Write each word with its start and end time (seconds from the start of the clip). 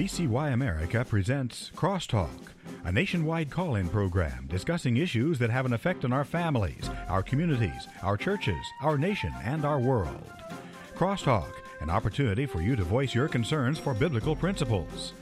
VCY 0.00 0.54
America 0.54 1.04
presents 1.06 1.70
Crosstalk, 1.76 2.54
a 2.84 2.90
nationwide 2.90 3.50
call 3.50 3.74
in 3.74 3.86
program 3.86 4.46
discussing 4.48 4.96
issues 4.96 5.38
that 5.38 5.50
have 5.50 5.66
an 5.66 5.74
effect 5.74 6.06
on 6.06 6.12
our 6.14 6.24
families, 6.24 6.88
our 7.10 7.22
communities, 7.22 7.86
our 8.02 8.16
churches, 8.16 8.64
our 8.80 8.96
nation, 8.96 9.30
and 9.44 9.66
our 9.66 9.78
world. 9.78 10.24
Crosstalk, 10.96 11.52
an 11.82 11.90
opportunity 11.90 12.46
for 12.46 12.62
you 12.62 12.76
to 12.76 12.82
voice 12.82 13.14
your 13.14 13.28
concerns 13.28 13.78
for 13.78 13.92
biblical 13.92 14.34
principles. 14.34 15.12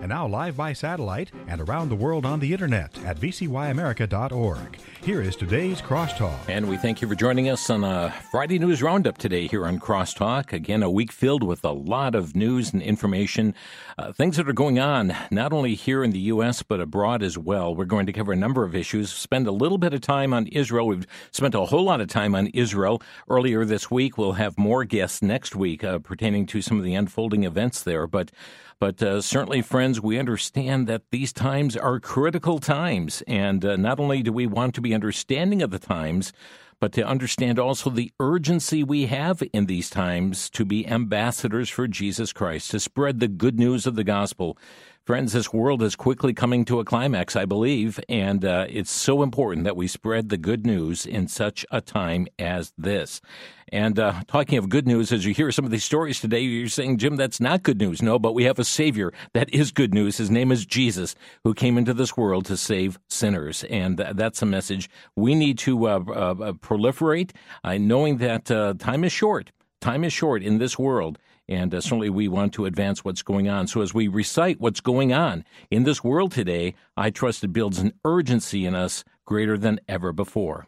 And 0.00 0.08
now 0.08 0.28
live 0.28 0.56
by 0.56 0.72
satellite 0.72 1.32
and 1.48 1.60
around 1.60 1.88
the 1.88 1.96
world 1.96 2.26
on 2.26 2.38
the 2.38 2.52
internet 2.52 2.96
at 3.04 3.18
vcyamerica.org. 3.18 4.78
Here 5.02 5.22
is 5.22 5.36
today's 5.36 5.80
Crosstalk. 5.80 6.36
And 6.48 6.68
we 6.68 6.76
thank 6.76 7.00
you 7.00 7.08
for 7.08 7.14
joining 7.14 7.48
us 7.48 7.70
on 7.70 7.82
a 7.82 8.12
Friday 8.30 8.58
News 8.58 8.82
Roundup 8.82 9.18
today 9.18 9.46
here 9.46 9.66
on 9.66 9.78
Crosstalk. 9.78 10.52
Again, 10.52 10.82
a 10.82 10.90
week 10.90 11.12
filled 11.12 11.42
with 11.42 11.64
a 11.64 11.70
lot 11.70 12.14
of 12.14 12.36
news 12.36 12.72
and 12.72 12.82
information, 12.82 13.54
uh, 13.98 14.12
things 14.12 14.36
that 14.36 14.48
are 14.48 14.52
going 14.52 14.78
on 14.78 15.14
not 15.30 15.52
only 15.52 15.74
here 15.74 16.04
in 16.04 16.10
the 16.10 16.18
U.S., 16.18 16.62
but 16.62 16.80
abroad 16.80 17.22
as 17.22 17.38
well. 17.38 17.74
We're 17.74 17.84
going 17.84 18.06
to 18.06 18.12
cover 18.12 18.32
a 18.32 18.36
number 18.36 18.64
of 18.64 18.74
issues, 18.74 19.10
spend 19.12 19.46
a 19.46 19.52
little 19.52 19.78
bit 19.78 19.94
of 19.94 20.00
time 20.00 20.34
on 20.34 20.46
Israel. 20.48 20.88
We've 20.88 21.06
spent 21.30 21.54
a 21.54 21.64
whole 21.64 21.84
lot 21.84 22.00
of 22.00 22.08
time 22.08 22.34
on 22.34 22.48
Israel 22.48 23.00
earlier 23.28 23.64
this 23.64 23.90
week. 23.90 24.18
We'll 24.18 24.32
have 24.32 24.58
more 24.58 24.84
guests 24.84 25.22
next 25.22 25.56
week 25.56 25.84
uh, 25.84 26.00
pertaining 26.00 26.46
to 26.46 26.60
some 26.60 26.78
of 26.78 26.84
the 26.84 26.94
unfolding 26.94 27.44
events 27.44 27.82
there. 27.82 28.06
But 28.06 28.30
but 28.78 29.02
uh, 29.02 29.22
certainly, 29.22 29.62
friends, 29.62 30.00
we 30.00 30.18
understand 30.18 30.86
that 30.86 31.02
these 31.10 31.32
times 31.32 31.76
are 31.76 31.98
critical 31.98 32.58
times. 32.58 33.22
And 33.26 33.64
uh, 33.64 33.76
not 33.76 33.98
only 33.98 34.22
do 34.22 34.32
we 34.32 34.46
want 34.46 34.74
to 34.74 34.80
be 34.80 34.94
understanding 34.94 35.62
of 35.62 35.70
the 35.70 35.78
times, 35.78 36.32
but 36.78 36.92
to 36.92 37.06
understand 37.06 37.58
also 37.58 37.88
the 37.88 38.12
urgency 38.20 38.84
we 38.84 39.06
have 39.06 39.42
in 39.52 39.66
these 39.66 39.88
times 39.88 40.50
to 40.50 40.64
be 40.64 40.86
ambassadors 40.86 41.70
for 41.70 41.88
Jesus 41.88 42.32
Christ, 42.34 42.70
to 42.72 42.80
spread 42.80 43.18
the 43.18 43.28
good 43.28 43.58
news 43.58 43.86
of 43.86 43.94
the 43.94 44.04
gospel. 44.04 44.58
Friends, 45.06 45.34
this 45.34 45.52
world 45.52 45.84
is 45.84 45.94
quickly 45.94 46.34
coming 46.34 46.64
to 46.64 46.80
a 46.80 46.84
climax, 46.84 47.36
I 47.36 47.44
believe, 47.44 48.00
and 48.08 48.44
uh, 48.44 48.66
it's 48.68 48.90
so 48.90 49.22
important 49.22 49.62
that 49.62 49.76
we 49.76 49.86
spread 49.86 50.30
the 50.30 50.36
good 50.36 50.66
news 50.66 51.06
in 51.06 51.28
such 51.28 51.64
a 51.70 51.80
time 51.80 52.26
as 52.40 52.72
this. 52.76 53.20
And 53.68 54.00
uh, 54.00 54.22
talking 54.26 54.58
of 54.58 54.68
good 54.68 54.84
news, 54.84 55.12
as 55.12 55.24
you 55.24 55.32
hear 55.32 55.52
some 55.52 55.64
of 55.64 55.70
these 55.70 55.84
stories 55.84 56.18
today, 56.18 56.40
you're 56.40 56.66
saying, 56.66 56.98
Jim, 56.98 57.14
that's 57.14 57.40
not 57.40 57.62
good 57.62 57.78
news. 57.78 58.02
No, 58.02 58.18
but 58.18 58.34
we 58.34 58.46
have 58.46 58.58
a 58.58 58.64
Savior. 58.64 59.12
That 59.32 59.48
is 59.54 59.70
good 59.70 59.94
news. 59.94 60.18
His 60.18 60.28
name 60.28 60.50
is 60.50 60.66
Jesus, 60.66 61.14
who 61.44 61.54
came 61.54 61.78
into 61.78 61.94
this 61.94 62.16
world 62.16 62.44
to 62.46 62.56
save 62.56 62.98
sinners. 63.08 63.62
And 63.70 63.98
that's 63.98 64.42
a 64.42 64.46
message 64.46 64.90
we 65.14 65.36
need 65.36 65.56
to 65.58 65.86
uh, 65.86 65.98
uh 66.00 66.52
proliferate, 66.54 67.30
uh, 67.62 67.78
knowing 67.78 68.16
that 68.16 68.50
uh, 68.50 68.74
time 68.76 69.04
is 69.04 69.12
short. 69.12 69.52
Time 69.80 70.02
is 70.02 70.12
short 70.12 70.42
in 70.42 70.58
this 70.58 70.80
world. 70.80 71.16
And 71.48 71.74
uh, 71.74 71.80
certainly 71.80 72.10
we 72.10 72.28
want 72.28 72.52
to 72.54 72.66
advance 72.66 73.04
what's 73.04 73.22
going 73.22 73.48
on. 73.48 73.66
So 73.66 73.80
as 73.80 73.94
we 73.94 74.08
recite 74.08 74.60
what's 74.60 74.80
going 74.80 75.12
on 75.12 75.44
in 75.70 75.84
this 75.84 76.02
world 76.02 76.32
today, 76.32 76.74
I 76.96 77.10
trust 77.10 77.44
it 77.44 77.52
builds 77.52 77.78
an 77.78 77.92
urgency 78.04 78.66
in 78.66 78.74
us 78.74 79.04
greater 79.24 79.56
than 79.56 79.80
ever 79.88 80.12
before. 80.12 80.66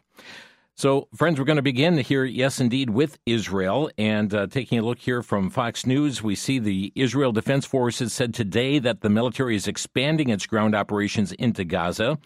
So, 0.79 1.09
friends, 1.13 1.37
we're 1.37 1.45
going 1.45 1.57
to 1.57 1.61
begin 1.61 1.97
here, 1.97 2.23
yes, 2.23 2.61
indeed, 2.61 2.91
with 2.91 3.19
Israel. 3.25 3.91
And 3.97 4.33
uh, 4.33 4.47
taking 4.47 4.79
a 4.79 4.81
look 4.81 4.99
here 4.99 5.21
from 5.21 5.49
Fox 5.49 5.85
News, 5.85 6.23
we 6.23 6.35
see 6.35 6.57
the 6.57 6.93
Israel 6.95 7.33
Defense 7.33 7.65
Forces 7.65 8.13
said 8.13 8.33
today 8.33 8.79
that 8.79 9.01
the 9.01 9.09
military 9.09 9.57
is 9.57 9.67
expanding 9.67 10.29
its 10.29 10.45
ground 10.45 10.75
operations 10.75 11.33
into 11.33 11.65
Gaza. 11.65 12.17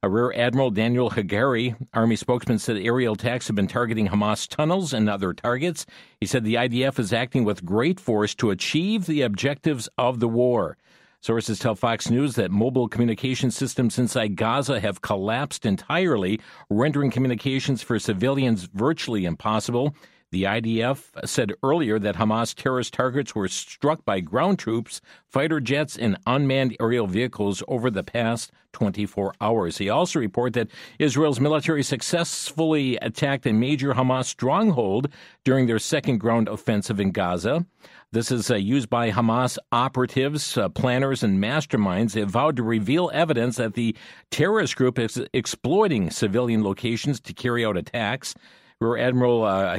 A 0.00 0.08
Rear 0.08 0.32
Admiral 0.36 0.70
Daniel 0.70 1.10
Hagari, 1.10 1.74
Army 1.92 2.14
spokesman, 2.14 2.60
said 2.60 2.76
aerial 2.76 3.14
attacks 3.14 3.48
have 3.48 3.56
been 3.56 3.66
targeting 3.66 4.06
Hamas 4.06 4.46
tunnels 4.46 4.92
and 4.92 5.10
other 5.10 5.32
targets. 5.32 5.86
He 6.20 6.26
said 6.26 6.44
the 6.44 6.54
IDF 6.54 7.00
is 7.00 7.12
acting 7.12 7.42
with 7.42 7.64
great 7.64 7.98
force 7.98 8.32
to 8.36 8.50
achieve 8.50 9.06
the 9.06 9.22
objectives 9.22 9.88
of 9.98 10.20
the 10.20 10.28
war. 10.28 10.76
Sources 11.20 11.58
tell 11.58 11.74
Fox 11.74 12.10
News 12.10 12.36
that 12.36 12.52
mobile 12.52 12.86
communication 12.86 13.50
systems 13.50 13.98
inside 13.98 14.36
Gaza 14.36 14.78
have 14.78 15.02
collapsed 15.02 15.66
entirely, 15.66 16.38
rendering 16.70 17.10
communications 17.10 17.82
for 17.82 17.98
civilians 17.98 18.68
virtually 18.72 19.24
impossible. 19.24 19.96
The 20.30 20.42
IDF 20.42 21.26
said 21.26 21.54
earlier 21.62 21.98
that 21.98 22.16
Hamas 22.16 22.54
terrorist 22.54 22.92
targets 22.92 23.34
were 23.34 23.48
struck 23.48 24.04
by 24.04 24.20
ground 24.20 24.58
troops, 24.58 25.00
fighter 25.26 25.58
jets, 25.58 25.96
and 25.96 26.18
unmanned 26.26 26.76
aerial 26.78 27.06
vehicles 27.06 27.62
over 27.66 27.90
the 27.90 28.04
past 28.04 28.52
24 28.72 29.32
hours. 29.40 29.78
He 29.78 29.88
also 29.88 30.18
reported 30.18 30.52
that 30.54 30.70
Israel's 30.98 31.40
military 31.40 31.82
successfully 31.82 32.96
attacked 32.98 33.46
a 33.46 33.52
major 33.54 33.94
Hamas 33.94 34.26
stronghold 34.26 35.08
during 35.44 35.66
their 35.66 35.78
second 35.78 36.18
ground 36.18 36.46
offensive 36.48 37.00
in 37.00 37.10
Gaza. 37.10 37.64
This 38.12 38.30
is 38.30 38.50
uh, 38.50 38.56
used 38.56 38.90
by 38.90 39.10
Hamas 39.10 39.56
operatives, 39.72 40.58
uh, 40.58 40.68
planners, 40.68 41.22
and 41.22 41.42
masterminds. 41.42 42.12
They 42.12 42.20
have 42.20 42.30
vowed 42.30 42.56
to 42.56 42.62
reveal 42.62 43.10
evidence 43.14 43.56
that 43.56 43.74
the 43.74 43.96
terrorist 44.30 44.76
group 44.76 44.98
is 44.98 45.22
exploiting 45.32 46.10
civilian 46.10 46.62
locations 46.62 47.18
to 47.20 47.32
carry 47.32 47.64
out 47.64 47.78
attacks. 47.78 48.34
Rear 48.80 48.98
Admiral 48.98 49.42
uh, 49.42 49.76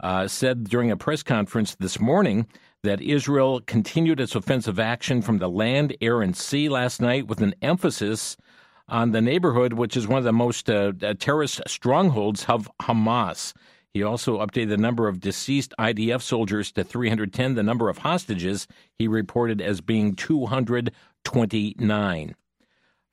uh, 0.00 0.28
said 0.28 0.70
during 0.70 0.92
a 0.92 0.96
press 0.96 1.24
conference 1.24 1.74
this 1.74 1.98
morning 1.98 2.46
that 2.84 3.00
Israel 3.00 3.60
continued 3.66 4.20
its 4.20 4.36
offensive 4.36 4.78
action 4.78 5.20
from 5.20 5.38
the 5.38 5.48
land, 5.48 5.96
air, 6.00 6.22
and 6.22 6.36
sea 6.36 6.68
last 6.68 7.00
night 7.00 7.26
with 7.26 7.40
an 7.40 7.56
emphasis 7.60 8.36
on 8.88 9.10
the 9.10 9.20
neighborhood, 9.20 9.72
which 9.72 9.96
is 9.96 10.06
one 10.06 10.18
of 10.18 10.24
the 10.24 10.32
most 10.32 10.70
uh, 10.70 10.92
uh 11.02 11.14
terrorist 11.18 11.60
strongholds 11.66 12.44
of 12.44 12.70
Hamas. 12.82 13.52
He 13.92 14.04
also 14.04 14.38
updated 14.38 14.68
the 14.68 14.76
number 14.76 15.08
of 15.08 15.18
deceased 15.18 15.74
IDF 15.76 16.22
soldiers 16.22 16.70
to 16.72 16.84
310. 16.84 17.56
The 17.56 17.64
number 17.64 17.88
of 17.88 17.98
hostages 17.98 18.68
he 18.96 19.08
reported 19.08 19.60
as 19.60 19.80
being 19.80 20.14
229. 20.14 22.36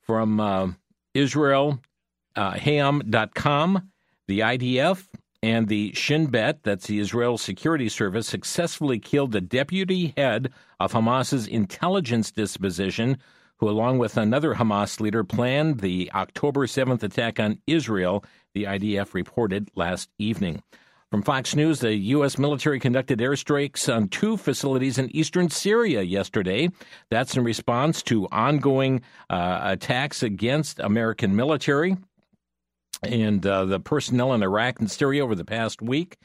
From 0.04 0.40
uh, 0.40 0.68
Israel, 1.16 1.80
uh, 2.36 2.52
the 4.28 4.40
IDF 4.40 5.08
and 5.44 5.68
the 5.68 5.94
Shin 5.94 6.28
Bet, 6.28 6.64
that's 6.64 6.88
the 6.88 7.00
Israel 7.00 7.38
Security 7.38 7.88
Service, 7.88 8.28
successfully 8.28 8.98
killed 8.98 9.32
the 9.32 9.42
deputy 9.42 10.14
head 10.18 10.52
of 10.80 10.94
Hamas's 10.94 11.46
intelligence 11.48 12.32
disposition, 12.32 13.18
who, 13.58 13.70
along 13.70 14.00
with 14.00 14.18
another 14.18 14.56
Hamas 14.56 15.00
leader, 15.00 15.24
planned 15.24 15.82
the 15.82 16.12
October 16.16 16.66
7th 16.66 17.04
attack 17.04 17.40
on 17.40 17.60
Israel, 17.68 18.26
the 18.54 18.64
IDF 18.64 19.14
reported 19.14 19.70
last 19.76 20.10
evening. 20.18 20.64
From 21.12 21.22
Fox 21.22 21.56
News, 21.56 21.80
the 21.80 21.94
U.S. 21.94 22.40
military 22.40 22.80
conducted 22.80 23.20
airstrikes 23.20 23.94
on 23.94 24.10
two 24.10 24.38
facilities 24.38 24.98
in 24.98 25.16
eastern 25.16 25.50
Syria 25.50 26.02
yesterday. 26.02 26.70
That's 27.12 27.38
in 27.38 27.44
response 27.44 28.02
to 28.04 28.28
ongoing 28.32 29.02
uh, 29.30 29.60
attacks 29.64 30.24
against 30.24 30.80
American 30.80 31.36
military 31.36 31.98
and 33.06 33.46
uh, 33.46 33.66
the 33.66 33.80
personnel 33.80 34.34
in 34.34 34.44
Iraq 34.44 34.80
and 34.80 34.90
Syria 34.90 35.24
over 35.24 35.36
the 35.36 35.46
past 35.46 35.82
week. 35.82 36.18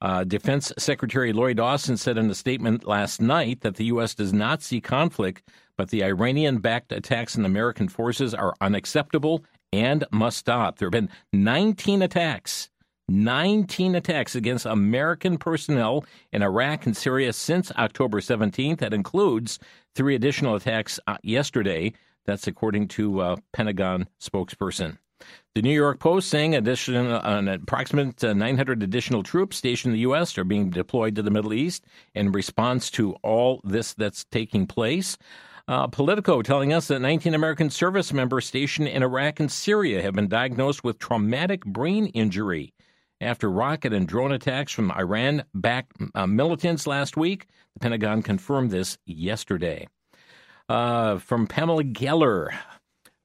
Uh, 0.00 0.24
Defense 0.24 0.72
Secretary 0.78 1.32
Lloyd 1.32 1.58
Austin 1.58 1.96
said 1.96 2.18
in 2.18 2.30
a 2.30 2.34
statement 2.34 2.86
last 2.86 3.20
night 3.20 3.62
that 3.62 3.76
the 3.76 3.86
U.S. 3.86 4.14
does 4.14 4.32
not 4.32 4.62
see 4.62 4.80
conflict, 4.80 5.48
but 5.78 5.88
the 5.88 6.04
Iranian 6.04 6.58
backed 6.58 6.92
attacks 6.92 7.36
on 7.38 7.44
American 7.46 7.88
forces 7.88 8.34
are 8.34 8.54
unacceptable 8.60 9.42
and 9.72 10.04
must 10.12 10.38
stop. 10.38 10.78
There 10.78 10.86
have 10.86 10.92
been 10.92 11.10
19 11.32 12.02
attacks. 12.02 12.68
19 13.08 13.94
attacks 13.94 14.34
against 14.34 14.66
American 14.66 15.38
personnel 15.38 16.04
in 16.32 16.42
Iraq 16.42 16.86
and 16.86 16.96
Syria 16.96 17.32
since 17.32 17.70
October 17.72 18.20
17th. 18.20 18.78
That 18.78 18.92
includes 18.92 19.60
three 19.94 20.16
additional 20.16 20.56
attacks 20.56 20.98
uh, 21.06 21.16
yesterday. 21.22 21.92
That's 22.24 22.48
according 22.48 22.88
to 22.88 23.22
a 23.22 23.36
Pentagon 23.52 24.08
spokesperson. 24.20 24.98
The 25.54 25.62
New 25.62 25.72
York 25.72 26.00
Post 26.00 26.28
saying 26.28 26.54
addition, 26.54 26.94
uh, 26.94 27.22
an 27.24 27.48
approximate 27.48 28.22
uh, 28.22 28.34
900 28.34 28.82
additional 28.82 29.22
troops 29.22 29.56
stationed 29.56 29.92
in 29.92 29.96
the 29.96 30.02
U.S. 30.02 30.36
are 30.36 30.44
being 30.44 30.68
deployed 30.68 31.14
to 31.16 31.22
the 31.22 31.30
Middle 31.30 31.54
East 31.54 31.84
in 32.14 32.30
response 32.32 32.90
to 32.92 33.14
all 33.22 33.60
this 33.64 33.94
that's 33.94 34.24
taking 34.24 34.66
place. 34.66 35.16
Uh, 35.68 35.86
Politico 35.88 36.42
telling 36.42 36.72
us 36.72 36.88
that 36.88 37.00
19 37.00 37.34
American 37.34 37.70
service 37.70 38.12
members 38.12 38.46
stationed 38.46 38.86
in 38.86 39.02
Iraq 39.02 39.40
and 39.40 39.50
Syria 39.50 40.02
have 40.02 40.14
been 40.14 40.28
diagnosed 40.28 40.84
with 40.84 40.98
traumatic 40.98 41.64
brain 41.64 42.06
injury 42.08 42.72
after 43.20 43.50
rocket 43.50 43.92
and 43.92 44.06
drone 44.06 44.32
attacks 44.32 44.72
from 44.72 44.92
Iran 44.92 45.42
backed 45.54 45.96
uh, 46.14 46.26
militants 46.26 46.86
last 46.86 47.16
week. 47.16 47.46
The 47.74 47.80
Pentagon 47.80 48.22
confirmed 48.22 48.70
this 48.70 48.98
yesterday. 49.06 49.88
Uh, 50.68 51.18
from 51.18 51.46
Pamela 51.46 51.84
Geller, 51.84 52.50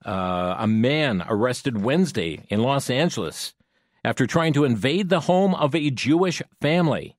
uh, 0.05 0.55
a 0.57 0.67
man 0.67 1.23
arrested 1.27 1.81
Wednesday 1.81 2.45
in 2.49 2.61
Los 2.61 2.89
Angeles 2.89 3.53
after 4.03 4.25
trying 4.25 4.53
to 4.53 4.63
invade 4.63 5.09
the 5.09 5.21
home 5.21 5.53
of 5.53 5.75
a 5.75 5.91
Jewish 5.91 6.41
family. 6.59 7.17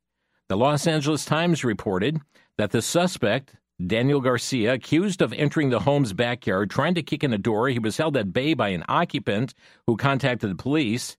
The 0.48 0.56
Los 0.56 0.86
Angeles 0.86 1.24
Times 1.24 1.64
reported 1.64 2.20
that 2.58 2.72
the 2.72 2.82
suspect, 2.82 3.54
Daniel 3.84 4.20
Garcia, 4.20 4.74
accused 4.74 5.22
of 5.22 5.32
entering 5.32 5.70
the 5.70 5.80
home's 5.80 6.12
backyard, 6.12 6.70
trying 6.70 6.94
to 6.94 7.02
kick 7.02 7.24
in 7.24 7.32
a 7.32 7.38
door. 7.38 7.68
He 7.68 7.78
was 7.78 7.96
held 7.96 8.16
at 8.16 8.32
bay 8.32 8.54
by 8.54 8.68
an 8.68 8.84
occupant 8.88 9.54
who 9.86 9.96
contacted 9.96 10.50
the 10.50 10.62
police. 10.62 11.16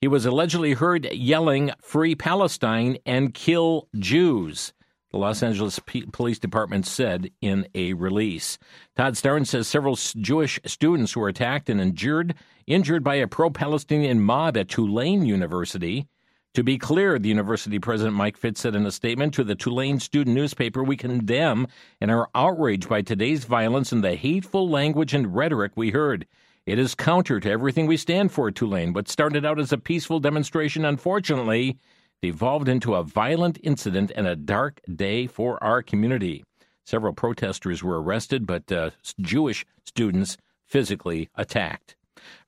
He 0.00 0.08
was 0.08 0.26
allegedly 0.26 0.72
heard 0.72 1.10
yelling, 1.12 1.70
Free 1.80 2.14
Palestine 2.14 2.98
and 3.06 3.32
kill 3.32 3.88
Jews. 3.98 4.72
The 5.14 5.20
Los 5.20 5.44
Angeles 5.44 5.78
P- 5.78 6.06
Police 6.06 6.40
Department 6.40 6.84
said 6.84 7.30
in 7.40 7.68
a 7.72 7.92
release. 7.92 8.58
Todd 8.96 9.14
Starnes 9.14 9.46
says 9.46 9.68
several 9.68 9.94
Jewish 9.94 10.58
students 10.66 11.16
were 11.16 11.28
attacked 11.28 11.70
and 11.70 11.80
injured, 11.80 12.34
injured 12.66 13.04
by 13.04 13.14
a 13.14 13.28
pro-Palestinian 13.28 14.20
mob 14.20 14.56
at 14.56 14.68
Tulane 14.68 15.24
University. 15.24 16.08
To 16.54 16.64
be 16.64 16.78
clear, 16.78 17.16
the 17.20 17.28
university 17.28 17.78
president 17.78 18.16
Mike 18.16 18.36
Fitts 18.36 18.60
said 18.60 18.74
in 18.74 18.86
a 18.86 18.90
statement 18.90 19.34
to 19.34 19.44
the 19.44 19.54
Tulane 19.54 20.00
student 20.00 20.34
newspaper, 20.34 20.82
we 20.82 20.96
condemn 20.96 21.68
and 22.00 22.10
are 22.10 22.28
outraged 22.34 22.88
by 22.88 23.02
today's 23.02 23.44
violence 23.44 23.92
and 23.92 24.02
the 24.02 24.16
hateful 24.16 24.68
language 24.68 25.14
and 25.14 25.32
rhetoric 25.32 25.74
we 25.76 25.90
heard. 25.90 26.26
It 26.66 26.80
is 26.80 26.96
counter 26.96 27.38
to 27.38 27.50
everything 27.52 27.86
we 27.86 27.98
stand 27.98 28.32
for 28.32 28.50
Tulane. 28.50 28.92
What 28.92 29.08
started 29.08 29.44
out 29.44 29.60
as 29.60 29.70
a 29.70 29.78
peaceful 29.78 30.18
demonstration, 30.18 30.84
unfortunately, 30.84 31.78
devolved 32.22 32.68
into 32.68 32.94
a 32.94 33.02
violent 33.02 33.58
incident 33.62 34.12
and 34.14 34.26
a 34.26 34.36
dark 34.36 34.80
day 34.94 35.26
for 35.26 35.62
our 35.62 35.82
community. 35.82 36.44
Several 36.84 37.12
protesters 37.12 37.82
were 37.82 38.02
arrested, 38.02 38.46
but 38.46 38.70
uh, 38.70 38.90
Jewish 39.20 39.64
students 39.84 40.36
physically 40.66 41.28
attacked. 41.34 41.96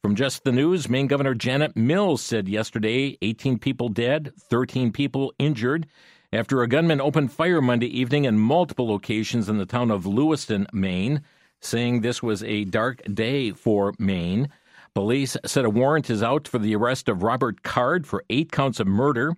From 0.02 0.14
Just 0.14 0.44
the 0.44 0.52
News, 0.52 0.88
Maine 0.88 1.06
Governor 1.06 1.34
Janet 1.34 1.76
Mills 1.76 2.22
said 2.22 2.48
yesterday 2.48 3.18
18 3.20 3.58
people 3.58 3.88
dead, 3.88 4.32
13 4.38 4.92
people 4.92 5.34
injured 5.38 5.86
after 6.32 6.62
a 6.62 6.68
gunman 6.68 7.00
opened 7.00 7.32
fire 7.32 7.60
Monday 7.60 7.86
evening 7.86 8.24
in 8.24 8.38
multiple 8.38 8.88
locations 8.88 9.48
in 9.48 9.58
the 9.58 9.66
town 9.66 9.90
of 9.90 10.06
Lewiston, 10.06 10.66
Maine, 10.72 11.22
saying 11.60 12.00
this 12.00 12.22
was 12.22 12.42
a 12.42 12.64
dark 12.64 13.00
day 13.12 13.52
for 13.52 13.94
Maine. 13.98 14.48
Police 14.94 15.36
said 15.44 15.64
a 15.64 15.70
warrant 15.70 16.10
is 16.10 16.22
out 16.22 16.48
for 16.48 16.58
the 16.58 16.74
arrest 16.74 17.08
of 17.08 17.22
Robert 17.22 17.62
Card 17.62 18.06
for 18.06 18.24
eight 18.30 18.50
counts 18.50 18.80
of 18.80 18.86
murder. 18.86 19.34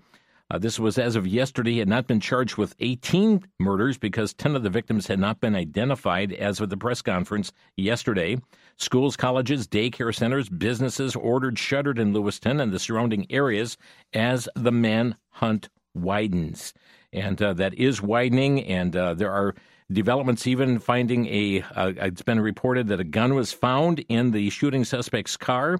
Uh, 0.50 0.58
this 0.58 0.78
was 0.78 0.96
as 0.96 1.14
of 1.14 1.26
yesterday. 1.26 1.78
Had 1.78 1.88
not 1.88 2.06
been 2.06 2.20
charged 2.20 2.56
with 2.56 2.74
18 2.80 3.44
murders 3.58 3.98
because 3.98 4.32
10 4.32 4.56
of 4.56 4.62
the 4.62 4.70
victims 4.70 5.06
had 5.06 5.18
not 5.18 5.40
been 5.40 5.54
identified 5.54 6.32
as 6.32 6.60
of 6.60 6.70
the 6.70 6.76
press 6.76 7.02
conference 7.02 7.52
yesterday. 7.76 8.38
Schools, 8.76 9.16
colleges, 9.16 9.66
daycare 9.66 10.14
centers, 10.14 10.48
businesses 10.48 11.14
ordered 11.14 11.58
shuttered 11.58 11.98
in 11.98 12.14
Lewiston 12.14 12.60
and 12.60 12.72
the 12.72 12.78
surrounding 12.78 13.26
areas 13.30 13.76
as 14.14 14.48
the 14.54 14.72
manhunt 14.72 15.68
widens. 15.94 16.72
And 17.12 17.40
uh, 17.42 17.54
that 17.54 17.74
is 17.74 18.00
widening, 18.00 18.64
and 18.64 18.94
uh, 18.94 19.14
there 19.14 19.32
are 19.32 19.54
developments 19.90 20.46
even 20.46 20.78
finding 20.78 21.26
a. 21.26 21.62
Uh, 21.74 21.92
it's 21.96 22.22
been 22.22 22.40
reported 22.40 22.88
that 22.88 23.00
a 23.00 23.04
gun 23.04 23.34
was 23.34 23.52
found 23.52 24.04
in 24.08 24.30
the 24.32 24.50
shooting 24.50 24.84
suspect's 24.84 25.36
car, 25.36 25.78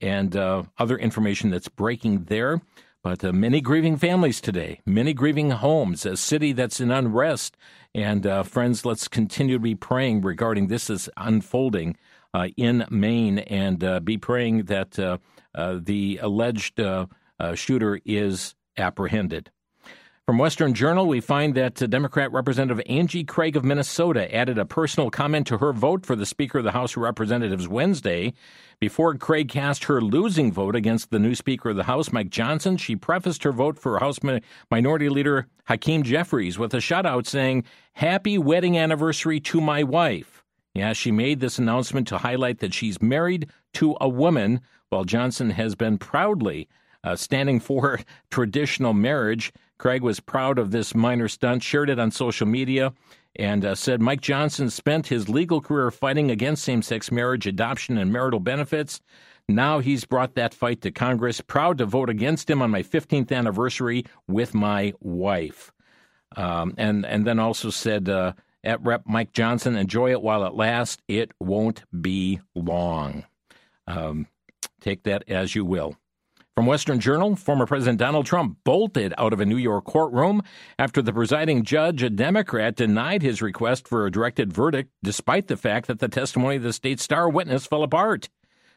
and 0.00 0.36
uh, 0.36 0.62
other 0.78 0.96
information 0.96 1.50
that's 1.50 1.68
breaking 1.68 2.24
there. 2.24 2.60
But 3.08 3.24
uh, 3.24 3.32
many 3.32 3.62
grieving 3.62 3.96
families 3.96 4.38
today, 4.38 4.82
many 4.84 5.14
grieving 5.14 5.48
homes, 5.48 6.04
a 6.04 6.14
city 6.14 6.52
that's 6.52 6.78
in 6.78 6.90
unrest. 6.90 7.56
And 7.94 8.26
uh, 8.26 8.42
friends, 8.42 8.84
let's 8.84 9.08
continue 9.08 9.54
to 9.54 9.62
be 9.62 9.74
praying 9.74 10.20
regarding 10.20 10.66
this 10.66 10.90
is 10.90 11.08
unfolding 11.16 11.96
uh, 12.34 12.48
in 12.58 12.84
Maine 12.90 13.38
and 13.38 13.82
uh, 13.82 14.00
be 14.00 14.18
praying 14.18 14.64
that 14.64 14.98
uh, 14.98 15.16
uh, 15.54 15.78
the 15.82 16.18
alleged 16.20 16.78
shooter 17.54 17.98
is 18.04 18.54
apprehended. 18.76 19.50
From 20.28 20.36
Western 20.36 20.74
Journal, 20.74 21.06
we 21.06 21.22
find 21.22 21.54
that 21.54 21.76
Democrat 21.88 22.30
Representative 22.30 22.84
Angie 22.86 23.24
Craig 23.24 23.56
of 23.56 23.64
Minnesota 23.64 24.30
added 24.34 24.58
a 24.58 24.66
personal 24.66 25.08
comment 25.08 25.46
to 25.46 25.56
her 25.56 25.72
vote 25.72 26.04
for 26.04 26.14
the 26.14 26.26
Speaker 26.26 26.58
of 26.58 26.64
the 26.64 26.72
House 26.72 26.98
of 26.98 27.02
Representatives 27.02 27.66
Wednesday. 27.66 28.34
Before 28.78 29.14
Craig 29.14 29.48
cast 29.48 29.84
her 29.84 30.02
losing 30.02 30.52
vote 30.52 30.76
against 30.76 31.10
the 31.10 31.18
new 31.18 31.34
Speaker 31.34 31.70
of 31.70 31.76
the 31.76 31.84
House, 31.84 32.12
Mike 32.12 32.28
Johnson, 32.28 32.76
she 32.76 32.94
prefaced 32.94 33.42
her 33.44 33.52
vote 33.52 33.78
for 33.78 33.98
House 34.00 34.18
Minority 34.70 35.08
Leader 35.08 35.46
Hakeem 35.64 36.02
Jeffries 36.02 36.58
with 36.58 36.74
a 36.74 36.80
shout 36.82 37.06
out 37.06 37.26
saying, 37.26 37.64
Happy 37.94 38.36
wedding 38.36 38.76
anniversary 38.76 39.40
to 39.40 39.62
my 39.62 39.82
wife. 39.82 40.44
Yeah, 40.74 40.92
she 40.92 41.10
made 41.10 41.40
this 41.40 41.58
announcement 41.58 42.06
to 42.08 42.18
highlight 42.18 42.58
that 42.58 42.74
she's 42.74 43.00
married 43.00 43.48
to 43.72 43.96
a 43.98 44.10
woman, 44.10 44.60
while 44.90 45.04
Johnson 45.04 45.48
has 45.48 45.74
been 45.74 45.96
proudly 45.96 46.68
uh, 47.02 47.16
standing 47.16 47.60
for 47.60 48.00
traditional 48.30 48.92
marriage. 48.92 49.54
Craig 49.78 50.02
was 50.02 50.20
proud 50.20 50.58
of 50.58 50.70
this 50.70 50.94
minor 50.94 51.28
stunt, 51.28 51.62
shared 51.62 51.90
it 51.90 51.98
on 51.98 52.10
social 52.10 52.46
media, 52.46 52.92
and 53.36 53.64
uh, 53.64 53.74
said 53.74 54.00
Mike 54.00 54.20
Johnson 54.20 54.70
spent 54.70 55.06
his 55.06 55.28
legal 55.28 55.60
career 55.60 55.90
fighting 55.90 56.30
against 56.30 56.64
same 56.64 56.82
sex 56.82 57.12
marriage, 57.12 57.46
adoption, 57.46 57.96
and 57.96 58.12
marital 58.12 58.40
benefits. 58.40 59.00
Now 59.48 59.78
he's 59.78 60.04
brought 60.04 60.34
that 60.34 60.52
fight 60.52 60.82
to 60.82 60.90
Congress. 60.90 61.40
Proud 61.40 61.78
to 61.78 61.86
vote 61.86 62.10
against 62.10 62.50
him 62.50 62.60
on 62.60 62.70
my 62.70 62.82
15th 62.82 63.32
anniversary 63.32 64.04
with 64.26 64.54
my 64.54 64.92
wife. 65.00 65.72
Um, 66.36 66.74
and, 66.76 67.06
and 67.06 67.26
then 67.26 67.38
also 67.38 67.70
said, 67.70 68.08
uh, 68.08 68.34
at 68.64 68.82
Rep 68.82 69.04
Mike 69.06 69.32
Johnson, 69.32 69.76
enjoy 69.76 70.10
it 70.10 70.20
while 70.20 70.44
it 70.44 70.54
lasts. 70.54 71.02
It 71.08 71.32
won't 71.40 71.84
be 71.98 72.40
long. 72.54 73.24
Um, 73.86 74.26
take 74.80 75.04
that 75.04 75.24
as 75.28 75.54
you 75.54 75.64
will. 75.64 75.96
From 76.58 76.66
Western 76.66 76.98
Journal, 76.98 77.36
former 77.36 77.66
President 77.66 78.00
Donald 78.00 78.26
Trump 78.26 78.56
bolted 78.64 79.14
out 79.16 79.32
of 79.32 79.38
a 79.38 79.46
New 79.46 79.58
York 79.58 79.84
courtroom 79.84 80.42
after 80.76 81.00
the 81.00 81.12
presiding 81.12 81.62
judge, 81.62 82.02
a 82.02 82.10
Democrat, 82.10 82.74
denied 82.74 83.22
his 83.22 83.40
request 83.40 83.86
for 83.86 84.04
a 84.04 84.10
directed 84.10 84.52
verdict 84.52 84.90
despite 85.00 85.46
the 85.46 85.56
fact 85.56 85.86
that 85.86 86.00
the 86.00 86.08
testimony 86.08 86.56
of 86.56 86.64
the 86.64 86.72
state's 86.72 87.04
star 87.04 87.28
witness 87.28 87.64
fell 87.64 87.84
apart. 87.84 88.28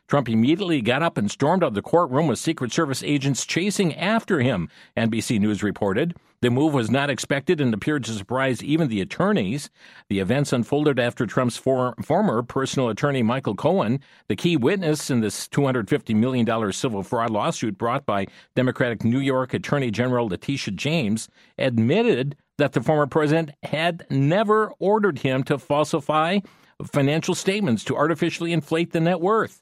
Trump 0.07 0.27
immediately 0.27 0.81
got 0.81 1.01
up 1.01 1.17
and 1.17 1.31
stormed 1.31 1.63
out 1.63 1.67
of 1.67 1.73
the 1.73 1.81
courtroom 1.81 2.27
with 2.27 2.37
Secret 2.37 2.73
Service 2.73 3.01
agents 3.01 3.45
chasing 3.45 3.95
after 3.95 4.41
him, 4.41 4.67
NBC 4.97 5.39
News 5.39 5.63
reported. 5.63 6.15
The 6.41 6.49
move 6.49 6.73
was 6.73 6.89
not 6.89 7.09
expected 7.09 7.61
and 7.61 7.71
appeared 7.73 8.03
to 8.05 8.11
surprise 8.11 8.63
even 8.63 8.87
the 8.87 8.99
attorneys. 8.99 9.69
The 10.09 10.19
events 10.19 10.51
unfolded 10.51 10.99
after 10.99 11.27
Trump's 11.27 11.55
for, 11.55 11.93
former 12.03 12.41
personal 12.41 12.89
attorney, 12.89 13.21
Michael 13.21 13.55
Cohen, 13.55 13.99
the 14.27 14.35
key 14.35 14.57
witness 14.57 15.11
in 15.11 15.21
this 15.21 15.47
$250 15.47 16.15
million 16.15 16.73
civil 16.73 17.03
fraud 17.03 17.29
lawsuit 17.29 17.77
brought 17.77 18.05
by 18.07 18.25
Democratic 18.55 19.03
New 19.03 19.19
York 19.19 19.53
Attorney 19.53 19.91
General 19.91 20.27
Letitia 20.27 20.73
James, 20.73 21.29
admitted 21.59 22.35
that 22.57 22.73
the 22.73 22.81
former 22.81 23.07
president 23.07 23.51
had 23.63 24.05
never 24.09 24.73
ordered 24.79 25.19
him 25.19 25.43
to 25.43 25.59
falsify 25.59 26.39
financial 26.83 27.35
statements 27.35 27.83
to 27.83 27.95
artificially 27.95 28.51
inflate 28.51 28.91
the 28.91 28.99
net 28.99 29.21
worth. 29.21 29.61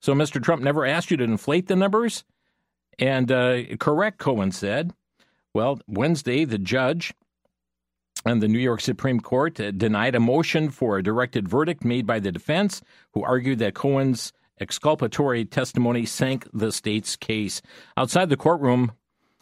So 0.00 0.14
Mr. 0.14 0.42
Trump 0.42 0.62
never 0.62 0.86
asked 0.86 1.10
you 1.10 1.16
to 1.16 1.24
inflate 1.24 1.66
the 1.66 1.76
numbers? 1.76 2.24
And 2.98 3.30
uh, 3.30 3.76
correct, 3.78 4.18
Cohen 4.18 4.52
said. 4.52 4.92
Well, 5.54 5.80
Wednesday, 5.86 6.44
the 6.44 6.58
judge 6.58 7.14
and 8.24 8.42
the 8.42 8.48
New 8.48 8.58
York 8.58 8.80
Supreme 8.80 9.20
Court 9.20 9.58
uh, 9.60 9.70
denied 9.70 10.14
a 10.14 10.20
motion 10.20 10.70
for 10.70 10.98
a 10.98 11.02
directed 11.02 11.48
verdict 11.48 11.84
made 11.84 12.06
by 12.06 12.20
the 12.20 12.32
defense, 12.32 12.82
who 13.12 13.22
argued 13.22 13.58
that 13.60 13.74
Cohen's 13.74 14.32
exculpatory 14.60 15.44
testimony 15.44 16.04
sank 16.04 16.48
the 16.52 16.72
state's 16.72 17.16
case. 17.16 17.62
Outside 17.96 18.28
the 18.28 18.36
courtroom, 18.36 18.92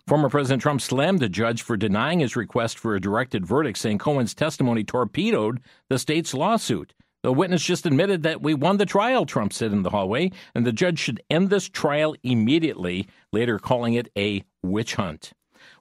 former 0.06 0.28
President 0.28 0.62
Trump 0.62 0.80
slammed 0.80 1.20
the 1.20 1.28
judge 1.28 1.62
for 1.62 1.76
denying 1.76 2.20
his 2.20 2.36
request 2.36 2.78
for 2.78 2.94
a 2.94 3.00
directed 3.00 3.46
verdict, 3.46 3.78
saying 3.78 3.98
Cohen's 3.98 4.34
testimony 4.34 4.84
torpedoed 4.84 5.60
the 5.88 5.98
state's 5.98 6.34
lawsuit. 6.34 6.92
The 7.26 7.32
witness 7.32 7.64
just 7.64 7.86
admitted 7.86 8.22
that 8.22 8.40
we 8.40 8.54
won 8.54 8.76
the 8.76 8.86
trial, 8.86 9.26
Trump 9.26 9.52
said 9.52 9.72
in 9.72 9.82
the 9.82 9.90
hallway, 9.90 10.30
and 10.54 10.64
the 10.64 10.70
judge 10.70 11.00
should 11.00 11.20
end 11.28 11.50
this 11.50 11.68
trial 11.68 12.14
immediately, 12.22 13.08
later 13.32 13.58
calling 13.58 13.94
it 13.94 14.06
a 14.16 14.44
witch 14.62 14.94
hunt. 14.94 15.32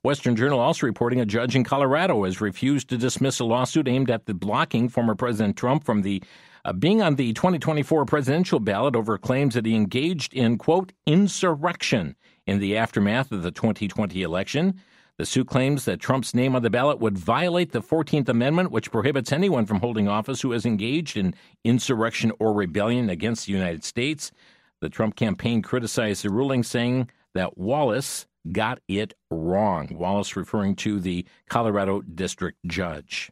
Western 0.01 0.35
Journal 0.35 0.59
also 0.59 0.87
reporting 0.87 1.21
a 1.21 1.25
judge 1.27 1.55
in 1.55 1.63
Colorado 1.63 2.23
has 2.23 2.41
refused 2.41 2.89
to 2.89 2.97
dismiss 2.97 3.39
a 3.39 3.45
lawsuit 3.45 3.87
aimed 3.87 4.09
at 4.09 4.25
the 4.25 4.33
blocking 4.33 4.89
former 4.89 5.13
President 5.13 5.55
Trump 5.55 5.83
from 5.83 6.01
the 6.01 6.23
uh, 6.65 6.73
being 6.73 7.03
on 7.03 7.13
the 7.13 7.31
2024 7.33 8.05
presidential 8.05 8.59
ballot 8.59 8.95
over 8.95 9.15
claims 9.19 9.53
that 9.53 9.67
he 9.67 9.75
engaged 9.75 10.33
in 10.33 10.57
quote 10.57 10.93
insurrection 11.05 12.15
in 12.47 12.57
the 12.57 12.75
aftermath 12.75 13.31
of 13.31 13.43
the 13.43 13.51
2020 13.51 14.23
election. 14.23 14.81
The 15.17 15.25
suit 15.25 15.47
claims 15.47 15.85
that 15.85 16.01
Trump's 16.01 16.33
name 16.33 16.57
on 16.57 16.61
the 16.61 16.69
ballot 16.69 16.99
would 16.99 17.17
violate 17.17 17.71
the 17.71 17.81
14th 17.81 18.27
Amendment, 18.27 18.71
which 18.71 18.91
prohibits 18.91 19.31
anyone 19.31 19.65
from 19.65 19.79
holding 19.79 20.09
office 20.09 20.41
who 20.41 20.51
has 20.51 20.65
engaged 20.65 21.15
in 21.15 21.33
insurrection 21.63 22.33
or 22.37 22.53
rebellion 22.53 23.09
against 23.09 23.45
the 23.45 23.53
United 23.53 23.85
States. 23.85 24.33
The 24.81 24.89
Trump 24.89 25.15
campaign 25.15 25.61
criticized 25.61 26.23
the 26.23 26.29
ruling, 26.29 26.63
saying 26.63 27.09
that 27.33 27.57
Wallace 27.57 28.27
got 28.51 28.79
it 28.89 29.13
wrong. 29.31 29.87
Wallace 29.97 30.35
referring 30.35 30.75
to 30.77 30.99
the 30.99 31.25
Colorado 31.49 32.01
district 32.01 32.57
judge. 32.67 33.31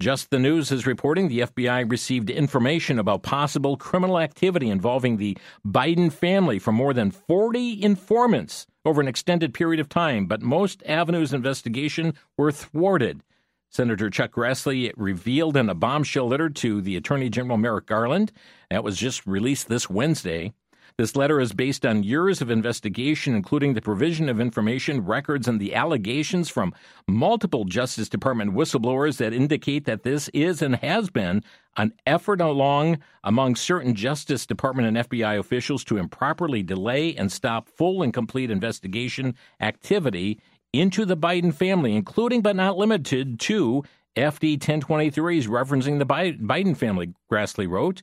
Just 0.00 0.30
the 0.30 0.38
News 0.38 0.70
is 0.70 0.86
reporting 0.86 1.28
the 1.28 1.40
FBI 1.40 1.90
received 1.90 2.30
information 2.30 3.00
about 3.00 3.24
possible 3.24 3.76
criminal 3.76 4.18
activity 4.20 4.70
involving 4.70 5.16
the 5.16 5.36
Biden 5.66 6.12
family 6.12 6.60
from 6.60 6.76
more 6.76 6.94
than 6.94 7.10
40 7.10 7.82
informants 7.82 8.66
over 8.88 9.00
an 9.00 9.08
extended 9.08 9.54
period 9.54 9.80
of 9.80 9.88
time, 9.88 10.26
but 10.26 10.42
most 10.42 10.82
avenues 10.86 11.32
of 11.32 11.38
investigation 11.38 12.14
were 12.36 12.50
thwarted. 12.50 13.22
Senator 13.70 14.08
Chuck 14.08 14.32
Grassley 14.32 14.92
revealed 14.96 15.56
in 15.56 15.68
a 15.68 15.74
bombshell 15.74 16.28
letter 16.28 16.48
to 16.48 16.80
the 16.80 16.96
Attorney 16.96 17.28
General 17.28 17.58
Merrick 17.58 17.86
Garland 17.86 18.32
that 18.70 18.82
was 18.82 18.96
just 18.96 19.26
released 19.26 19.68
this 19.68 19.90
Wednesday 19.90 20.54
This 20.98 21.14
letter 21.14 21.40
is 21.40 21.52
based 21.52 21.86
on 21.86 22.02
years 22.02 22.40
of 22.42 22.50
investigation, 22.50 23.36
including 23.36 23.74
the 23.74 23.80
provision 23.80 24.28
of 24.28 24.40
information, 24.40 25.04
records, 25.06 25.46
and 25.46 25.60
the 25.60 25.72
allegations 25.72 26.48
from 26.48 26.74
multiple 27.06 27.64
Justice 27.64 28.08
Department 28.08 28.52
whistleblowers 28.52 29.18
that 29.18 29.32
indicate 29.32 29.84
that 29.84 30.02
this 30.02 30.28
is 30.30 30.60
and 30.60 30.74
has 30.74 31.08
been 31.08 31.44
an 31.76 31.92
effort 32.04 32.40
along 32.40 32.98
among 33.22 33.54
certain 33.54 33.94
Justice 33.94 34.44
Department 34.44 34.88
and 34.88 35.08
FBI 35.08 35.38
officials 35.38 35.84
to 35.84 35.98
improperly 35.98 36.64
delay 36.64 37.14
and 37.14 37.30
stop 37.30 37.68
full 37.68 38.02
and 38.02 38.12
complete 38.12 38.50
investigation 38.50 39.36
activity 39.60 40.40
into 40.72 41.04
the 41.04 41.16
Biden 41.16 41.54
family, 41.54 41.94
including 41.94 42.42
but 42.42 42.56
not 42.56 42.76
limited 42.76 43.38
to 43.38 43.84
FD 44.16 44.58
1023s 44.58 45.46
referencing 45.46 46.00
the 46.00 46.34
Biden 46.44 46.76
family, 46.76 47.14
Grassley 47.30 47.68
wrote. 47.68 48.02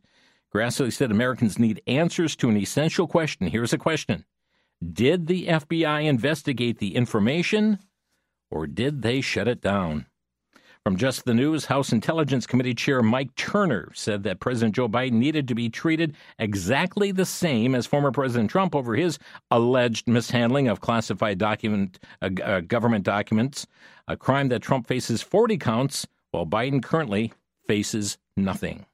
Grassley 0.55 0.93
said 0.93 1.11
Americans 1.11 1.59
need 1.59 1.81
answers 1.85 2.33
to 2.37 2.47
an 2.47 2.55
essential 2.55 3.07
question. 3.07 3.47
Here's 3.47 3.73
a 3.73 3.77
question 3.77 4.23
Did 4.81 5.27
the 5.27 5.47
FBI 5.47 6.05
investigate 6.05 6.77
the 6.77 6.95
information 6.95 7.79
or 8.49 8.65
did 8.65 9.01
they 9.01 9.19
shut 9.19 9.49
it 9.49 9.59
down? 9.59 10.05
From 10.81 10.95
Just 10.95 11.25
the 11.25 11.33
News, 11.33 11.65
House 11.65 11.91
Intelligence 11.91 12.47
Committee 12.47 12.73
Chair 12.73 13.03
Mike 13.03 13.35
Turner 13.35 13.91
said 13.93 14.23
that 14.23 14.39
President 14.39 14.75
Joe 14.75 14.87
Biden 14.87 15.13
needed 15.13 15.49
to 15.49 15.55
be 15.55 15.67
treated 15.67 16.15
exactly 16.39 17.11
the 17.11 17.25
same 17.25 17.75
as 17.75 17.85
former 17.85 18.13
President 18.13 18.49
Trump 18.49 18.73
over 18.73 18.95
his 18.95 19.19
alleged 19.51 20.07
mishandling 20.07 20.69
of 20.69 20.79
classified 20.79 21.37
document, 21.37 21.99
uh, 22.21 22.29
uh, 22.41 22.61
government 22.61 23.03
documents, 23.03 23.67
a 24.07 24.15
crime 24.15 24.47
that 24.47 24.61
Trump 24.61 24.87
faces 24.87 25.21
40 25.21 25.57
counts, 25.57 26.07
while 26.31 26.45
Biden 26.45 26.81
currently 26.81 27.33
faces 27.67 28.17
nothing. 28.37 28.85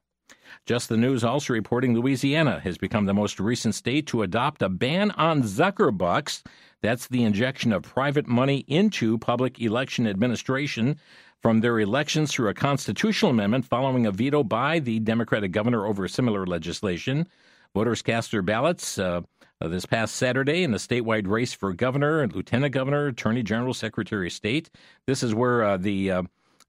Just 0.66 0.90
the 0.90 0.98
News 0.98 1.24
also 1.24 1.54
reporting 1.54 1.94
Louisiana 1.94 2.60
has 2.60 2.78
become 2.78 3.06
the 3.06 3.14
most 3.14 3.40
recent 3.40 3.76
state 3.76 4.08
to 4.08 4.22
adopt 4.22 4.62
a 4.62 4.70
ban 4.70 5.12
on 5.12 5.44
Zuckerbucks. 5.44 6.44
That's 6.82 7.08
the 7.08 7.24
injection 7.24 7.74
of 7.74 7.84
private 7.84 8.28
money 8.28 8.66
into 8.68 9.18
public 9.18 9.62
election 9.62 10.08
administration 10.08 11.00
from 11.42 11.62
their 11.62 11.80
elections 11.80 12.32
through 12.32 12.50
a 12.50 12.54
constitutional 12.54 13.32
amendment 13.32 13.66
following 13.66 14.06
a 14.06 14.12
veto 14.12 14.44
by 14.44 14.80
the 14.80 15.00
Democratic 15.00 15.52
governor 15.52 15.86
over 15.86 16.08
similar 16.08 16.46
legislation. 16.46 17.28
Voters 17.74 18.02
cast 18.02 18.32
their 18.32 18.42
ballots 18.42 19.00
uh, 19.00 19.22
this 19.60 19.86
past 19.86 20.16
Saturday 20.16 20.64
in 20.64 20.72
the 20.72 20.78
statewide 20.78 21.28
race 21.28 21.54
for 21.54 21.74
governor, 21.74 22.22
and 22.22 22.34
lieutenant 22.34 22.74
governor, 22.74 23.08
attorney 23.08 23.44
general, 23.44 23.74
secretary 23.74 24.28
of 24.28 24.34
state. 24.34 24.70
This 25.06 25.24
is 25.24 25.34
where 25.34 25.64
uh, 25.64 25.78
the 25.78 26.12
uh, 26.12 26.24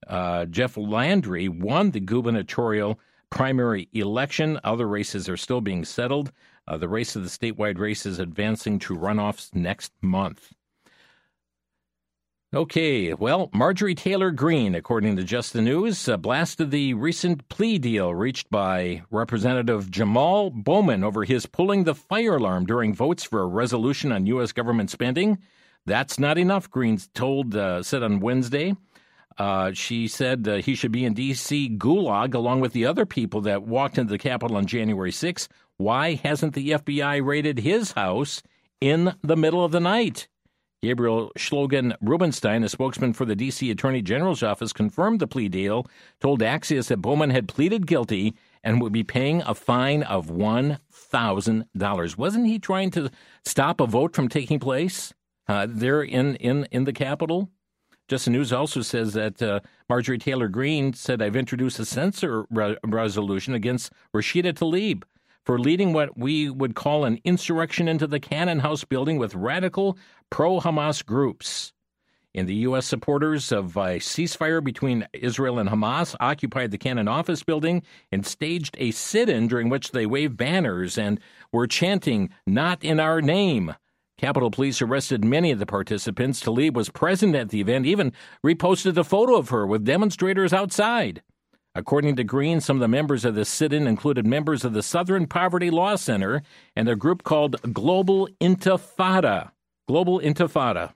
uh 0.07 0.47
Jeff 0.47 0.77
Landry 0.77 1.49
won 1.49 1.91
the 1.91 2.01
gubernatorial 2.01 2.99
primary 3.33 3.89
election. 3.95 4.61
Other 4.63 4.87
races 4.87 5.29
are 5.29 5.39
still 5.39 5.63
being 5.63 5.85
settled. 5.85 6.31
Uh, 6.69 6.77
the 6.77 6.89
race 6.89 7.17
of 7.17 7.25
the 7.25 7.31
statewide 7.31 7.79
race 7.79 8.07
is 8.07 8.19
advancing 8.19 8.79
to 8.81 8.95
runoffs 8.95 9.55
next 9.55 9.93
month. 10.03 10.53
Okay, 12.55 13.15
well, 13.15 13.49
Marjorie 13.55 13.95
Taylor 13.95 14.31
Greene, 14.31 14.75
according 14.75 15.17
to 15.17 15.25
Just 15.25 15.55
the 15.55 15.63
News, 15.63 16.07
uh, 16.07 16.19
blasted 16.19 16.71
the 16.71 16.93
recent 16.93 17.49
plea 17.49 17.79
deal 17.79 18.15
reached 18.15 18.51
by 18.51 19.03
Representative 19.11 19.91
Jamal 19.91 20.51
Bowman 20.51 21.03
over 21.03 21.25
his 21.25 21.47
pulling 21.47 21.85
the 21.85 21.95
fire 21.95 22.37
alarm 22.37 22.67
during 22.67 22.95
votes 22.95 23.25
for 23.25 23.41
a 23.41 23.47
resolution 23.47 24.13
on 24.13 24.27
U.S. 24.27 24.53
government 24.53 24.91
spending. 24.91 25.39
That's 25.87 26.19
not 26.19 26.37
enough, 26.37 26.71
Greene 26.71 27.01
told, 27.15 27.57
uh, 27.57 27.83
said 27.83 28.03
on 28.03 28.21
Wednesday. 28.21 28.77
Uh, 29.39 29.73
she 29.73 30.09
said 30.09 30.47
uh, 30.47 30.57
he 30.57 30.75
should 30.75 30.93
be 30.93 31.05
in 31.05 31.15
D.C. 31.15 31.77
gulag 31.79 32.35
along 32.35 32.61
with 32.61 32.73
the 32.73 32.87
other 32.87 33.07
people 33.07 33.41
that 33.43 33.63
walked 33.63 33.99
into 33.99 34.11
the 34.11 34.19
Capitol 34.19 34.57
on 34.57 34.67
January 34.67 35.13
6. 35.13 35.49
Why 35.77 36.15
hasn't 36.15 36.55
the 36.55 36.71
FBI 36.71 37.25
raided 37.25 37.59
his 37.59 37.93
house 37.93 38.43
in 38.81 39.15
the 39.23 39.37
middle 39.37 39.65
of 39.65 39.73
the 39.73 39.81
night? 39.81 40.29
Gabriel 40.83 41.31
Schloegen 41.39 41.95
Rubinstein, 42.01 42.65
a 42.65 42.69
spokesman 42.69 43.13
for 43.13 43.25
the 43.25 43.37
D.C. 43.37 43.71
Attorney 43.71 44.03
General's 44.03 44.43
office, 44.43 44.73
confirmed 44.73 45.21
the 45.21 45.29
plea 45.29 45.49
deal, 45.49 45.87
told 46.21 46.41
Axios 46.41 46.89
that 46.89 46.97
Bowman 46.97 47.31
had 47.31 47.47
pleaded 47.47 47.87
guilty 47.87 48.35
and 48.65 48.81
would 48.81 48.93
be 48.93 49.05
paying 49.05 49.43
a 49.43 49.55
fine 49.55 50.03
of 50.03 50.27
$1,000. 50.27 52.17
Wasn't 52.17 52.47
he 52.47 52.59
trying 52.59 52.91
to 52.91 53.11
stop 53.45 53.81
a 53.81 53.87
vote 53.87 54.17
from 54.17 54.29
taking 54.29 54.59
place 54.59 55.15
uh, 55.47 55.69
there 55.69 56.03
in, 56.03 56.35
in, 56.37 56.67
in 56.73 56.83
the 56.83 56.93
Capitol? 56.93 57.49
Just 58.13 58.27
the 58.27 58.31
News 58.31 58.53
also 58.53 58.83
says 58.83 59.15
that 59.15 59.41
uh, 59.41 59.61
Marjorie 59.89 60.19
Taylor 60.19 60.47
Greene 60.47 60.93
said, 60.93 61.23
I've 61.23 61.35
introduced 61.35 61.79
a 61.79 61.87
censor 61.87 62.45
re- 62.51 62.77
resolution 62.85 63.55
against 63.55 63.91
Rashida 64.15 64.53
Tlaib 64.53 65.05
for 65.47 65.59
leading 65.59 65.95
what 65.95 66.19
we 66.19 66.51
would 66.51 66.75
call 66.75 67.07
an 67.07 67.21
insurrection 67.25 67.89
into 67.89 68.07
the 68.07 68.21
Cannon 68.21 68.59
House 68.59 68.85
building 68.85 69.17
with 69.17 69.35
radical 69.35 69.97
pro 70.29 70.61
Hamas 70.61 71.03
groups. 71.03 71.73
In 72.35 72.45
the 72.45 72.55
U.S., 72.57 72.85
supporters 72.85 73.51
of 73.51 73.79
a 73.79 73.97
ceasefire 73.97 74.63
between 74.63 75.09
Israel 75.15 75.59
and 75.59 75.71
Hamas 75.71 76.15
occupied 76.21 76.71
the 76.71 76.77
Cannon 76.77 77.09
office 77.09 77.43
building 77.43 77.83
and 78.11 78.27
staged 78.27 78.77
a 78.79 78.91
sit 78.91 79.31
in 79.31 79.49
during 79.49 79.71
which 79.71 79.93
they 79.93 80.05
waved 80.05 80.37
banners 80.37 80.99
and 80.99 81.19
were 81.51 81.67
chanting, 81.67 82.29
Not 82.47 82.85
in 82.85 83.01
our 83.01 83.23
name. 83.23 83.75
Capitol 84.23 84.53
Police 84.53 84.81
arrested 84.81 85.25
many 85.25 85.51
of 85.51 85.59
the 85.59 85.67
participants. 85.67 86.41
Tlaib 86.41 86.75
was 86.75 86.89
present 86.91 87.35
at 87.35 87.49
the 87.49 87.61
event, 87.61 87.87
even 87.87 88.13
reposted 88.47 88.97
a 88.97 89.03
photo 89.03 89.35
of 89.35 89.49
her 89.49 89.67
with 89.67 89.85
demonstrators 89.85 90.53
outside. 90.53 91.23
According 91.75 92.15
to 92.15 92.23
Greene, 92.23 92.61
some 92.61 92.77
of 92.77 92.81
the 92.81 92.87
members 92.87 93.25
of 93.25 93.35
the 93.35 93.45
sit 93.45 93.73
in 93.73 93.89
included 93.89 94.25
members 94.25 94.65
of 94.65 94.75
the 94.75 94.83
Southern 94.83 95.27
Poverty 95.27 95.71
Law 95.71 95.97
Center 95.97 96.43
and 96.77 96.89
a 96.89 96.95
group 96.95 97.25
called 97.25 97.61
Global 97.73 98.29
Intifada. 98.41 99.51
Global 99.89 100.21
Intifada. 100.21 100.93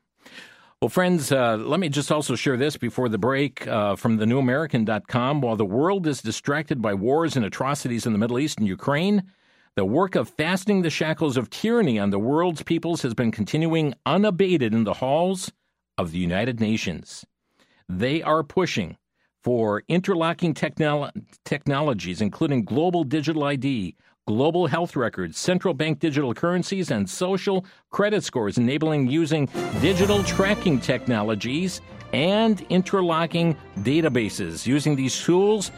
Well, 0.80 0.88
friends, 0.88 1.32
uh, 1.32 1.56
let 1.56 1.80
me 1.80 1.88
just 1.88 2.12
also 2.12 2.36
share 2.36 2.56
this 2.56 2.76
before 2.76 3.08
the 3.08 3.18
break 3.18 3.66
uh, 3.66 3.96
from 3.96 4.18
thenewamerican.com. 4.18 5.40
While 5.40 5.56
the 5.56 5.64
world 5.64 6.06
is 6.06 6.22
distracted 6.22 6.80
by 6.80 6.94
wars 6.94 7.34
and 7.34 7.44
atrocities 7.44 8.06
in 8.06 8.12
the 8.12 8.20
Middle 8.20 8.38
East 8.38 8.60
and 8.60 8.68
Ukraine, 8.68 9.24
the 9.76 9.84
work 9.84 10.14
of 10.14 10.30
fastening 10.30 10.80
the 10.80 10.90
shackles 10.90 11.36
of 11.36 11.50
tyranny 11.50 11.98
on 11.98 12.08
the 12.08 12.18
world's 12.18 12.62
peoples 12.62 13.02
has 13.02 13.12
been 13.12 13.30
continuing 13.30 13.92
unabated 14.06 14.72
in 14.72 14.84
the 14.84 14.94
halls 14.94 15.52
of 15.98 16.12
the 16.12 16.18
United 16.18 16.60
Nations. 16.60 17.26
They 17.86 18.22
are 18.22 18.42
pushing 18.42 18.96
for 19.44 19.82
interlocking 19.86 20.54
technolo- 20.54 21.12
technologies, 21.44 22.22
including 22.22 22.64
global 22.64 23.04
digital 23.04 23.44
ID, 23.44 23.94
global 24.26 24.66
health 24.66 24.96
records, 24.96 25.38
central 25.38 25.74
bank 25.74 25.98
digital 25.98 26.32
currencies, 26.32 26.90
and 26.90 27.08
social 27.08 27.66
credit 27.90 28.24
scores, 28.24 28.56
enabling 28.56 29.08
using 29.08 29.46
digital 29.82 30.24
tracking 30.24 30.80
technologies 30.80 31.82
and 32.14 32.62
interlocking 32.70 33.54
databases. 33.80 34.66
Using 34.66 34.96
these 34.96 35.22
tools 35.22 35.70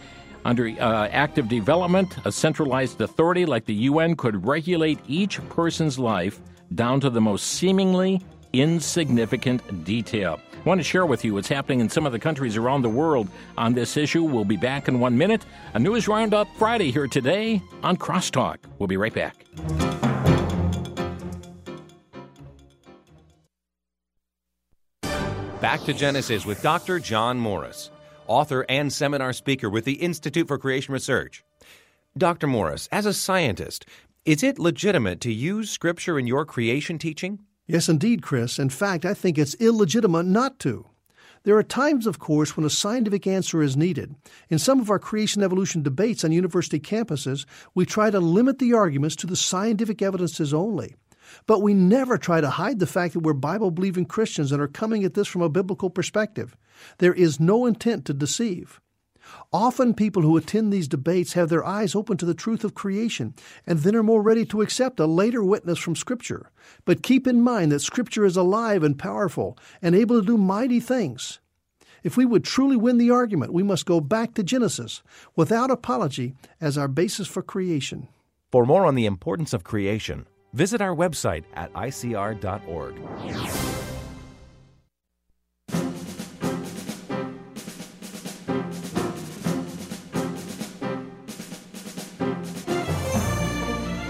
under 0.48 0.66
uh, 0.66 1.08
active 1.08 1.46
development, 1.46 2.16
a 2.24 2.32
centralized 2.32 3.02
authority 3.02 3.44
like 3.44 3.66
the 3.66 3.74
UN 3.74 4.16
could 4.16 4.46
regulate 4.46 4.98
each 5.06 5.46
person's 5.50 5.98
life 5.98 6.40
down 6.74 7.00
to 7.00 7.10
the 7.10 7.20
most 7.20 7.46
seemingly 7.46 8.22
insignificant 8.54 9.84
detail. 9.84 10.40
I 10.54 10.62
want 10.62 10.80
to 10.80 10.84
share 10.84 11.04
with 11.04 11.22
you 11.22 11.34
what's 11.34 11.48
happening 11.48 11.80
in 11.80 11.90
some 11.90 12.06
of 12.06 12.12
the 12.12 12.18
countries 12.18 12.56
around 12.56 12.80
the 12.80 12.88
world 12.88 13.28
on 13.58 13.74
this 13.74 13.98
issue. 13.98 14.22
We'll 14.22 14.46
be 14.46 14.56
back 14.56 14.88
in 14.88 15.00
one 15.00 15.18
minute. 15.18 15.44
A 15.74 15.78
news 15.78 16.08
roundup 16.08 16.48
Friday 16.56 16.90
here 16.90 17.06
today 17.06 17.60
on 17.82 17.98
Crosstalk. 17.98 18.56
We'll 18.78 18.86
be 18.86 18.96
right 18.96 19.12
back. 19.12 19.44
Back 25.60 25.82
to 25.84 25.92
Genesis 25.92 26.46
with 26.46 26.62
Dr. 26.62 27.00
John 27.00 27.38
Morris, 27.38 27.90
author 28.28 28.64
and 28.68 28.92
seminar 28.92 29.32
speaker 29.32 29.68
with 29.68 29.84
the 29.84 29.94
Institute 29.94 30.46
for 30.46 30.58
Creation 30.58 30.92
Research. 30.92 31.42
Dr. 32.16 32.46
Morris, 32.46 32.88
as 32.92 33.06
a 33.06 33.12
scientist, 33.12 33.86
is 34.24 34.42
it 34.42 34.58
legitimate 34.58 35.20
to 35.22 35.32
use 35.32 35.70
Scripture 35.70 36.18
in 36.18 36.26
your 36.26 36.44
creation 36.44 36.98
teaching? 36.98 37.40
Yes, 37.66 37.88
indeed, 37.88 38.22
Chris. 38.22 38.58
In 38.58 38.70
fact, 38.70 39.04
I 39.04 39.14
think 39.14 39.38
it's 39.38 39.54
illegitimate 39.54 40.26
not 40.26 40.58
to. 40.60 40.86
There 41.44 41.56
are 41.56 41.62
times, 41.62 42.06
of 42.06 42.18
course, 42.18 42.56
when 42.56 42.66
a 42.66 42.70
scientific 42.70 43.26
answer 43.26 43.62
is 43.62 43.76
needed. 43.76 44.14
In 44.50 44.58
some 44.58 44.80
of 44.80 44.90
our 44.90 44.98
creation 44.98 45.42
evolution 45.42 45.82
debates 45.82 46.24
on 46.24 46.32
university 46.32 46.80
campuses, 46.80 47.46
we 47.74 47.86
try 47.86 48.10
to 48.10 48.20
limit 48.20 48.58
the 48.58 48.74
arguments 48.74 49.16
to 49.16 49.26
the 49.26 49.36
scientific 49.36 50.02
evidences 50.02 50.52
only. 50.52 50.96
But 51.46 51.62
we 51.62 51.74
never 51.74 52.18
try 52.18 52.40
to 52.40 52.50
hide 52.50 52.78
the 52.78 52.86
fact 52.86 53.14
that 53.14 53.20
we're 53.20 53.34
Bible 53.34 53.70
believing 53.70 54.06
Christians 54.06 54.52
and 54.52 54.60
are 54.60 54.68
coming 54.68 55.04
at 55.04 55.14
this 55.14 55.28
from 55.28 55.42
a 55.42 55.48
biblical 55.48 55.90
perspective. 55.90 56.56
There 56.98 57.14
is 57.14 57.40
no 57.40 57.66
intent 57.66 58.04
to 58.06 58.14
deceive. 58.14 58.80
Often 59.52 59.94
people 59.94 60.22
who 60.22 60.36
attend 60.36 60.72
these 60.72 60.88
debates 60.88 61.34
have 61.34 61.48
their 61.48 61.64
eyes 61.64 61.94
open 61.94 62.16
to 62.18 62.26
the 62.26 62.34
truth 62.34 62.64
of 62.64 62.74
creation 62.74 63.34
and 63.66 63.80
then 63.80 63.94
are 63.94 64.02
more 64.02 64.22
ready 64.22 64.44
to 64.46 64.62
accept 64.62 65.00
a 65.00 65.06
later 65.06 65.42
witness 65.42 65.78
from 65.78 65.96
Scripture. 65.96 66.50
But 66.84 67.02
keep 67.02 67.26
in 67.26 67.42
mind 67.42 67.72
that 67.72 67.80
Scripture 67.80 68.24
is 68.24 68.36
alive 68.36 68.82
and 68.82 68.98
powerful 68.98 69.58
and 69.82 69.94
able 69.94 70.20
to 70.20 70.26
do 70.26 70.38
mighty 70.38 70.80
things. 70.80 71.40
If 72.02 72.16
we 72.16 72.24
would 72.24 72.44
truly 72.44 72.76
win 72.76 72.98
the 72.98 73.10
argument, 73.10 73.52
we 73.52 73.62
must 73.62 73.86
go 73.86 74.00
back 74.00 74.34
to 74.34 74.42
Genesis 74.42 75.02
without 75.34 75.70
apology 75.70 76.34
as 76.60 76.78
our 76.78 76.88
basis 76.88 77.26
for 77.26 77.42
creation. 77.42 78.08
For 78.50 78.64
more 78.64 78.86
on 78.86 78.94
the 78.94 79.06
importance 79.06 79.52
of 79.52 79.64
creation, 79.64 80.26
Visit 80.52 80.80
our 80.80 80.94
website 80.94 81.44
at 81.54 81.72
icr.org. 81.74 82.94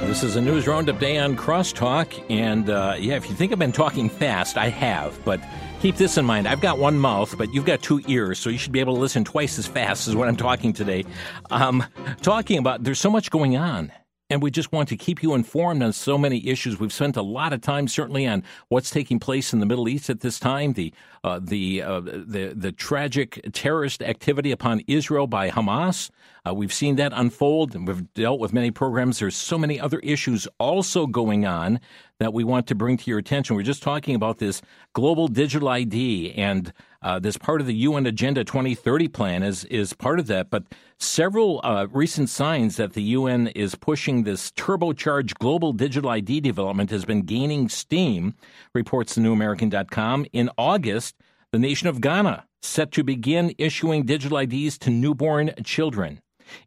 This 0.09 0.23
is 0.23 0.37
a 0.37 0.41
news 0.41 0.67
roundup 0.67 0.99
day 0.99 1.19
on 1.19 1.37
Crosstalk, 1.37 2.25
and 2.29 2.71
uh, 2.71 2.97
yeah, 2.99 3.15
if 3.15 3.29
you 3.29 3.37
think 3.37 3.53
I've 3.53 3.59
been 3.59 3.71
talking 3.71 4.09
fast, 4.09 4.57
I 4.57 4.69
have, 4.69 5.17
but 5.25 5.39
keep 5.81 5.97
this 5.97 6.17
in 6.17 6.25
mind. 6.25 6.49
I've 6.49 6.61
got 6.61 6.79
one 6.79 6.99
mouth, 6.99 7.37
but 7.39 7.53
you've 7.55 7.67
got 7.67 7.83
two 7.83 8.03
ears, 8.09 8.39
so 8.39 8.51
you 8.51 8.59
should 8.59 8.73
be 8.73 8.81
able 8.81 8.95
to 8.95 9.01
listen 9.01 9.23
twice 9.23 9.59
as 9.61 9.67
fast 9.67 10.09
as 10.09 10.17
what 10.17 10.27
I'm 10.27 10.35
talking 10.35 10.73
today. 10.73 11.05
Um, 11.51 11.85
talking 12.23 12.59
about 12.59 12.83
there's 12.83 12.99
so 12.99 13.11
much 13.11 13.31
going 13.31 13.57
on 13.57 13.93
and 14.31 14.43
we 14.43 14.51
just 14.51 14.73
want 14.73 14.89
to 14.91 14.97
keep 14.97 15.23
you 15.23 15.35
informed 15.35 15.83
on 15.83 15.93
so 15.93 16.19
many 16.19 16.47
issues. 16.47 16.79
We've 16.79 16.93
spent 16.93 17.17
a 17.17 17.23
lot 17.23 17.53
of 17.55 17.63
time, 17.63 17.89
certainly, 17.89 18.27
on 18.27 18.45
what's 18.69 18.91
taking 18.91 19.19
place 19.19 19.53
in 19.53 19.61
the 19.61 19.67
Middle 19.67 19.89
East 19.89 20.11
at 20.11 20.21
this 20.21 20.39
time. 20.39 20.75
The 20.75 20.93
uh, 21.25 21.41
the 21.43 21.83
uh, 21.83 22.01
the 22.01 22.53
the 22.55 22.73
tragic 22.73 23.41
terrorist 23.53 24.03
activity 24.03 24.51
upon 24.51 24.83
Israel 24.87 25.27
by 25.27 25.51
Hamas. 25.51 26.11
Uh, 26.47 26.55
we've 26.55 26.73
seen 26.73 26.97
that 26.97 27.13
unfold, 27.15 27.75
and 27.75 27.87
we've 27.89 28.13
dealt 28.15 28.39
with 28.39 28.53
many 28.53 28.71
programs. 28.71 29.19
There's 29.19 29.37
so 29.37 29.59
many 29.59 29.81
other 29.81 29.99
issues 30.01 30.47
also 30.59 31.07
going 31.07 31.47
on 31.47 31.81
that 32.19 32.33
we 32.33 32.45
want 32.45 32.67
to 32.69 32.75
bring 32.75 32.97
to 32.99 33.11
your 33.11 33.19
attention. 33.19 33.57
We're 33.57 33.63
just 33.63 33.83
talking 33.83 34.15
about 34.15 34.39
this 34.39 34.61
global 34.93 35.29
digital 35.29 35.69
ID, 35.69 36.35
and 36.35 36.73
uh, 37.03 37.19
this 37.19 37.37
part 37.37 37.61
of 37.61 37.67
the 37.67 37.75
UN 37.75 38.07
Agenda 38.07 38.45
2030 38.45 39.09
plan 39.09 39.43
is 39.43 39.65
is 39.65 39.93
part 39.93 40.19
of 40.19 40.27
that. 40.27 40.51
But 40.51 40.65
several 40.99 41.61
uh, 41.63 41.87
recent 41.91 42.29
signs 42.29 42.77
that 42.77 42.95
the 42.95 43.03
UN 43.03 43.49
is 43.49 43.75
pushing 43.75 44.25
this 44.25 44.51
turbocharged 44.53 45.35
global 45.39 45.73
digital 45.73 46.11
ID 46.11 46.41
development 46.41 46.91
has 46.91 47.05
been 47.05 47.23
gaining 47.23 47.69
steam. 47.69 48.35
Reports 48.75 49.15
the 49.15 49.21
NewAmerican.com 49.21 50.27
in 50.33 50.51
August. 50.59 51.17
The 51.53 51.59
nation 51.59 51.89
of 51.89 52.01
Ghana 52.01 52.47
set 52.63 52.91
to 52.93 53.05
begin 53.05 53.55
issuing 53.59 54.05
digital 54.05 54.39
IDs 54.39 54.77
to 54.79 54.91
newborn 54.91 55.53
children. 55.65 56.21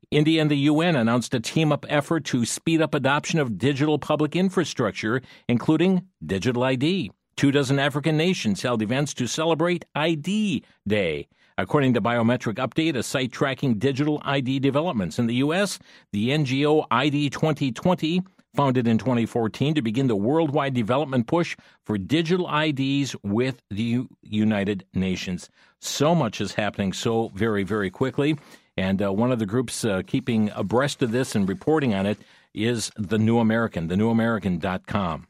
India 0.09 0.41
and 0.41 0.49
the 0.49 0.57
UN 0.57 0.95
announced 0.95 1.33
a 1.33 1.39
team 1.39 1.71
up 1.71 1.85
effort 1.89 2.25
to 2.25 2.45
speed 2.45 2.81
up 2.81 2.93
adoption 2.93 3.39
of 3.39 3.57
digital 3.57 3.99
public 3.99 4.35
infrastructure, 4.35 5.21
including 5.47 6.03
digital 6.25 6.63
ID. 6.63 7.11
Two 7.35 7.51
dozen 7.51 7.79
African 7.79 8.17
nations 8.17 8.61
held 8.61 8.81
events 8.81 9.13
to 9.15 9.27
celebrate 9.27 9.85
ID 9.95 10.63
Day. 10.87 11.27
According 11.57 11.93
to 11.93 12.01
Biometric 12.01 12.55
Update, 12.55 12.95
a 12.95 13.03
site 13.03 13.31
tracking 13.31 13.75
digital 13.77 14.21
ID 14.23 14.59
developments 14.59 15.19
in 15.19 15.27
the 15.27 15.35
U.S., 15.35 15.79
the 16.11 16.29
NGO 16.29 16.85
ID 16.89 17.29
2020, 17.29 18.21
founded 18.55 18.87
in 18.87 18.97
2014 18.97 19.75
to 19.75 19.81
begin 19.81 20.07
the 20.07 20.15
worldwide 20.15 20.73
development 20.73 21.27
push 21.27 21.55
for 21.85 21.97
digital 21.97 22.49
IDs 22.53 23.15
with 23.23 23.61
the 23.69 24.05
United 24.21 24.85
Nations. 24.93 25.49
So 25.79 26.13
much 26.13 26.41
is 26.41 26.53
happening 26.53 26.93
so 26.93 27.31
very, 27.33 27.63
very 27.63 27.89
quickly. 27.89 28.37
And 28.77 29.01
uh, 29.01 29.11
one 29.13 29.31
of 29.31 29.39
the 29.39 29.45
groups 29.45 29.85
uh, 29.85 30.01
keeping 30.05 30.49
abreast 30.55 31.01
of 31.01 31.11
this 31.11 31.35
and 31.35 31.47
reporting 31.47 31.93
on 31.93 32.05
it 32.05 32.17
is 32.53 32.91
The 32.97 33.17
New 33.17 33.39
American, 33.39 33.87
thenewamerican.com. 33.87 35.27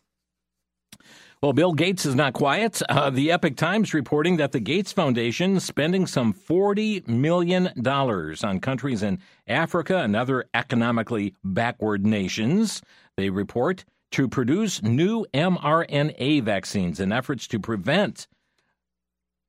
Well, 1.41 1.53
Bill 1.53 1.73
Gates 1.73 2.05
is 2.05 2.13
not 2.13 2.33
quiet. 2.33 2.83
Uh, 2.87 3.09
the 3.09 3.31
Epoch 3.31 3.55
Times 3.55 3.95
reporting 3.95 4.37
that 4.37 4.51
the 4.51 4.59
Gates 4.59 4.91
Foundation 4.91 5.59
spending 5.59 6.05
some 6.05 6.33
$40 6.33 7.07
million 7.07 7.71
on 7.87 8.59
countries 8.59 9.01
in 9.01 9.17
Africa 9.47 9.97
and 9.97 10.15
other 10.15 10.45
economically 10.53 11.33
backward 11.43 12.05
nations. 12.05 12.83
They 13.17 13.31
report 13.31 13.85
to 14.11 14.27
produce 14.27 14.83
new 14.83 15.25
mRNA 15.33 16.43
vaccines 16.43 16.99
in 16.99 17.11
efforts 17.11 17.47
to 17.47 17.59
prevent 17.59 18.27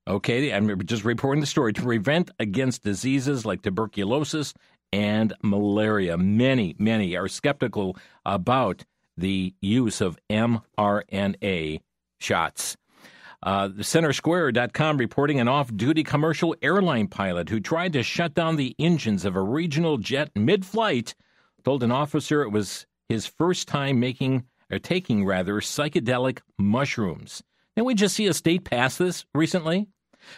Okay, 0.08 0.52
I'm 0.52 0.84
just 0.84 1.04
reporting 1.04 1.40
the 1.40 1.46
story 1.46 1.72
to 1.74 1.82
prevent 1.82 2.32
against 2.40 2.82
diseases 2.82 3.46
like 3.46 3.62
tuberculosis 3.62 4.52
and 4.92 5.32
malaria. 5.44 6.18
Many, 6.18 6.74
many 6.76 7.14
are 7.16 7.28
skeptical 7.28 7.96
about 8.26 8.84
the 9.16 9.54
use 9.60 10.00
of 10.00 10.18
mRNA 10.28 11.80
shots. 12.22 12.76
Uh, 13.42 13.68
CenterSquare.com 13.70 14.98
reporting 14.98 15.40
an 15.40 15.48
off 15.48 15.74
duty 15.74 16.04
commercial 16.04 16.54
airline 16.62 17.08
pilot 17.08 17.48
who 17.48 17.58
tried 17.58 17.92
to 17.92 18.02
shut 18.02 18.34
down 18.34 18.54
the 18.56 18.76
engines 18.78 19.24
of 19.24 19.34
a 19.34 19.42
regional 19.42 19.98
jet 19.98 20.30
mid 20.36 20.64
flight 20.64 21.14
told 21.64 21.82
an 21.82 21.90
officer 21.90 22.42
it 22.42 22.50
was 22.50 22.86
his 23.08 23.26
first 23.26 23.66
time 23.66 23.98
making 23.98 24.44
or 24.70 24.78
taking 24.78 25.24
rather 25.24 25.54
psychedelic 25.54 26.40
mushrooms. 26.58 27.42
Didn't 27.74 27.86
we 27.86 27.94
just 27.94 28.14
see 28.14 28.26
a 28.26 28.34
state 28.34 28.64
pass 28.64 28.96
this 28.96 29.24
recently? 29.34 29.88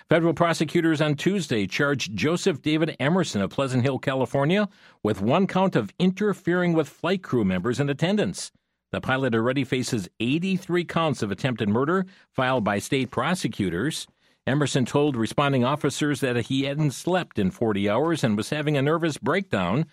Federal 0.08 0.32
prosecutors 0.34 1.00
on 1.00 1.14
Tuesday 1.14 1.66
charged 1.66 2.16
Joseph 2.16 2.62
David 2.62 2.96
Emerson 2.98 3.42
of 3.42 3.50
Pleasant 3.50 3.82
Hill, 3.82 3.98
California, 3.98 4.68
with 5.02 5.20
one 5.20 5.46
count 5.46 5.76
of 5.76 5.92
interfering 5.98 6.72
with 6.72 6.88
flight 6.88 7.22
crew 7.22 7.44
members 7.44 7.78
in 7.78 7.90
attendance. 7.90 8.50
The 8.94 9.00
pilot 9.00 9.34
already 9.34 9.64
faces 9.64 10.08
83 10.20 10.84
counts 10.84 11.20
of 11.20 11.32
attempted 11.32 11.68
murder 11.68 12.06
filed 12.30 12.62
by 12.62 12.78
state 12.78 13.10
prosecutors. 13.10 14.06
Emerson 14.46 14.84
told 14.84 15.16
responding 15.16 15.64
officers 15.64 16.20
that 16.20 16.36
he 16.46 16.62
hadn't 16.62 16.92
slept 16.92 17.36
in 17.36 17.50
40 17.50 17.90
hours 17.90 18.22
and 18.22 18.36
was 18.36 18.50
having 18.50 18.76
a 18.76 18.82
nervous 18.82 19.18
breakdown. 19.18 19.86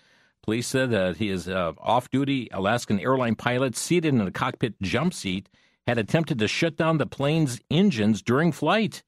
Police 0.44 0.68
said 0.68 0.92
that 0.92 1.16
he 1.16 1.30
is 1.30 1.48
uh, 1.48 1.72
off 1.78 2.10
duty 2.10 2.48
Alaskan 2.52 3.00
airline 3.00 3.34
pilot 3.34 3.74
seated 3.74 4.14
in 4.14 4.20
a 4.20 4.30
cockpit 4.30 4.80
jump 4.80 5.14
seat 5.14 5.48
had 5.88 5.98
attempted 5.98 6.38
to 6.38 6.46
shut 6.46 6.76
down 6.76 6.98
the 6.98 7.04
plane's 7.04 7.58
engines 7.72 8.22
during 8.22 8.52
flight. 8.52 9.02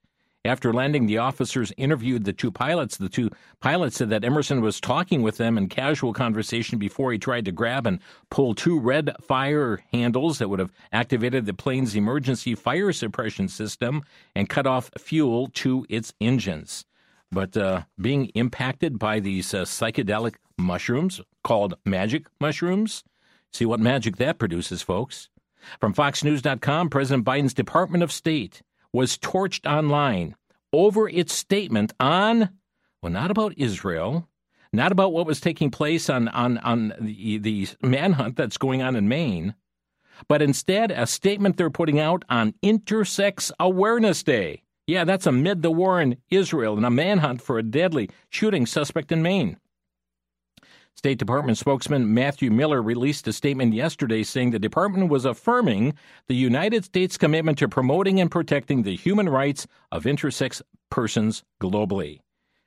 After 0.46 0.74
landing, 0.74 1.06
the 1.06 1.16
officers 1.18 1.72
interviewed 1.78 2.24
the 2.24 2.34
two 2.34 2.50
pilots. 2.50 2.98
The 2.98 3.08
two 3.08 3.30
pilots 3.60 3.96
said 3.96 4.10
that 4.10 4.24
Emerson 4.24 4.60
was 4.60 4.78
talking 4.78 5.22
with 5.22 5.38
them 5.38 5.56
in 5.56 5.68
casual 5.68 6.12
conversation 6.12 6.78
before 6.78 7.12
he 7.12 7.18
tried 7.18 7.46
to 7.46 7.52
grab 7.52 7.86
and 7.86 7.98
pull 8.30 8.54
two 8.54 8.78
red 8.78 9.16
fire 9.22 9.82
handles 9.90 10.38
that 10.38 10.50
would 10.50 10.58
have 10.58 10.72
activated 10.92 11.46
the 11.46 11.54
plane's 11.54 11.96
emergency 11.96 12.54
fire 12.54 12.92
suppression 12.92 13.48
system 13.48 14.02
and 14.34 14.50
cut 14.50 14.66
off 14.66 14.90
fuel 14.98 15.48
to 15.54 15.86
its 15.88 16.12
engines. 16.20 16.84
But 17.32 17.56
uh, 17.56 17.84
being 17.98 18.26
impacted 18.34 18.98
by 18.98 19.20
these 19.20 19.54
uh, 19.54 19.62
psychedelic 19.62 20.34
mushrooms 20.58 21.22
called 21.42 21.74
magic 21.86 22.26
mushrooms, 22.38 23.02
see 23.50 23.64
what 23.64 23.80
magic 23.80 24.18
that 24.18 24.38
produces, 24.38 24.82
folks. 24.82 25.30
From 25.80 25.94
FoxNews.com, 25.94 26.90
President 26.90 27.24
Biden's 27.24 27.54
Department 27.54 28.04
of 28.04 28.12
State 28.12 28.60
was 28.94 29.18
torched 29.18 29.68
online 29.68 30.36
over 30.72 31.08
its 31.08 31.34
statement 31.34 31.92
on, 31.98 32.48
well, 33.02 33.12
not 33.12 33.30
about 33.30 33.52
Israel, 33.56 34.28
not 34.72 34.92
about 34.92 35.12
what 35.12 35.26
was 35.26 35.40
taking 35.40 35.70
place 35.70 36.08
on, 36.08 36.28
on, 36.28 36.58
on 36.58 36.94
the, 37.00 37.38
the 37.38 37.68
manhunt 37.82 38.36
that's 38.36 38.56
going 38.56 38.82
on 38.82 38.94
in 38.94 39.08
Maine, 39.08 39.54
but 40.28 40.40
instead 40.40 40.92
a 40.92 41.06
statement 41.08 41.56
they're 41.56 41.70
putting 41.70 41.98
out 41.98 42.24
on 42.28 42.54
Intersex 42.62 43.50
Awareness 43.58 44.22
Day. 44.22 44.62
Yeah, 44.86 45.04
that's 45.04 45.26
amid 45.26 45.62
the 45.62 45.72
war 45.72 46.00
in 46.00 46.18
Israel 46.30 46.76
and 46.76 46.86
a 46.86 46.90
manhunt 46.90 47.42
for 47.42 47.58
a 47.58 47.64
deadly 47.64 48.10
shooting 48.30 48.64
suspect 48.64 49.10
in 49.10 49.22
Maine. 49.22 49.56
State 50.96 51.18
Department 51.18 51.58
spokesman 51.58 52.14
Matthew 52.14 52.50
Miller 52.50 52.80
released 52.80 53.26
a 53.28 53.32
statement 53.32 53.74
yesterday 53.74 54.22
saying 54.22 54.50
the 54.50 54.58
department 54.58 55.10
was 55.10 55.24
affirming 55.24 55.94
the 56.28 56.34
United 56.34 56.84
States' 56.84 57.18
commitment 57.18 57.58
to 57.58 57.68
promoting 57.68 58.20
and 58.20 58.30
protecting 58.30 58.82
the 58.82 58.96
human 58.96 59.28
rights 59.28 59.66
of 59.90 60.04
intersex 60.04 60.62
persons 60.90 61.42
globally. 61.60 62.20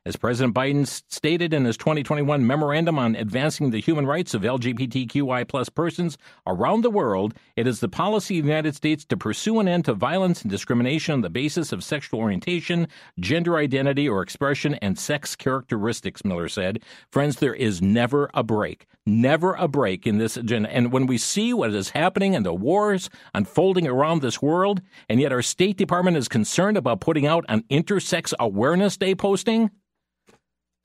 As 0.08 0.16
President 0.16 0.56
Biden 0.56 0.88
stated 0.88 1.54
in 1.54 1.66
his 1.66 1.76
2021 1.76 2.48
memorandum 2.48 2.98
on 2.98 3.14
advancing 3.18 3.72
the 3.72 3.82
human 3.82 4.06
rights 4.06 4.34
of 4.34 4.44
LGBTQI 4.44 5.74
persons 5.76 6.18
around 6.48 6.82
the 6.82 6.90
world, 6.90 7.34
it 7.58 7.68
is 7.68 7.82
the 7.82 7.90
policy 7.90 8.40
of 8.40 8.46
the 8.46 8.52
United 8.52 8.74
States 8.74 9.04
to 9.04 9.18
pursue 9.18 9.60
an 9.60 9.68
end 9.68 9.84
to 9.84 9.94
violence 9.94 10.44
and 10.44 10.50
discrimination 10.50 11.16
on 11.16 11.22
the 11.24 11.30
basis 11.30 11.74
of 11.74 11.84
sexual 11.84 12.22
orientation, 12.22 12.88
gender 13.20 13.58
identity 13.58 14.08
or 14.08 14.22
expression, 14.22 14.76
and 14.76 14.98
sex 14.98 15.36
characteristics, 15.36 16.24
Miller 16.24 16.48
said. 16.48 16.82
Friends, 17.12 17.36
there 17.40 17.54
is 17.54 17.82
never 17.82 18.30
a 18.34 18.44
break. 18.44 18.88
Never 19.06 19.56
a 19.56 19.68
break 19.68 20.08
in 20.08 20.20
this 20.20 20.38
agenda. 20.38 20.74
And 20.74 20.94
when 20.94 21.08
we 21.08 21.18
see 21.18 21.54
what 21.54 21.74
is 21.74 21.90
happening 21.90 22.34
and 22.34 22.46
the 22.46 22.54
wars 22.54 23.10
unfolding 23.34 23.90
around 23.90 24.22
this 24.22 24.42
world, 24.42 24.82
and 25.10 25.20
yet 25.20 25.34
our 25.34 25.42
State 25.42 25.76
Department 25.76 26.16
is 26.16 26.30
concerned 26.30 26.78
about 26.78 27.02
putting 27.02 27.26
out 27.26 27.44
an 27.50 27.66
Intersex 27.70 28.34
Awareness 28.40 28.96
Day 28.96 29.14
posting, 29.14 29.70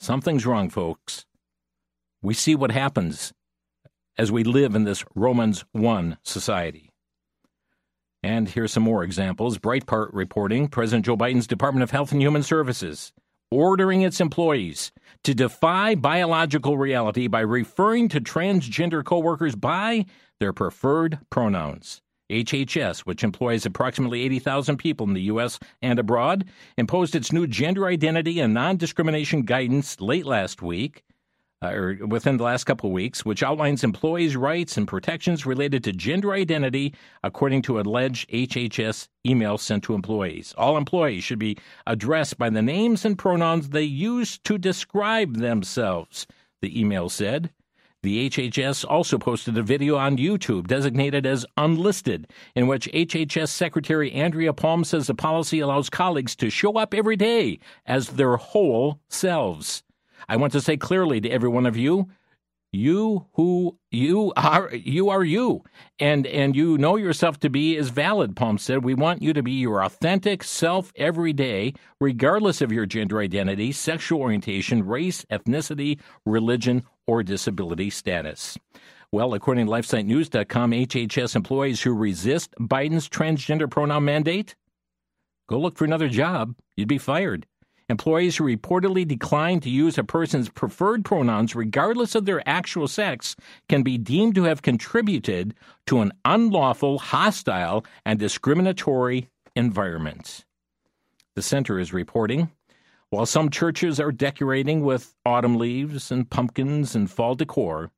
Something's 0.03 0.45
wrong, 0.45 0.69
folks. 0.69 1.27
We 2.23 2.35
see 2.35 2.57
what 2.57 2.73
happens 2.73 3.33
as 4.19 4.33
we 4.33 4.43
live 4.43 4.75
in 4.75 4.83
this 4.83 5.05
Romans 5.15 5.65
1 5.71 6.19
society. 6.25 6.91
And 8.21 8.49
here's 8.49 8.73
some 8.73 8.83
more 8.83 9.05
examples. 9.05 9.59
Breitbart 9.59 10.09
reporting 10.13 10.67
President 10.67 11.07
Joe 11.07 11.17
Biden's 11.17 11.47
Department 11.47 11.85
of 11.85 11.93
Health 11.93 12.11
and 12.11 12.21
Human 12.21 12.43
Services 12.43 13.13
ordering 13.53 14.03
its 14.03 14.21
employees 14.21 14.91
to 15.23 15.35
defy 15.35 15.95
biological 15.95 16.77
reality 16.77 17.29
by 17.29 17.41
referring 17.41 18.09
to 18.09 18.21
transgender 18.21 19.05
coworkers 19.05 19.55
by 19.55 20.05
their 20.41 20.53
preferred 20.53 21.21
pronouns. 21.31 22.02
HHS, 22.33 23.01
which 23.01 23.23
employs 23.23 23.67
approximately 23.67 24.23
80,000 24.23 24.77
people 24.79 25.07
in 25.07 25.15
the 25.15 25.23
U.S. 25.23 25.59
and 25.81 25.99
abroad, 25.99 26.45
imposed 26.77 27.15
its 27.15 27.33
new 27.33 27.47
gender 27.47 27.87
identity 27.87 28.41
and 28.41 28.55
non 28.55 28.77
discrimination 28.77 29.43
guidance 29.43 30.01
late 30.01 30.27
last 30.27 30.63
week 30.63 31.05
uh, 31.63 31.71
or 31.71 31.99
within 32.07 32.37
the 32.37 32.45
last 32.45 32.65
couple 32.65 32.91
of 32.91 32.93
weeks, 32.93 33.25
which 33.25 33.43
outlines 33.43 33.85
employees' 33.85 34.37
rights 34.37 34.77
and 34.77 34.89
protections 34.89 35.47
related 35.47 35.85
to 35.85 35.93
gender 35.93 36.33
identity, 36.33 36.95
according 37.23 37.63
to 37.63 37.79
alleged 37.79 38.29
HHS 38.31 39.09
email 39.27 39.57
sent 39.59 39.85
to 39.85 39.95
employees. 39.95 40.55
All 40.59 40.77
employees 40.77 41.23
should 41.23 41.39
be 41.39 41.57
addressed 41.87 42.37
by 42.37 42.51
the 42.51 42.63
names 42.63 43.05
and 43.05 43.19
pronouns 43.19 43.69
they 43.69 43.83
use 43.83 44.39
to 44.39 44.59
describe 44.59 45.37
themselves, 45.37 46.27
the 46.61 46.79
email 46.79 47.09
said. 47.09 47.51
The 48.03 48.29
HHS 48.29 48.85
also 48.89 49.17
posted 49.17 49.57
a 49.57 49.63
video 49.63 49.97
on 49.97 50.17
YouTube 50.17 50.67
designated 50.67 51.25
as 51.25 51.47
unlisted, 51.57 52.27
in 52.57 52.67
which 52.67 52.91
HHS 52.93 53.51
Secretary 53.51 54.11
Andrea 54.11 54.53
Palm 54.53 54.83
says 54.83 55.07
the 55.07 55.15
policy 55.15 55.61
allows 55.61 55.89
colleagues 55.89 56.35
to 56.37 56.51
show 56.51 56.77
up 56.79 56.95
every 56.95 57.15
day 57.15 57.61
as 57.87 58.09
their 58.09 58.37
whole 58.37 59.01
selves. 59.09 59.85
I 60.29 60.37
want 60.37 60.53
to 60.55 60.61
say 60.61 60.77
clearly 60.77 61.21
to 61.21 61.31
every 61.31 61.49
one 61.49 61.65
of 61.65 61.77
you, 61.77 62.09
you 62.73 63.27
who 63.35 63.79
you 63.91 64.33
are 64.35 64.75
you 64.75 65.11
are 65.11 65.23
you. 65.23 65.63
And 65.99 66.27
and 66.27 66.57
you 66.57 66.79
know 66.79 66.97
yourself 66.97 67.39
to 67.41 67.51
be 67.51 67.77
is 67.77 67.91
valid 67.91 68.35
palm 68.35 68.59
said. 68.59 68.83
We 68.83 68.95
want 68.95 69.23
you 69.23 69.33
to 69.35 69.43
be 69.43 69.53
your 69.53 69.85
authentic 69.85 70.43
self 70.43 70.93
every 70.97 71.35
day 71.35 71.75
regardless 72.01 72.63
of 72.63 72.73
your 72.73 72.87
gender 72.87 73.21
identity 73.21 73.73
sexual 73.73 74.21
orientation 74.21 74.87
race 74.87 75.25
ethnicity 75.31 76.01
religion 76.25 76.85
or 77.07 77.23
disability 77.23 77.91
status. 77.91 78.57
Well 79.13 79.35
according 79.35 79.67
to 79.67 79.73
lifesitenews.com 79.73 80.73
hhs 80.73 81.37
employees 81.37 81.83
who 81.83 81.93
resist 81.93 82.55
biden's 82.59 83.09
transgender 83.09 83.71
pronoun 83.71 84.07
mandate? 84.07 84.57
Go 85.49 85.61
look 85.61 85.77
for 85.77 85.85
another 85.85 86.09
job. 86.09 86.55
You'd 86.77 86.89
be 86.89 86.99
fired 86.99 87.47
Employees 87.89 88.37
who 88.37 88.45
reportedly 88.45 89.07
decline 89.07 89.61
to 89.61 89.71
use 89.71 89.99
a 89.99 90.05
person's 90.05 90.49
preferred 90.49 91.05
pronouns, 91.05 91.55
regardless 91.55 92.15
of 92.15 92.25
their 92.25 92.47
actual 92.49 92.89
sex, 92.89 93.37
can 93.69 93.83
be 93.83 93.99
deemed 93.99 94.35
to 94.37 94.45
have 94.45 94.63
contributed 94.63 95.55
to 95.87 96.01
an 96.01 96.13
unlawful, 96.25 96.99
hostile, 96.99 97.85
and 98.07 98.19
discriminatory 98.19 99.29
environment. 99.57 100.45
The 101.35 101.43
center 101.43 101.79
is 101.79 101.93
reporting 101.93 102.51
while 103.11 103.27
some 103.27 103.51
churches 103.51 104.01
are 104.01 104.13
decorating 104.13 104.81
with 104.83 105.15
autumn 105.27 105.59
leaves 105.59 106.11
and 106.11 106.31
pumpkins 106.31 106.95
and 106.95 107.11
fall 107.11 107.35
decor, 107.35 107.91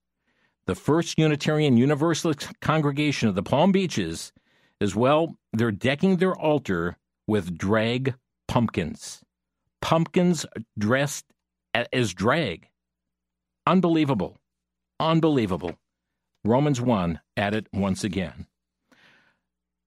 the 0.66 0.74
First 0.74 1.18
Unitarian 1.18 1.76
Universalist 1.76 2.48
congregation 2.60 3.28
of 3.28 3.36
the 3.36 3.42
Palm 3.42 3.70
Beaches, 3.70 4.32
as 4.80 4.96
well, 4.96 5.36
they're 5.52 5.70
decking 5.70 6.16
their 6.16 6.34
altar 6.34 6.96
with 7.28 7.56
drag 7.56 8.14
pumpkins 8.48 9.23
pumpkins 9.84 10.46
dressed 10.78 11.26
as 11.92 12.14
drag. 12.14 12.68
Unbelievable. 13.66 14.38
Unbelievable. 14.98 15.76
Romans 16.42 16.80
1 16.80 17.20
at 17.36 17.54
it 17.54 17.66
once 17.70 18.02
again. 18.02 18.46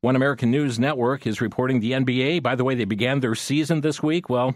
One 0.01 0.15
American 0.15 0.51
News 0.51 0.77
Network 0.77 1.25
is 1.25 1.41
reporting 1.41 1.79
the 1.79 1.93
NBA. 1.93 2.43
By 2.43 2.53
the 2.53 2.63
way, 2.63 2.75
they 2.75 2.85
began 2.85 3.21
their 3.21 3.33
season 3.33 3.81
this 3.81 4.03
week. 4.03 4.29
Well, 4.29 4.55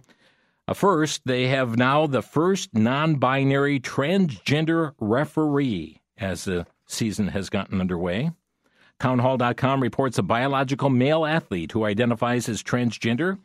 uh, 0.68 0.76
first, 0.76 1.24
they 1.26 1.48
have 1.48 1.76
now 1.76 2.06
the 2.06 2.22
first 2.22 2.70
non 2.76 3.16
binary 3.16 3.80
transgender 3.80 4.94
referee 5.00 6.02
as 6.20 6.46
the 6.46 6.68
season 6.86 7.30
has 7.30 7.50
gotten 7.50 7.82
underway. 7.82 8.30
Townhall.com 9.00 9.82
reports 9.82 10.20
a 10.20 10.24
biological 10.24 10.92
male 10.92 11.26
athlete 11.26 11.72
who 11.72 11.86
identifies 11.86 12.48
as 12.48 12.62
transgender 12.62 13.40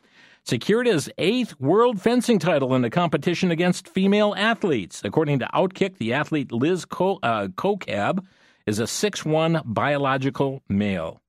secured 0.46 0.86
his 0.86 1.10
eighth 1.18 1.58
world 1.60 2.00
fencing 2.00 2.38
title 2.38 2.74
in 2.74 2.82
the 2.82 2.90
competition 2.90 3.50
against 3.50 3.88
female 3.88 4.32
athletes. 4.36 5.02
According 5.04 5.40
to 5.40 5.48
Outkick, 5.52 5.98
the 5.98 6.12
athlete 6.12 6.52
Liz 6.52 6.84
Co- 6.84 7.18
uh, 7.22 7.48
Kokab 7.48 8.24
is 8.64 8.78
a 8.78 8.84
6'1 8.84 9.62
biological 9.64 10.62
male. 10.68 11.20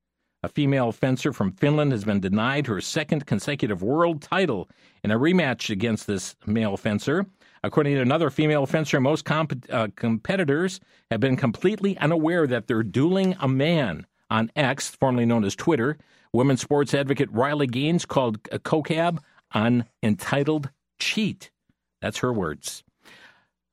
A 0.44 0.50
female 0.50 0.92
fencer 0.92 1.34
from 1.34 1.52
Finland 1.52 1.92
has 1.92 2.06
been 2.06 2.20
denied 2.20 2.68
her 2.68 2.80
second 2.80 3.26
consecutive 3.26 3.82
world 3.82 4.22
title 4.22 4.70
in 5.04 5.10
a 5.10 5.18
rematch 5.18 5.72
against 5.72 6.06
this 6.06 6.36
male 6.46 6.78
fencer. 6.78 7.26
According 7.64 7.96
to 7.96 8.02
another 8.02 8.30
female 8.30 8.68
fencer, 8.68 9.02
most 9.02 9.26
comp- 9.26 9.66
uh, 9.72 9.88
competitors 9.96 10.80
have 11.10 11.20
been 11.20 11.36
completely 11.38 11.98
unaware 11.98 12.46
that 12.46 12.68
they're 12.68 12.84
dueling 12.84 13.36
a 13.40 13.48
man 13.48 14.06
on 14.30 14.52
X, 14.56 14.90
formerly 14.90 15.26
known 15.26 15.44
as 15.44 15.56
Twitter, 15.56 15.98
Women's 16.34 16.62
sports 16.62 16.94
advocate 16.94 17.32
Riley 17.32 17.68
Gaines 17.68 18.06
called 18.06 18.40
a 18.52 18.60
COCAB 18.60 19.20
an 19.54 19.86
entitled 20.04 20.70
cheat. 21.00 21.52
That's 22.02 22.20
her 22.20 22.34
words. 22.34 22.84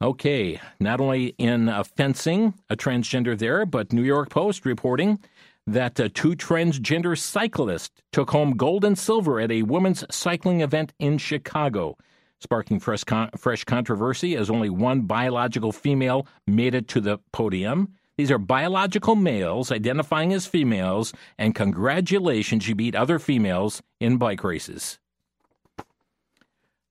Okay, 0.03 0.61
not 0.81 1.01
only 1.01 1.35
in 1.38 1.69
uh, 1.69 1.83
fencing, 1.85 2.55
a 2.69 2.77
transgender 2.77 3.38
there, 3.38 3.64
but 3.64 3.93
New 3.93 4.03
York 4.03 4.29
Post 4.29 4.67
reporting 4.67 5.19
that 5.67 5.99
uh, 5.99 6.09
two 6.12 6.33
transgender 6.33 7.17
cyclists 7.17 8.03
took 8.12 8.31
home 8.31 8.57
gold 8.57 8.85
and 8.85 8.99
silver 8.99 9.40
at 9.40 9.51
a 9.51 9.62
women's 9.62 10.05
cycling 10.11 10.61
event 10.61 10.93
in 10.99 11.17
Chicago, 11.17 11.97
sparking 12.40 12.81
fresh, 12.81 13.05
con- 13.05 13.31
fresh 13.37 13.64
controversy 13.64 14.37
as 14.37 14.51
only 14.51 14.69
one 14.69 15.03
biological 15.03 15.73
female 15.73 16.27
made 16.47 16.75
it 16.75 16.88
to 16.88 17.01
the 17.01 17.19
podium. 17.33 17.95
These 18.16 18.31
are 18.31 18.38
biological 18.38 19.16
males 19.16 19.72
identifying 19.72 20.33
as 20.33 20.46
females, 20.46 21.12
and 21.37 21.55
congratulations, 21.55 22.68
you 22.68 22.74
beat 22.74 22.94
other 22.94 23.18
females 23.18 23.83
in 24.00 24.18
bike 24.18 24.44
races. 24.44 24.98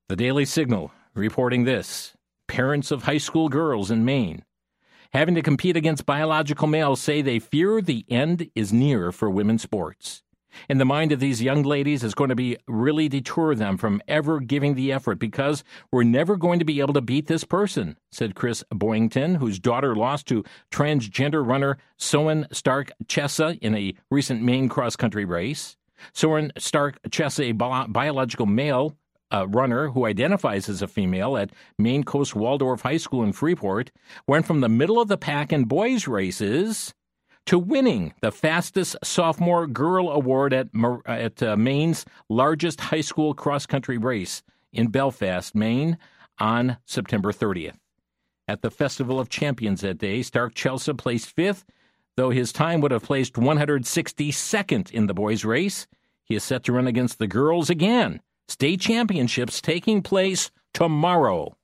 The 0.09 0.17
Daily 0.17 0.45
Signal 0.45 0.91
reporting 1.15 1.63
this 1.63 2.13
parents 2.47 2.91
of 2.91 3.03
high 3.03 3.17
school 3.17 3.47
girls 3.47 3.89
in 3.89 4.03
Maine 4.03 4.43
having 5.13 5.35
to 5.35 5.41
compete 5.41 5.77
against 5.77 6.05
biological 6.05 6.67
males 6.67 6.99
say 6.99 7.21
they 7.21 7.39
fear 7.39 7.81
the 7.81 8.03
end 8.09 8.49
is 8.55 8.73
near 8.73 9.11
for 9.11 9.29
women's 9.29 9.61
sports 9.61 10.22
in 10.69 10.77
the 10.77 10.85
mind 10.85 11.11
of 11.11 11.19
these 11.19 11.41
young 11.41 11.63
ladies 11.63 12.03
is 12.03 12.13
going 12.13 12.29
to 12.29 12.35
be 12.35 12.57
really 12.67 13.09
deter 13.09 13.55
them 13.55 13.77
from 13.77 14.01
ever 14.07 14.39
giving 14.39 14.75
the 14.75 14.91
effort 14.91 15.19
because 15.19 15.63
we're 15.91 16.03
never 16.03 16.35
going 16.35 16.59
to 16.59 16.65
be 16.65 16.79
able 16.79 16.93
to 16.93 17.01
beat 17.01 17.27
this 17.27 17.43
person, 17.43 17.97
said 18.11 18.35
Chris 18.35 18.63
Boyington, 18.73 19.37
whose 19.37 19.59
daughter 19.59 19.95
lost 19.95 20.27
to 20.27 20.43
transgender 20.71 21.45
runner 21.45 21.77
Soren 21.97 22.47
Stark 22.51 22.91
Chessa 23.05 23.57
in 23.59 23.75
a 23.75 23.93
recent 24.09 24.41
Maine 24.41 24.69
cross 24.69 24.95
country 24.95 25.25
race. 25.25 25.77
Soren 26.13 26.51
Stark 26.57 27.01
Chessa, 27.03 27.49
a 27.49 27.51
bi- 27.53 27.87
biological 27.87 28.45
male 28.45 28.97
uh, 29.33 29.47
runner 29.47 29.89
who 29.89 30.05
identifies 30.05 30.69
as 30.69 30.81
a 30.81 30.87
female 30.87 31.37
at 31.37 31.51
Maine 31.77 32.03
Coast 32.03 32.35
Waldorf 32.35 32.81
High 32.81 32.97
School 32.97 33.23
in 33.23 33.33
Freeport, 33.33 33.91
went 34.27 34.45
from 34.45 34.61
the 34.61 34.69
middle 34.69 34.99
of 34.99 35.07
the 35.07 35.17
pack 35.17 35.51
in 35.51 35.65
boys' 35.65 36.07
races 36.07 36.93
to 37.45 37.59
winning 37.59 38.13
the 38.21 38.31
fastest 38.31 38.95
sophomore 39.03 39.67
girl 39.67 40.09
award 40.09 40.53
at, 40.53 40.69
at 41.05 41.43
uh, 41.43 41.55
Maine's 41.57 42.05
largest 42.29 42.79
high 42.79 43.01
school 43.01 43.33
cross 43.33 43.65
country 43.65 43.97
race 43.97 44.43
in 44.71 44.87
Belfast, 44.87 45.53
Maine, 45.53 45.97
on 46.39 46.77
September 46.85 47.31
30th. 47.31 47.75
At 48.47 48.61
the 48.61 48.71
Festival 48.71 49.19
of 49.19 49.29
Champions 49.29 49.81
that 49.81 49.97
day, 49.97 50.21
Stark 50.21 50.53
Chessa 50.53 50.97
placed 50.97 51.29
fifth, 51.29 51.63
though 52.17 52.29
his 52.29 52.51
time 52.51 52.81
would 52.81 52.91
have 52.91 53.03
placed 53.03 53.33
162nd 53.33 54.91
in 54.91 55.07
the 55.07 55.13
boys' 55.13 55.45
race. 55.45 55.87
He 56.25 56.35
is 56.35 56.43
set 56.43 56.63
to 56.63 56.73
run 56.73 56.87
against 56.87 57.19
the 57.19 57.27
girls 57.27 57.69
again. 57.69 58.21
State 58.47 58.81
championships 58.81 59.61
taking 59.61 60.01
place 60.01 60.51
tomorrow. 60.73 61.55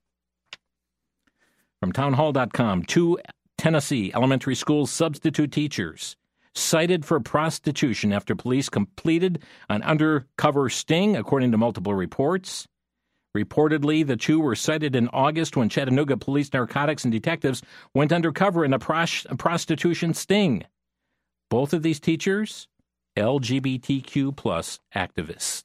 From 1.80 1.92
townhall.com, 1.92 2.84
two 2.84 3.20
Tennessee 3.60 4.10
elementary 4.16 4.56
school 4.56 4.88
substitute 4.88 5.52
teachers 5.52 6.16
cited 6.56 7.04
for 7.04 7.20
prostitution 7.20 8.14
after 8.14 8.34
police 8.34 8.70
completed 8.70 9.44
an 9.68 9.84
undercover 9.84 10.70
sting, 10.70 11.18
according 11.18 11.52
to 11.52 11.58
multiple 11.58 11.94
reports. 11.94 12.70
Reportedly, 13.36 14.08
the 14.08 14.16
two 14.16 14.40
were 14.40 14.56
cited 14.56 14.96
in 14.96 15.10
August 15.10 15.58
when 15.58 15.68
Chattanooga 15.68 16.16
police 16.16 16.54
narcotics 16.54 17.04
and 17.04 17.12
detectives 17.12 17.62
went 17.94 18.14
undercover 18.14 18.64
in 18.64 18.74
a, 18.74 18.80
pros- 18.80 19.28
a 19.30 19.36
prostitution 19.36 20.14
sting. 20.14 20.64
Both 21.50 21.74
of 21.74 21.84
these 21.84 22.00
teachers, 22.00 22.70
LGBTQ 23.18 24.38
plus 24.38 24.80
activists. 24.96 25.64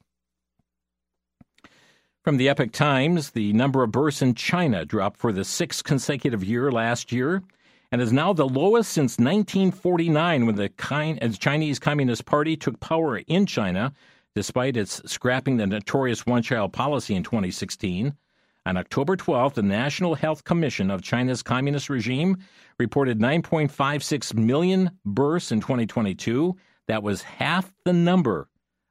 From 2.24 2.38
the 2.38 2.48
Epoch 2.48 2.72
Times, 2.72 3.30
the 3.30 3.52
number 3.52 3.84
of 3.84 3.92
births 3.92 4.20
in 4.20 4.34
China 4.34 4.84
dropped 4.84 5.20
for 5.20 5.30
the 5.30 5.44
sixth 5.44 5.84
consecutive 5.84 6.42
year 6.42 6.72
last 6.72 7.12
year 7.12 7.44
and 7.94 8.02
is 8.02 8.12
now 8.12 8.32
the 8.32 8.48
lowest 8.48 8.90
since 8.90 9.20
1949 9.20 10.46
when 10.46 10.56
the 10.56 10.68
Chinese 11.38 11.78
Communist 11.78 12.24
Party 12.24 12.56
took 12.56 12.80
power 12.80 13.18
in 13.18 13.46
China, 13.46 13.92
despite 14.34 14.76
its 14.76 15.00
scrapping 15.08 15.58
the 15.58 15.66
notorious 15.68 16.26
one 16.26 16.42
child 16.42 16.72
policy 16.72 17.14
in 17.14 17.22
2016. 17.22 18.12
On 18.66 18.76
October 18.76 19.16
12th, 19.16 19.54
the 19.54 19.62
National 19.62 20.16
Health 20.16 20.42
Commission 20.42 20.90
of 20.90 21.02
China's 21.02 21.40
communist 21.40 21.88
regime 21.88 22.38
reported 22.80 23.20
9.56 23.20 24.34
million 24.34 24.90
births 25.04 25.52
in 25.52 25.60
2022. 25.60 26.56
That 26.88 27.04
was 27.04 27.22
half 27.22 27.72
the 27.84 27.92
number 27.92 28.48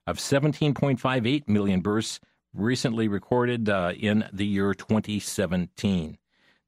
of 0.07 0.17
17.58 0.17 1.49
million 1.49 1.81
births 1.81 2.21
recently 2.53 3.09
recorded 3.09 3.67
uh, 3.67 3.91
in 3.99 4.23
the 4.31 4.45
year 4.45 4.73
2017. 4.73 6.17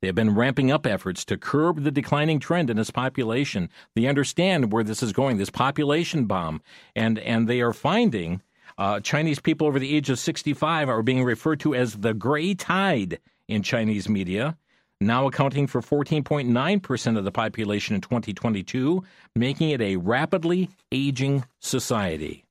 They 0.05 0.09
have 0.09 0.13
been 0.13 0.35
ramping 0.35 0.71
up 0.71 0.85
efforts 0.85 1.25
to 1.25 1.35
curb 1.35 1.81
the 1.81 1.89
declining 1.89 2.39
trend 2.39 2.69
in 2.69 2.77
its 2.77 2.91
population. 2.91 3.71
They 3.95 4.05
understand 4.05 4.71
where 4.71 4.83
this 4.83 5.01
is 5.01 5.11
going, 5.11 5.37
this 5.37 5.49
population 5.49 6.25
bomb, 6.25 6.61
and 6.95 7.17
and 7.17 7.47
they 7.47 7.59
are 7.61 7.73
finding 7.73 8.43
uh, 8.77 8.99
Chinese 8.99 9.39
people 9.39 9.65
over 9.65 9.79
the 9.79 9.95
age 9.95 10.11
of 10.11 10.19
65 10.19 10.89
are 10.89 11.01
being 11.01 11.23
referred 11.23 11.59
to 11.61 11.73
as 11.73 11.95
the 11.95 12.13
gray 12.13 12.53
tide 12.53 13.17
in 13.47 13.63
Chinese 13.63 14.07
media, 14.07 14.55
now 15.01 15.25
accounting 15.25 15.65
for 15.65 15.81
14.9% 15.81 17.17
of 17.17 17.23
the 17.23 17.31
population 17.31 17.95
in 17.95 18.01
2022, 18.01 19.03
making 19.35 19.71
it 19.71 19.81
a 19.81 19.95
rapidly 19.95 20.69
aging 20.91 21.45
society. 21.59 22.45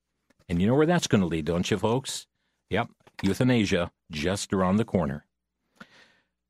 And 0.49 0.61
you 0.61 0.67
know 0.67 0.75
where 0.75 0.87
that's 0.87 1.07
going 1.07 1.21
to 1.21 1.29
lead, 1.29 1.45
don't 1.45 1.71
you, 1.71 1.79
folks? 1.79 2.27
Yep, 2.71 2.89
euthanasia 3.23 3.93
just 4.11 4.53
around 4.53 4.79
the 4.79 4.85
corner. 4.85 5.25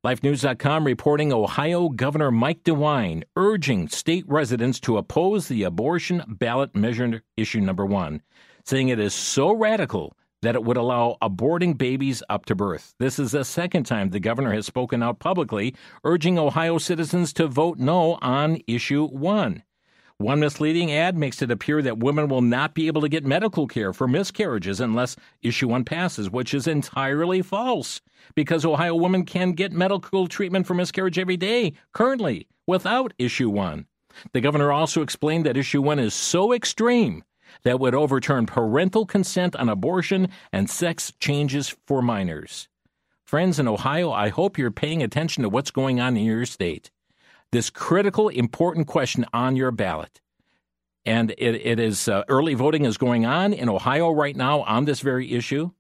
LifeNews.com 0.05 0.85
reporting 0.85 1.33
Ohio 1.33 1.89
Governor 1.89 2.31
Mike 2.31 2.63
DeWine 2.63 3.23
urging 3.37 3.89
state 3.89 4.27
residents 4.29 4.79
to 4.81 4.99
oppose 4.99 5.49
the 5.49 5.63
abortion 5.63 6.23
ballot 6.29 6.77
measure 6.77 7.23
issue 7.39 7.63
number 7.63 7.87
one, 7.87 8.21
saying 8.67 8.91
it 8.91 9.01
is 9.01 9.15
so 9.15 9.51
radical 9.51 10.15
that 10.43 10.57
it 10.57 10.63
would 10.63 10.77
allow 10.77 11.17
aborting 11.23 11.79
babies 11.79 12.23
up 12.29 12.45
to 12.45 12.55
birth. 12.55 12.95
This 12.99 13.19
is 13.19 13.33
the 13.33 13.47
second 13.47 13.85
time 13.85 14.11
the 14.11 14.21
governor 14.21 14.53
has 14.53 14.67
spoken 14.67 15.03
out 15.03 15.21
publicly 15.21 15.75
urging 16.05 16.39
Ohio 16.39 16.77
citizens 16.77 17.33
to 17.33 17.47
vote 17.47 17.79
no 17.79 18.19
on 18.21 18.59
issue 18.67 19.07
one. 19.07 19.63
One 20.19 20.39
misleading 20.39 20.93
ad 20.93 21.17
makes 21.17 21.43
it 21.43 21.51
appear 21.51 21.83
that 21.83 21.99
women 21.99 22.29
will 22.29 22.41
not 22.41 22.73
be 22.73 22.87
able 22.87 23.01
to 23.01 23.09
get 23.09 23.25
medical 23.25 23.67
care 23.67 23.93
for 23.93 24.07
miscarriages 24.07 24.79
unless 24.79 25.17
issue 25.43 25.67
one 25.67 25.85
passes, 25.85 26.31
which 26.31 26.55
is 26.55 26.69
entirely 26.69 27.43
false 27.43 28.01
because 28.37 28.65
Ohio 28.65 28.95
women 28.95 29.25
can 29.25 29.53
get 29.53 29.73
medical 29.73 30.29
treatment 30.29 30.69
for 30.69 30.75
miscarriage 30.75 31.19
every 31.19 31.37
day 31.37 31.73
currently 31.93 32.47
without 32.65 33.13
issue 33.19 33.51
one. 33.51 33.87
The 34.33 34.41
governor 34.41 34.71
also 34.71 35.03
explained 35.03 35.47
that 35.47 35.57
issue 35.57 35.83
one 35.83 35.99
is 35.99 36.15
so 36.15 36.53
extreme 36.53 37.25
that 37.65 37.81
would 37.81 37.95
overturn 37.97 38.47
parental 38.47 39.07
consent 39.07 39.57
on 39.57 39.69
abortion 39.69 40.29
and 40.53 40.71
sex 40.71 41.13
changes 41.19 41.75
for 41.89 42.01
minors. 42.01 42.69
Friends 43.25 43.59
in 43.59 43.67
Ohio, 43.67 44.13
I 44.13 44.29
hope 44.29 44.59
you're 44.59 44.71
paying 44.71 45.03
attention 45.03 45.43
to 45.43 45.49
what's 45.49 45.73
going 45.73 45.99
on 45.99 46.17
in 46.17 46.25
your 46.25 46.47
state 46.47 46.93
this 47.55 47.71
critical, 47.71 48.29
important 48.29 48.89
question 48.89 49.25
on 49.33 49.55
your 49.55 49.71
ballot. 49.71 50.21
And 51.07 51.31
it, 51.39 51.55
it 51.55 51.79
is 51.79 52.09
uh, 52.09 52.25
early 52.29 52.55
voting 52.55 52.85
is 52.85 52.99
going 52.99 53.25
on 53.25 53.53
in 53.53 53.69
Ohio 53.69 54.11
right 54.11 54.35
now 54.35 54.63
on 54.63 54.87
this 54.87 55.01
very 55.01 55.33
issue. 55.33 55.71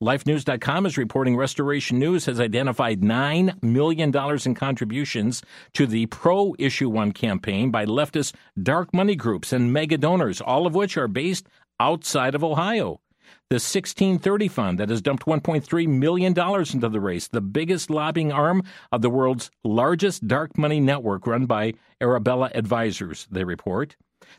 LifeNews.com 0.00 0.86
is 0.86 0.96
reporting 0.96 1.36
Restoration 1.36 1.98
News 1.98 2.26
has 2.26 2.38
identified 2.38 3.00
$9 3.00 3.60
million 3.60 4.14
in 4.44 4.54
contributions 4.54 5.42
to 5.74 5.86
the 5.86 6.06
pro 6.06 6.54
Issue 6.60 6.90
1 6.90 7.10
campaign 7.10 7.72
by 7.72 7.86
leftist 7.86 8.34
dark 8.62 8.94
money 8.94 9.16
groups 9.16 9.52
and 9.52 9.72
mega 9.72 9.98
donors, 9.98 10.40
all 10.40 10.64
of 10.64 10.76
which 10.76 10.96
are 10.96 11.08
based 11.08 11.48
outside 11.80 12.36
of 12.36 12.44
Ohio 12.44 13.00
the 13.48 13.56
1630 13.56 14.48
Fund 14.48 14.80
that 14.80 14.88
has 14.88 15.00
dumped 15.00 15.24
$1.3 15.24 15.86
million 15.88 16.32
into 16.32 16.88
the 16.88 17.00
race, 17.00 17.28
the 17.28 17.40
biggest 17.40 17.90
lobbying 17.90 18.32
arm 18.32 18.64
of 18.90 19.02
the 19.02 19.10
world's 19.10 19.52
largest 19.62 20.26
dark 20.26 20.58
money 20.58 20.80
network 20.80 21.28
run 21.28 21.46
by 21.46 21.74
Arabella 22.00 22.50
Advisors, 22.56 23.28
they 23.30 23.44
report. 23.44 23.94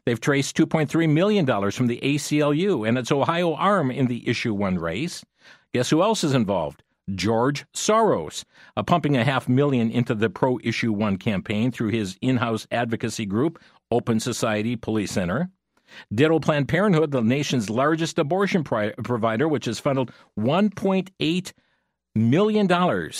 They've 0.05 0.19
traced 0.19 0.57
$2.3 0.57 1.09
million 1.09 1.45
from 1.71 1.87
the 1.87 2.01
ACLU 2.03 2.85
and 2.85 2.97
its 2.97 3.09
Ohio 3.09 3.53
arm 3.53 3.91
in 3.91 4.07
the 4.07 4.27
Issue 4.27 4.53
1 4.53 4.77
race. 4.77 5.23
Guess 5.73 5.89
who 5.89 6.01
else 6.01 6.25
is 6.25 6.33
involved? 6.33 6.83
George 7.15 7.65
Soros, 7.73 8.43
uh, 8.75 8.83
pumping 8.83 9.15
a 9.15 9.23
half 9.23 9.47
million 9.47 9.89
into 9.89 10.13
the 10.13 10.29
pro 10.29 10.59
Issue 10.61 10.91
1 10.91 11.15
campaign 11.15 11.71
through 11.71 11.89
his 11.89 12.17
in 12.21 12.35
house 12.37 12.67
advocacy 12.71 13.25
group, 13.25 13.63
Open 13.89 14.19
Society 14.19 14.75
Policy 14.75 15.07
Center. 15.07 15.49
Ditto 16.13 16.39
Planned 16.39 16.67
Parenthood, 16.67 17.11
the 17.11 17.21
nation's 17.21 17.69
largest 17.69 18.19
abortion 18.19 18.63
provider, 18.63 19.47
which 19.47 19.65
has 19.65 19.79
funneled 19.79 20.11
$1.8 20.39 21.53
million 22.15 23.11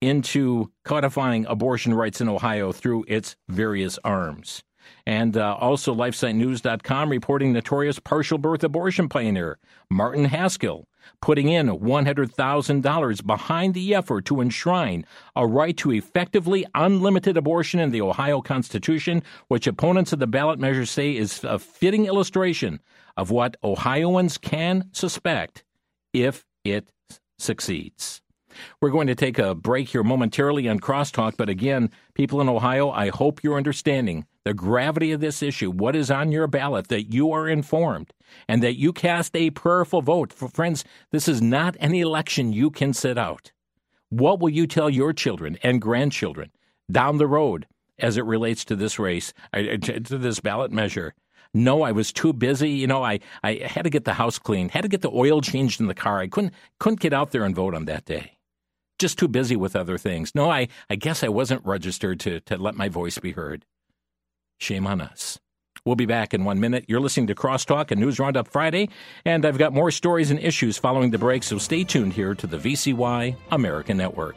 into 0.00 0.72
codifying 0.84 1.46
abortion 1.46 1.94
rights 1.94 2.20
in 2.20 2.28
Ohio 2.28 2.72
through 2.72 3.04
its 3.06 3.36
various 3.48 3.98
arms. 4.04 4.62
And 5.06 5.36
uh, 5.36 5.56
also, 5.60 5.94
LifeSiteNews.com 5.94 7.10
reporting 7.10 7.52
notorious 7.52 7.98
partial 7.98 8.38
birth 8.38 8.64
abortion 8.64 9.08
pioneer 9.08 9.58
Martin 9.90 10.26
Haskell 10.26 10.86
putting 11.20 11.48
in 11.48 11.68
$100,000 11.68 13.26
behind 13.26 13.74
the 13.74 13.94
effort 13.94 14.24
to 14.26 14.40
enshrine 14.40 15.04
a 15.36 15.46
right 15.46 15.76
to 15.78 15.92
effectively 15.92 16.66
unlimited 16.74 17.36
abortion 17.36 17.80
in 17.80 17.90
the 17.90 18.00
Ohio 18.00 18.40
Constitution, 18.40 19.22
which 19.48 19.66
opponents 19.66 20.12
of 20.12 20.18
the 20.18 20.26
ballot 20.26 20.58
measure 20.58 20.86
say 20.86 21.16
is 21.16 21.42
a 21.44 21.58
fitting 21.58 22.06
illustration 22.06 22.80
of 23.16 23.30
what 23.30 23.56
Ohioans 23.62 24.38
can 24.38 24.88
suspect 24.92 25.64
if 26.12 26.44
it 26.64 26.90
succeeds. 27.38 28.20
We're 28.80 28.90
going 28.90 29.06
to 29.06 29.14
take 29.14 29.38
a 29.38 29.54
break 29.54 29.88
here 29.88 30.02
momentarily 30.02 30.68
on 30.68 30.78
Crosstalk, 30.78 31.36
but 31.38 31.48
again, 31.48 31.90
people 32.14 32.40
in 32.40 32.48
Ohio, 32.48 32.90
I 32.90 33.08
hope 33.08 33.42
you're 33.42 33.56
understanding 33.56 34.26
the 34.44 34.54
gravity 34.54 35.12
of 35.12 35.20
this 35.20 35.42
issue, 35.42 35.70
what 35.70 35.94
is 35.94 36.10
on 36.10 36.32
your 36.32 36.46
ballot, 36.46 36.88
that 36.88 37.12
you 37.12 37.30
are 37.32 37.48
informed 37.48 38.12
and 38.48 38.62
that 38.62 38.78
you 38.78 38.92
cast 38.92 39.36
a 39.36 39.50
prayerful 39.50 40.02
vote. 40.02 40.32
For 40.32 40.48
friends, 40.48 40.84
this 41.10 41.28
is 41.28 41.40
not 41.40 41.76
an 41.80 41.94
election 41.94 42.52
you 42.52 42.70
can 42.70 42.92
sit 42.92 43.18
out. 43.18 43.52
What 44.08 44.40
will 44.40 44.50
you 44.50 44.66
tell 44.66 44.90
your 44.90 45.12
children 45.12 45.58
and 45.62 45.80
grandchildren 45.80 46.50
down 46.90 47.18
the 47.18 47.26
road 47.26 47.66
as 47.98 48.16
it 48.16 48.24
relates 48.24 48.64
to 48.66 48.76
this 48.76 48.98
race, 48.98 49.32
uh, 49.54 49.60
uh, 49.60 49.76
to 49.78 50.18
this 50.18 50.40
ballot 50.40 50.72
measure? 50.72 51.14
No, 51.54 51.82
I 51.82 51.92
was 51.92 52.12
too 52.12 52.32
busy. 52.32 52.70
You 52.70 52.86
know, 52.86 53.04
I, 53.04 53.20
I 53.42 53.54
had 53.64 53.84
to 53.84 53.90
get 53.90 54.04
the 54.04 54.14
house 54.14 54.38
cleaned, 54.38 54.70
had 54.70 54.82
to 54.82 54.88
get 54.88 55.02
the 55.02 55.10
oil 55.10 55.40
changed 55.40 55.80
in 55.80 55.86
the 55.86 55.94
car. 55.94 56.18
I 56.18 56.26
couldn't 56.26 56.54
couldn't 56.78 57.00
get 57.00 57.12
out 57.12 57.30
there 57.30 57.44
and 57.44 57.54
vote 57.54 57.74
on 57.74 57.84
that 57.86 58.06
day. 58.06 58.38
Just 58.98 59.18
too 59.18 59.28
busy 59.28 59.56
with 59.56 59.76
other 59.76 59.98
things. 59.98 60.34
No, 60.34 60.50
I, 60.50 60.68
I 60.88 60.96
guess 60.96 61.22
I 61.22 61.28
wasn't 61.28 61.64
registered 61.66 62.20
to, 62.20 62.40
to 62.40 62.56
let 62.56 62.74
my 62.74 62.88
voice 62.88 63.18
be 63.18 63.32
heard. 63.32 63.64
Shame 64.62 64.86
on 64.86 65.00
us. 65.00 65.40
We'll 65.84 65.96
be 65.96 66.06
back 66.06 66.32
in 66.32 66.44
one 66.44 66.60
minute. 66.60 66.84
You're 66.86 67.00
listening 67.00 67.26
to 67.26 67.34
Crosstalk 67.34 67.90
and 67.90 68.00
News 68.00 68.20
Roundup 68.20 68.46
Friday, 68.46 68.88
and 69.24 69.44
I've 69.44 69.58
got 69.58 69.72
more 69.72 69.90
stories 69.90 70.30
and 70.30 70.38
issues 70.38 70.78
following 70.78 71.10
the 71.10 71.18
break, 71.18 71.42
so 71.42 71.58
stay 71.58 71.82
tuned 71.82 72.12
here 72.12 72.36
to 72.36 72.46
the 72.46 72.58
VCY 72.58 73.34
American 73.50 73.96
Network. 73.96 74.36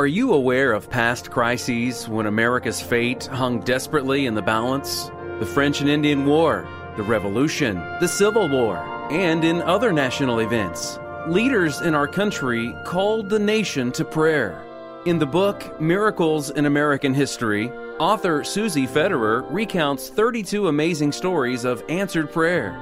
Are 0.00 0.06
you 0.06 0.32
aware 0.32 0.72
of 0.72 0.88
past 0.88 1.30
crises 1.30 2.08
when 2.08 2.24
America's 2.24 2.80
fate 2.80 3.26
hung 3.26 3.60
desperately 3.60 4.24
in 4.24 4.34
the 4.34 4.40
balance? 4.40 5.10
The 5.40 5.44
French 5.44 5.82
and 5.82 5.90
Indian 5.90 6.24
War, 6.24 6.66
the 6.96 7.02
Revolution, 7.02 7.74
the 8.00 8.08
Civil 8.08 8.48
War, 8.48 8.78
and 9.10 9.44
in 9.44 9.60
other 9.60 9.92
national 9.92 10.38
events. 10.38 10.98
Leaders 11.28 11.82
in 11.82 11.94
our 11.94 12.08
country 12.08 12.74
called 12.86 13.28
the 13.28 13.38
nation 13.38 13.92
to 13.92 14.02
prayer. 14.02 14.64
In 15.04 15.18
the 15.18 15.26
book 15.26 15.78
Miracles 15.78 16.48
in 16.48 16.64
American 16.64 17.12
History, 17.12 17.70
author 17.98 18.42
Susie 18.42 18.86
Federer 18.86 19.46
recounts 19.50 20.08
32 20.08 20.68
amazing 20.68 21.12
stories 21.12 21.66
of 21.66 21.84
answered 21.90 22.32
prayer. 22.32 22.74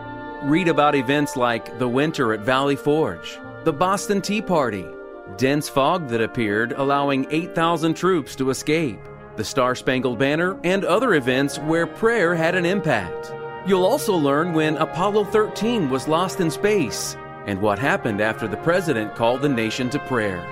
Read 0.45 0.69
about 0.69 0.95
events 0.95 1.35
like 1.35 1.81
the 1.81 1.89
winter 1.89 2.33
at 2.33 2.43
Valley 2.43 2.77
Forge, 2.77 3.41
the 3.65 3.73
Boston 3.73 4.23
Tea 4.23 4.41
Party, 4.41 4.87
dense 5.37 5.69
fog 5.69 6.09
that 6.09 6.21
appeared, 6.21 6.73
allowing 6.73 7.27
8,000 7.31 7.95
troops 7.95 8.35
to 8.37 8.51
escape, 8.51 8.99
the 9.37 9.45
Star 9.45 9.75
Spangled 9.75 10.19
Banner, 10.19 10.59
and 10.65 10.85
other 10.85 11.15
events 11.15 11.59
where 11.59 11.87
prayer 11.87 12.35
had 12.35 12.55
an 12.55 12.65
impact. 12.65 13.33
You'll 13.67 13.85
also 13.85 14.17
learn 14.17 14.55
when 14.55 14.77
Apollo 14.77 15.25
13 15.25 15.91
was 15.91 16.09
lost 16.09 16.41
in 16.41 16.51
space 16.51 17.17
and 17.47 17.61
what 17.61 17.79
happened 17.79 18.21
after 18.21 18.49
the 18.49 18.57
president 18.59 19.15
called 19.15 19.43
the 19.43 19.49
nation 19.49 19.91
to 19.91 19.99
prayer. 20.01 20.45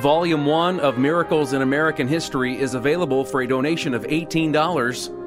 Volume 0.00 0.46
1 0.46 0.80
of 0.80 0.98
Miracles 0.98 1.52
in 1.52 1.62
American 1.62 2.08
History 2.08 2.58
is 2.58 2.74
available 2.74 3.24
for 3.24 3.42
a 3.42 3.48
donation 3.48 3.94
of 3.94 4.04
$18 4.04 4.52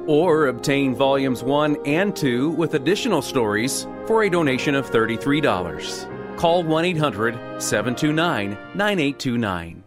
Or 0.06 0.46
obtain 0.46 0.94
volumes 0.94 1.42
1 1.42 1.78
and 1.84 2.14
2 2.14 2.50
with 2.50 2.74
additional 2.74 3.22
stories 3.22 3.86
for 4.06 4.22
a 4.22 4.30
donation 4.30 4.76
of 4.76 4.88
$33. 4.88 6.15
Call 6.36 6.62
1 6.64 6.84
800 6.84 7.62
729 7.62 8.50
9829. 8.74 9.82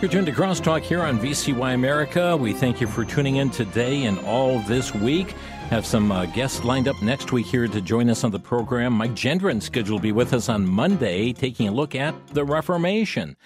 You're 0.00 0.12
tuned 0.12 0.26
to 0.26 0.32
Crosstalk 0.32 0.82
here 0.82 1.02
on 1.02 1.18
VCY 1.18 1.74
America. 1.74 2.36
We 2.36 2.52
thank 2.52 2.80
you 2.80 2.86
for 2.86 3.04
tuning 3.04 3.36
in 3.36 3.50
today 3.50 4.04
and 4.04 4.18
all 4.20 4.60
this 4.60 4.94
week. 4.94 5.32
Have 5.68 5.84
some 5.84 6.12
uh, 6.12 6.26
guests 6.26 6.62
lined 6.62 6.86
up 6.86 7.02
next 7.02 7.32
week 7.32 7.46
here 7.46 7.66
to 7.66 7.80
join 7.80 8.08
us 8.08 8.22
on 8.22 8.30
the 8.30 8.38
program. 8.38 8.92
Mike 8.92 9.14
Gendron 9.14 9.60
scheduled 9.60 9.98
to 9.98 10.02
be 10.02 10.12
with 10.12 10.32
us 10.32 10.48
on 10.48 10.64
Monday, 10.64 11.32
taking 11.32 11.66
a 11.66 11.72
look 11.72 11.96
at 11.96 12.14
the 12.28 12.44
Reformation. 12.44 13.36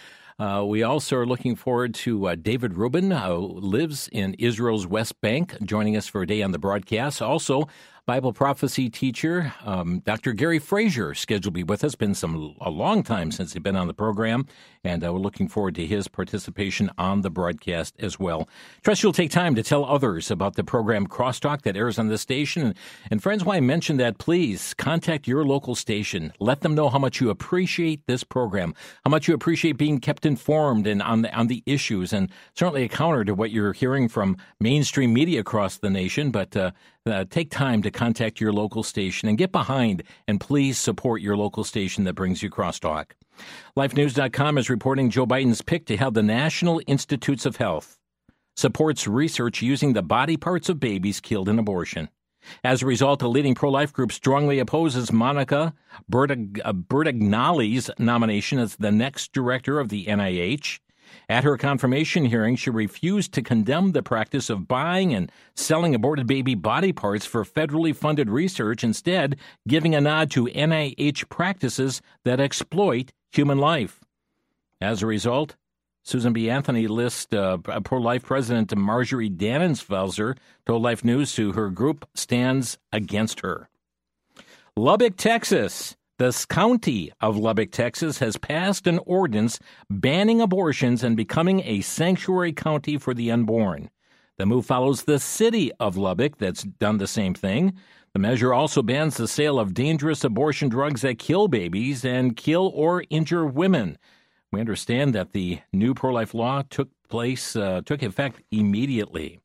Uh, 0.41 0.65
we 0.65 0.83
also 0.83 1.19
are 1.19 1.27
looking 1.27 1.55
forward 1.55 1.93
to 1.93 2.29
uh, 2.29 2.35
David 2.35 2.79
Rubin, 2.79 3.11
who 3.11 3.37
lives 3.37 4.09
in 4.11 4.33
Israel's 4.39 4.87
West 4.87 5.21
Bank, 5.21 5.55
joining 5.63 5.99
us 5.99 6.07
for 6.07 6.23
a 6.23 6.27
day 6.27 6.41
on 6.41 6.53
the 6.53 6.59
broadcast. 6.59 7.21
Also, 7.21 7.69
Bible 8.11 8.33
prophecy 8.33 8.91
teacher, 8.91 9.55
um, 9.65 10.01
Dr. 10.01 10.33
Gary 10.33 10.59
Frazier, 10.59 11.15
scheduled 11.15 11.45
to 11.45 11.51
be 11.53 11.63
with 11.63 11.85
us. 11.85 11.95
Been 11.95 12.13
some 12.13 12.57
a 12.61 12.69
long 12.69 13.05
time 13.05 13.31
since 13.31 13.53
he's 13.53 13.63
been 13.63 13.77
on 13.77 13.87
the 13.87 13.95
program, 13.95 14.49
and 14.83 15.05
uh, 15.05 15.13
we're 15.13 15.21
looking 15.21 15.47
forward 15.47 15.77
to 15.77 15.87
his 15.87 16.09
participation 16.09 16.91
on 16.99 17.21
the 17.21 17.31
broadcast 17.31 17.95
as 18.01 18.19
well. 18.19 18.49
Trust 18.83 19.05
you'll 19.05 19.13
take 19.13 19.31
time 19.31 19.55
to 19.55 19.63
tell 19.63 19.85
others 19.85 20.29
about 20.29 20.57
the 20.57 20.65
program 20.65 21.07
Crosstalk 21.07 21.63
that 21.63 21.77
airs 21.77 22.01
on 22.01 22.09
this 22.09 22.21
station. 22.21 22.63
And, 22.65 22.75
and 23.13 23.23
friends, 23.23 23.45
why 23.45 23.59
I 23.59 23.61
mentioned 23.61 24.01
that, 24.01 24.19
please 24.19 24.75
contact 24.75 25.29
your 25.29 25.45
local 25.45 25.77
station. 25.77 26.33
Let 26.41 26.63
them 26.63 26.75
know 26.75 26.89
how 26.89 26.99
much 26.99 27.21
you 27.21 27.31
appreciate 27.31 28.09
this 28.09 28.25
program, 28.25 28.75
how 29.05 29.11
much 29.11 29.29
you 29.29 29.35
appreciate 29.35 29.77
being 29.77 30.01
kept 30.01 30.27
informed 30.27 30.89
and 30.89 31.01
on 31.01 31.23
the 31.23 31.33
on 31.33 31.47
the 31.47 31.63
issues, 31.65 32.13
and 32.13 32.29
certainly 32.55 32.83
a 32.83 32.89
counter 32.89 33.25
to 33.25 33.37
what 33.37 33.53
you're 33.53 33.73
hearing 33.73 34.09
from 34.09 34.37
mainstream 34.59 35.13
media 35.13 35.39
across 35.39 35.79
the 35.79 35.91
nation. 35.91 36.33
But 36.33 36.57
uh, 36.57 36.73
uh, 37.11 37.25
take 37.29 37.51
time 37.51 37.83
to 37.83 37.91
contact 37.91 38.41
your 38.41 38.53
local 38.53 38.83
station 38.83 39.29
and 39.29 39.39
get 39.39 39.53
behind 39.53 40.03
and 40.27 40.41
please 40.41 40.79
support 40.79 41.21
your 41.23 41.37
local 41.37 41.65
station 41.65 42.05
that 42.05 42.15
brings 42.15 42.43
you 42.43 42.51
crosstalk. 42.51 43.13
LifeNews.com 43.77 44.59
is 44.59 44.71
reporting 44.71 45.11
Joe 45.11 45.27
Biden's 45.27 45.63
pick 45.63 45.87
to 45.87 45.97
have 45.97 46.15
the 46.15 46.23
National 46.23 46.81
Institutes 46.87 47.47
of 47.47 47.57
Health 47.57 47.99
supports 48.57 49.07
research 49.07 49.63
using 49.63 49.95
the 49.95 50.03
body 50.03 50.37
parts 50.37 50.69
of 50.69 50.79
babies 50.79 51.21
killed 51.21 51.49
in 51.49 51.59
abortion. 51.59 52.11
As 52.65 52.83
a 52.83 52.87
result, 52.87 53.23
a 53.23 53.29
leading 53.29 53.55
pro 53.55 53.71
life 53.71 53.93
group 53.93 54.13
strongly 54.13 54.59
opposes 54.59 55.13
Monica 55.13 55.75
Bertagnolli's 56.11 57.91
nomination 57.99 58.59
as 58.59 58.77
the 58.77 58.93
next 58.93 59.33
director 59.33 59.79
of 59.79 59.89
the 59.89 60.07
NIH. 60.07 60.81
At 61.31 61.45
her 61.45 61.57
confirmation 61.57 62.25
hearing, 62.25 62.57
she 62.57 62.71
refused 62.71 63.33
to 63.35 63.43
condemn 63.43 63.93
the 63.93 64.03
practice 64.03 64.51
of 64.51 64.67
buying 64.67 65.15
and 65.15 65.31
selling 65.55 65.95
aborted 65.95 66.27
baby 66.27 66.57
body 66.57 66.93
parts 66.93 67.25
for 67.25 67.45
federally 67.45 67.95
funded 67.95 68.29
research, 68.29 68.83
instead, 68.83 69.37
giving 69.69 69.95
a 69.95 70.01
nod 70.01 70.33
to 70.33 70.47
NIH 70.47 71.29
practices 71.29 72.03
that 72.25 72.41
exploit 72.41 73.13
human 73.31 73.59
life. 73.59 74.01
As 74.81 75.05
a 75.05 75.07
result, 75.07 75.55
Susan 76.03 76.33
B. 76.33 76.51
Anthony 76.51 76.89
List's 76.89 77.33
uh, 77.33 77.59
pro 77.59 78.01
life 78.01 78.25
president 78.25 78.77
Marjorie 78.77 79.31
Dannenfelser 79.31 80.37
told 80.67 80.83
Life 80.83 81.05
News 81.05 81.33
to 81.37 81.53
her 81.53 81.71
group 81.71 82.09
stands 82.13 82.77
against 82.93 83.39
her. 83.39 83.69
Lubbock, 84.77 85.17
Texas. 85.17 85.97
The 86.21 86.47
county 86.51 87.11
of 87.23 87.39
Lubbock, 87.39 87.71
Texas 87.71 88.19
has 88.19 88.37
passed 88.37 88.87
an 88.87 89.01
ordinance 89.07 89.59
banning 89.89 90.43
abortions 90.43 91.03
and 91.03 91.17
becoming 91.17 91.63
a 91.65 91.81
sanctuary 91.81 92.53
county 92.53 92.99
for 92.99 93.15
the 93.15 93.31
unborn. 93.31 93.89
The 94.37 94.45
move 94.45 94.67
follows 94.67 95.05
the 95.05 95.19
city 95.19 95.73
of 95.81 95.97
Lubbock 95.97 96.37
that's 96.37 96.63
done 96.63 96.99
the 96.99 97.07
same 97.07 97.33
thing. 97.33 97.73
The 98.13 98.19
measure 98.19 98.53
also 98.53 98.83
bans 98.83 99.17
the 99.17 99.27
sale 99.27 99.59
of 99.59 99.73
dangerous 99.73 100.23
abortion 100.23 100.69
drugs 100.69 101.01
that 101.01 101.19
kill 101.19 101.49
babies 101.49 102.05
and 102.05 102.37
kill 102.37 102.71
or 102.75 103.03
injure 103.09 103.47
women. 103.47 103.97
We 104.53 104.61
understand 104.61 105.15
that 105.15 105.33
the 105.33 105.61
new 105.73 105.95
pro 105.95 106.13
life 106.13 106.35
law 106.35 106.65
took 106.69 106.91
place, 107.09 107.57
uh, 107.57 107.81
took 107.87 108.03
effect 108.03 108.43
immediately. 108.51 109.41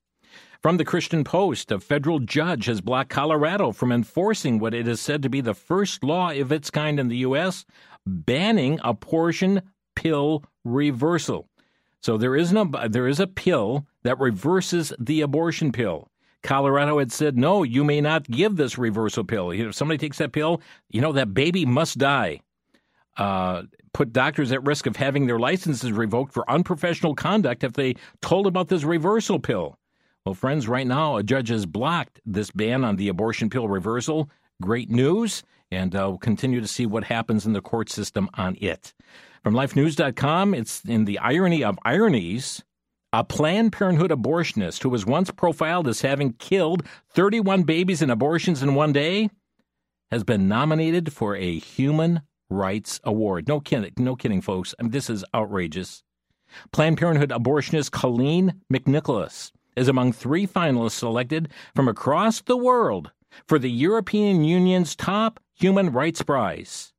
From 0.65 0.77
the 0.77 0.83
Christian 0.83 1.23
Post, 1.23 1.71
a 1.71 1.79
federal 1.79 2.17
judge 2.17 2.65
has 2.65 2.81
blocked 2.81 3.11
Colorado 3.11 3.71
from 3.71 3.91
enforcing 3.91 4.57
what 4.57 4.73
it 4.73 4.87
is 4.87 4.99
said 4.99 5.21
to 5.21 5.29
be 5.29 5.39
the 5.39 5.53
first 5.53 6.03
law 6.03 6.31
of 6.31 6.51
its 6.51 6.71
kind 6.71 6.99
in 6.99 7.07
the 7.07 7.17
U.S., 7.17 7.65
banning 8.07 8.79
a 8.83 8.89
abortion 8.89 9.61
pill 9.95 10.43
reversal. 10.63 11.47
So 12.01 12.17
there 12.17 12.35
is 12.35 12.51
no, 12.51 12.65
there 12.89 13.07
is 13.07 13.19
a 13.19 13.27
pill 13.27 13.85
that 14.01 14.19
reverses 14.19 14.91
the 14.97 15.21
abortion 15.21 15.71
pill. 15.71 16.09
Colorado 16.41 16.97
had 16.97 17.11
said, 17.11 17.37
no, 17.37 17.61
you 17.61 17.83
may 17.83 18.01
not 18.01 18.23
give 18.23 18.55
this 18.55 18.75
reversal 18.75 19.23
pill. 19.23 19.51
If 19.51 19.75
somebody 19.75 19.99
takes 19.99 20.17
that 20.17 20.31
pill, 20.31 20.61
you 20.89 20.99
know, 20.99 21.11
that 21.11 21.35
baby 21.35 21.67
must 21.67 21.99
die. 21.99 22.41
Uh, 23.17 23.65
put 23.93 24.13
doctors 24.13 24.51
at 24.51 24.65
risk 24.65 24.87
of 24.87 24.95
having 24.95 25.27
their 25.27 25.37
licenses 25.37 25.91
revoked 25.91 26.33
for 26.33 26.49
unprofessional 26.49 27.13
conduct 27.13 27.63
if 27.63 27.73
they 27.73 27.97
told 28.19 28.47
about 28.47 28.69
this 28.69 28.83
reversal 28.83 29.37
pill. 29.37 29.77
Well, 30.25 30.33
friends, 30.33 30.67
right 30.67 30.87
now, 30.87 31.17
a 31.17 31.23
judge 31.23 31.49
has 31.49 31.67
blocked 31.67 32.19
this 32.25 32.49
ban 32.49 32.83
on 32.83 32.95
the 32.95 33.09
abortion 33.09 33.47
pill 33.47 33.67
reversal. 33.67 34.27
Great 34.59 34.89
news, 34.89 35.43
and 35.69 35.95
uh, 35.95 36.07
we'll 36.09 36.17
continue 36.17 36.59
to 36.59 36.67
see 36.67 36.87
what 36.87 37.03
happens 37.03 37.45
in 37.45 37.53
the 37.53 37.61
court 37.61 37.91
system 37.91 38.27
on 38.33 38.57
it. 38.59 38.91
From 39.43 39.53
lifenews.com, 39.53 40.55
it's 40.55 40.81
in 40.83 41.05
the 41.05 41.19
irony 41.19 41.63
of 41.63 41.77
ironies. 41.85 42.63
A 43.13 43.23
Planned 43.23 43.71
Parenthood 43.71 44.09
abortionist 44.09 44.81
who 44.81 44.89
was 44.89 45.05
once 45.05 45.29
profiled 45.29 45.87
as 45.87 46.01
having 46.01 46.33
killed 46.33 46.81
31 47.13 47.61
babies 47.61 48.01
in 48.01 48.09
abortions 48.09 48.63
in 48.63 48.73
one 48.73 48.93
day 48.93 49.29
has 50.09 50.23
been 50.23 50.47
nominated 50.47 51.13
for 51.13 51.35
a 51.35 51.59
Human 51.59 52.23
Rights 52.49 52.99
Award. 53.03 53.47
No 53.47 53.59
kidding, 53.59 53.93
no 53.97 54.15
kidding, 54.15 54.41
folks. 54.41 54.73
I 54.79 54.83
mean, 54.83 54.91
this 54.91 55.07
is 55.07 55.23
outrageous. 55.35 56.01
Planned 56.71 56.97
Parenthood 56.97 57.29
abortionist 57.29 57.91
Colleen 57.91 58.61
McNicholas 58.73 59.51
is 59.75 59.87
among 59.87 60.11
three 60.11 60.47
finalists 60.47 60.91
selected 60.91 61.49
from 61.73 61.87
across 61.87 62.41
the 62.41 62.57
world 62.57 63.11
for 63.47 63.59
the 63.59 63.71
European 63.71 64.43
Union's 64.43 64.95
top 64.95 65.39
human 65.53 65.91
rights 65.91 66.21
prize, 66.21 66.93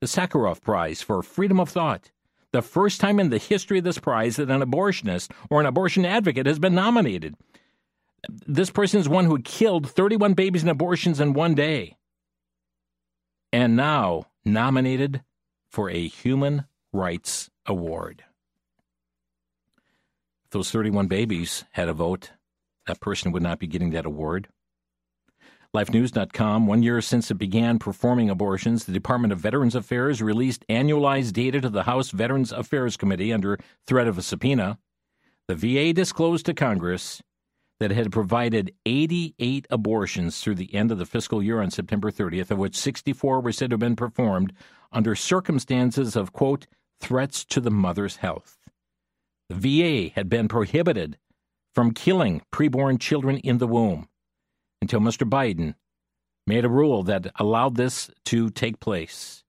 the 0.00 0.06
Sakharov 0.06 0.62
Prize 0.62 1.02
for 1.02 1.22
Freedom 1.22 1.60
of 1.60 1.68
Thought. 1.68 2.10
The 2.52 2.62
first 2.62 3.00
time 3.00 3.18
in 3.18 3.30
the 3.30 3.38
history 3.38 3.78
of 3.78 3.84
this 3.84 3.98
prize 3.98 4.36
that 4.36 4.50
an 4.50 4.62
abortionist 4.62 5.32
or 5.50 5.60
an 5.60 5.66
abortion 5.66 6.04
advocate 6.04 6.46
has 6.46 6.60
been 6.60 6.74
nominated. 6.74 7.34
This 8.28 8.70
person 8.70 9.00
is 9.00 9.08
one 9.08 9.24
who 9.24 9.40
killed 9.40 9.90
31 9.90 10.34
babies 10.34 10.62
in 10.62 10.68
abortions 10.68 11.20
in 11.20 11.32
one 11.32 11.54
day. 11.54 11.96
And 13.52 13.76
now 13.76 14.26
nominated 14.44 15.22
for 15.68 15.90
a 15.90 16.06
Human 16.06 16.66
Rights 16.92 17.50
Award 17.66 18.24
those 20.54 20.70
31 20.70 21.08
babies 21.08 21.64
had 21.72 21.88
a 21.88 21.92
vote, 21.92 22.30
that 22.86 23.00
person 23.00 23.32
would 23.32 23.42
not 23.42 23.58
be 23.58 23.66
getting 23.66 23.90
that 23.90 24.06
award. 24.06 24.48
LifeNews.com, 25.74 26.68
one 26.68 26.84
year 26.84 27.00
since 27.00 27.32
it 27.32 27.34
began 27.34 27.80
performing 27.80 28.30
abortions, 28.30 28.84
the 28.84 28.92
Department 28.92 29.32
of 29.32 29.40
Veterans 29.40 29.74
Affairs 29.74 30.22
released 30.22 30.64
annualized 30.68 31.32
data 31.32 31.60
to 31.60 31.68
the 31.68 31.82
House 31.82 32.10
Veterans 32.10 32.52
Affairs 32.52 32.96
Committee 32.96 33.32
under 33.32 33.58
threat 33.84 34.06
of 34.06 34.16
a 34.16 34.22
subpoena. 34.22 34.78
The 35.48 35.56
VA 35.56 35.92
disclosed 35.92 36.46
to 36.46 36.54
Congress 36.54 37.20
that 37.80 37.90
it 37.90 37.96
had 37.96 38.12
provided 38.12 38.72
88 38.86 39.66
abortions 39.70 40.40
through 40.40 40.54
the 40.54 40.72
end 40.72 40.92
of 40.92 40.98
the 40.98 41.06
fiscal 41.06 41.42
year 41.42 41.60
on 41.60 41.72
September 41.72 42.12
30th, 42.12 42.52
of 42.52 42.58
which 42.58 42.76
64 42.76 43.40
were 43.40 43.50
said 43.50 43.70
to 43.70 43.74
have 43.74 43.80
been 43.80 43.96
performed 43.96 44.52
under 44.92 45.16
circumstances 45.16 46.14
of, 46.14 46.32
quote, 46.32 46.68
threats 47.00 47.44
to 47.46 47.60
the 47.60 47.72
mother's 47.72 48.16
health. 48.16 48.53
The 49.48 50.08
VA 50.08 50.12
had 50.14 50.28
been 50.28 50.48
prohibited 50.48 51.18
from 51.74 51.92
killing 51.92 52.42
preborn 52.52 53.00
children 53.00 53.38
in 53.38 53.58
the 53.58 53.66
womb 53.66 54.08
until 54.80 55.00
Mr. 55.00 55.28
Biden 55.28 55.74
made 56.46 56.64
a 56.64 56.68
rule 56.68 57.02
that 57.02 57.30
allowed 57.36 57.76
this 57.76 58.10
to 58.26 58.50
take 58.50 58.80
place. 58.80 59.44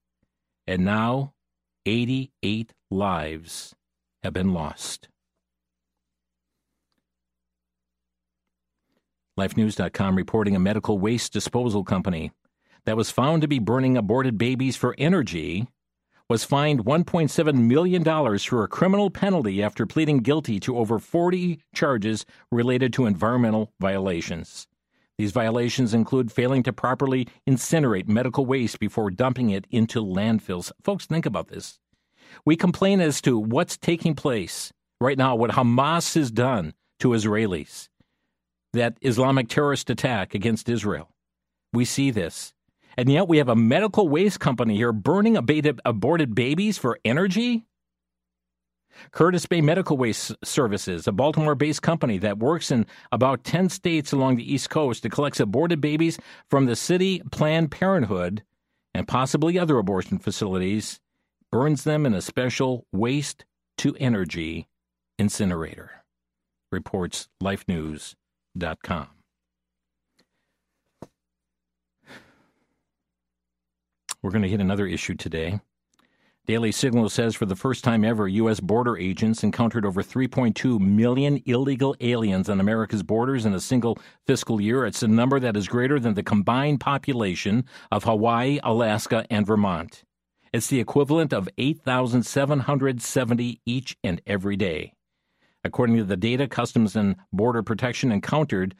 And 0.68 0.84
now 0.84 1.34
88 1.86 2.74
lives 2.90 3.76
have 4.24 4.34
been 4.34 4.54
lost. 4.54 5.08
LifeNews.com 9.40 10.16
reporting 10.16 10.56
a 10.56 10.60
medical 10.60 10.98
waste 10.98 11.34
disposal 11.34 11.84
company 11.84 12.32
that 12.86 12.98
was 12.98 13.12
found 13.12 13.42
to 13.42 13.48
be 13.48 13.60
burning 13.60 13.98
aborted 13.98 14.38
babies 14.38 14.76
for 14.78 14.96
energy 14.98 15.68
was 16.30 16.44
fined 16.44 16.86
$1.7 16.86 17.54
million 17.54 18.04
for 18.40 18.64
a 18.64 18.68
criminal 18.68 19.10
penalty 19.10 19.62
after 19.62 19.86
pleading 19.86 20.20
guilty 20.20 20.60
to 20.60 20.78
over 20.78 20.98
40 20.98 21.60
charges 21.74 22.26
related 22.52 22.92
to 22.94 23.06
environmental 23.06 23.72
violations. 23.80 24.68
These 25.18 25.32
violations 25.32 25.94
include 25.94 26.32
failing 26.32 26.64
to 26.64 26.74
properly 26.74 27.28
incinerate 27.48 28.08
medical 28.08 28.46
waste 28.46 28.80
before 28.80 29.12
dumping 29.12 29.50
it 29.52 29.66
into 29.70 30.04
landfills. 30.04 30.72
Folks, 30.84 31.06
think 31.06 31.26
about 31.26 31.48
this. 31.48 31.80
We 32.44 32.56
complain 32.56 33.00
as 33.00 33.22
to 33.22 33.38
what's 33.38 33.78
taking 33.78 34.16
place 34.16 34.74
right 35.00 35.18
now, 35.18 35.36
what 35.36 35.52
Hamas 35.52 36.16
has 36.16 36.32
done 36.32 36.74
to 37.00 37.10
Israelis, 37.10 37.88
that 38.74 38.98
Islamic 39.02 39.48
terrorist 39.48 39.90
attack 39.90 40.34
against 40.34 40.68
Israel. 40.68 41.10
We 41.72 41.86
see 41.86 42.10
this. 42.10 42.55
And 42.98 43.10
yet 43.10 43.28
we 43.28 43.38
have 43.38 43.50
a 43.50 43.56
medical 43.56 44.08
waste 44.08 44.40
company 44.40 44.78
here 44.78 44.94
burning 44.94 45.38
abated, 45.38 45.82
aborted 45.86 46.34
babies 46.36 46.78
for 46.78 47.00
energy? 47.04 47.66
Curtis 49.12 49.46
Bay 49.46 49.62
Medical 49.62 49.98
Waste 49.98 50.34
Services, 50.44 51.08
a 51.08 51.12
Baltimore 51.12 51.56
based 51.56 51.82
company 51.82 52.18
that 52.20 52.40
works 52.40 52.72
in 52.72 52.86
about 53.12 53.44
10 53.44 53.70
states 53.70 54.14
along 54.14 54.38
the 54.38 54.54
East 54.54 54.70
Coast 54.70 55.04
to 55.04 55.10
collects 55.10 55.40
aborted 55.40 55.82
babies 55.82 56.18
from 56.50 56.66
the 56.66 56.76
city 56.76 57.22
Planned 57.32 57.72
Parenthood 57.72 58.44
and 58.94 59.08
possibly 59.08 59.60
other 59.60 59.78
abortion 59.78 60.20
facilities, 60.20 61.02
burns 61.52 61.84
them 61.84 62.06
in 62.06 62.14
a 62.14 62.22
special 62.22 62.88
waste 62.94 63.44
to 63.78 63.94
energy 64.00 64.70
incinerator, 65.20 65.92
reports 66.72 67.28
lifenews.com. 67.44 69.15
We're 74.26 74.32
going 74.32 74.42
to 74.42 74.50
hit 74.50 74.60
another 74.60 74.88
issue 74.88 75.14
today. 75.14 75.60
Daily 76.48 76.72
Signal 76.72 77.10
says 77.10 77.36
for 77.36 77.46
the 77.46 77.56
first 77.56 77.84
time 77.84 78.04
ever, 78.04 78.28
U.S. 78.28 78.60
border 78.60 78.98
agents 78.98 79.44
encountered 79.44 79.86
over 79.86 80.02
3.2 80.02 80.80
million 80.80 81.44
illegal 81.46 81.96
aliens 82.02 82.50
on 82.50 82.60
America's 82.60 83.04
borders 83.04 83.46
in 83.46 83.54
a 83.54 83.60
single 83.60 84.00
fiscal 84.26 84.60
year. 84.60 84.84
It's 84.84 85.04
a 85.04 85.08
number 85.08 85.40
that 85.40 85.56
is 85.56 85.68
greater 85.68 86.00
than 86.00 86.16
the 86.16 86.24
combined 86.24 86.80
population 86.80 87.66
of 87.92 88.06
Hawaii, 88.06 88.60
Alaska, 88.64 89.28
and 89.30 89.46
Vermont. 89.46 90.04
It's 90.52 90.70
the 90.70 90.80
equivalent 90.80 91.32
of 91.32 91.48
8,770 91.60 93.62
each 93.64 93.96
and 94.04 94.24
every 94.26 94.56
day. 94.56 94.94
According 95.64 95.98
to 95.98 96.04
the 96.04 96.18
data, 96.18 96.48
Customs 96.48 96.96
and 96.96 97.16
Border 97.32 97.62
Protection 97.62 98.12
encountered 98.12 98.74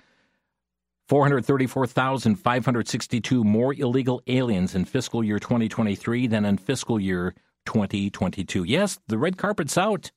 434,562 1.08 3.44
more 3.44 3.74
illegal 3.74 4.22
aliens 4.28 4.74
in 4.74 4.86
fiscal 4.86 5.22
year 5.24 5.40
2023 5.40 6.28
than 6.28 6.46
in 6.46 6.58
fiscal 6.58 7.00
year 7.00 7.34
2022. 7.66 8.64
Yes, 8.64 9.00
the 9.08 9.18
red 9.18 9.38
carpet's 9.38 9.78
out. 9.78 10.12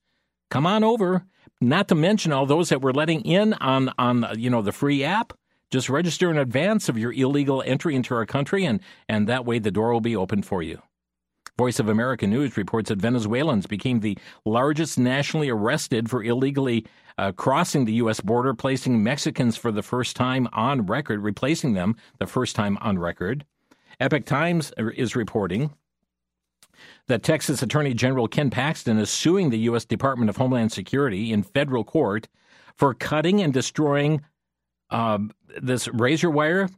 Come 0.51 0.67
on 0.67 0.85
over. 0.85 1.25
Not 1.61 1.89
to 1.89 1.95
mention 1.95 2.33
all 2.33 2.47
those 2.47 2.71
that 2.71 2.81
we're 2.81 2.93
letting 2.93 3.21
in 3.23 3.53
on 3.55 3.93
on 3.99 4.27
you 4.37 4.49
know 4.49 4.63
the 4.63 4.73
free 4.73 5.05
app. 5.05 5.33
Just 5.71 5.91
register 5.91 6.31
in 6.31 6.39
advance 6.39 6.89
of 6.89 6.97
your 6.97 7.13
illegal 7.13 7.63
entry 7.67 7.95
into 7.95 8.15
our 8.15 8.25
country 8.25 8.65
and 8.65 8.81
and 9.09 9.29
that 9.29 9.45
way 9.45 9.59
the 9.59 9.71
door 9.71 9.93
will 9.93 10.01
be 10.01 10.17
open 10.17 10.43
for 10.43 10.63
you. 10.63 10.81
Voice 11.59 11.81
of 11.81 11.89
America 11.89 12.27
News 12.27 12.57
reports 12.57 12.89
that 12.89 13.01
Venezuelans 13.01 13.67
became 13.67 13.99
the 13.99 14.17
largest 14.45 14.97
nationally 14.97 15.51
arrested 15.51 16.09
for 16.09 16.23
illegally 16.23 16.87
uh, 17.19 17.33
crossing 17.33 17.85
the 17.85 17.95
U.S. 17.95 18.21
border, 18.21 18.55
placing 18.55 19.03
Mexicans 19.03 19.57
for 19.57 19.73
the 19.73 19.83
first 19.83 20.17
time 20.17 20.49
on 20.53 20.87
record, 20.87 21.21
replacing 21.21 21.75
them 21.75 21.97
the 22.19 22.27
first 22.27 22.57
time 22.57 22.79
on 22.81 22.99
record. 22.99 23.45
Epoch 24.01 24.25
Times 24.25 24.73
is 24.79 25.17
reporting 25.17 25.75
that 27.09 27.25
Texas 27.25 27.61
Attorney 27.61 27.93
General 27.93 28.29
Ken 28.29 28.51
Paxton 28.51 28.99
is 28.99 29.11
suing 29.11 29.51
the 29.51 29.59
U.S. 29.61 29.85
Department 29.85 30.31
of 30.31 30.37
Homeland 30.37 30.71
Security 30.71 31.33
in 31.33 31.43
federal 31.43 31.83
court 31.83 32.29
for 32.77 32.95
cutting 32.95 33.43
and 33.43 33.53
destroying 33.53 34.23
uh, 34.91 35.19
this 35.61 35.89
razor 35.89 36.31
wire, 36.31 36.69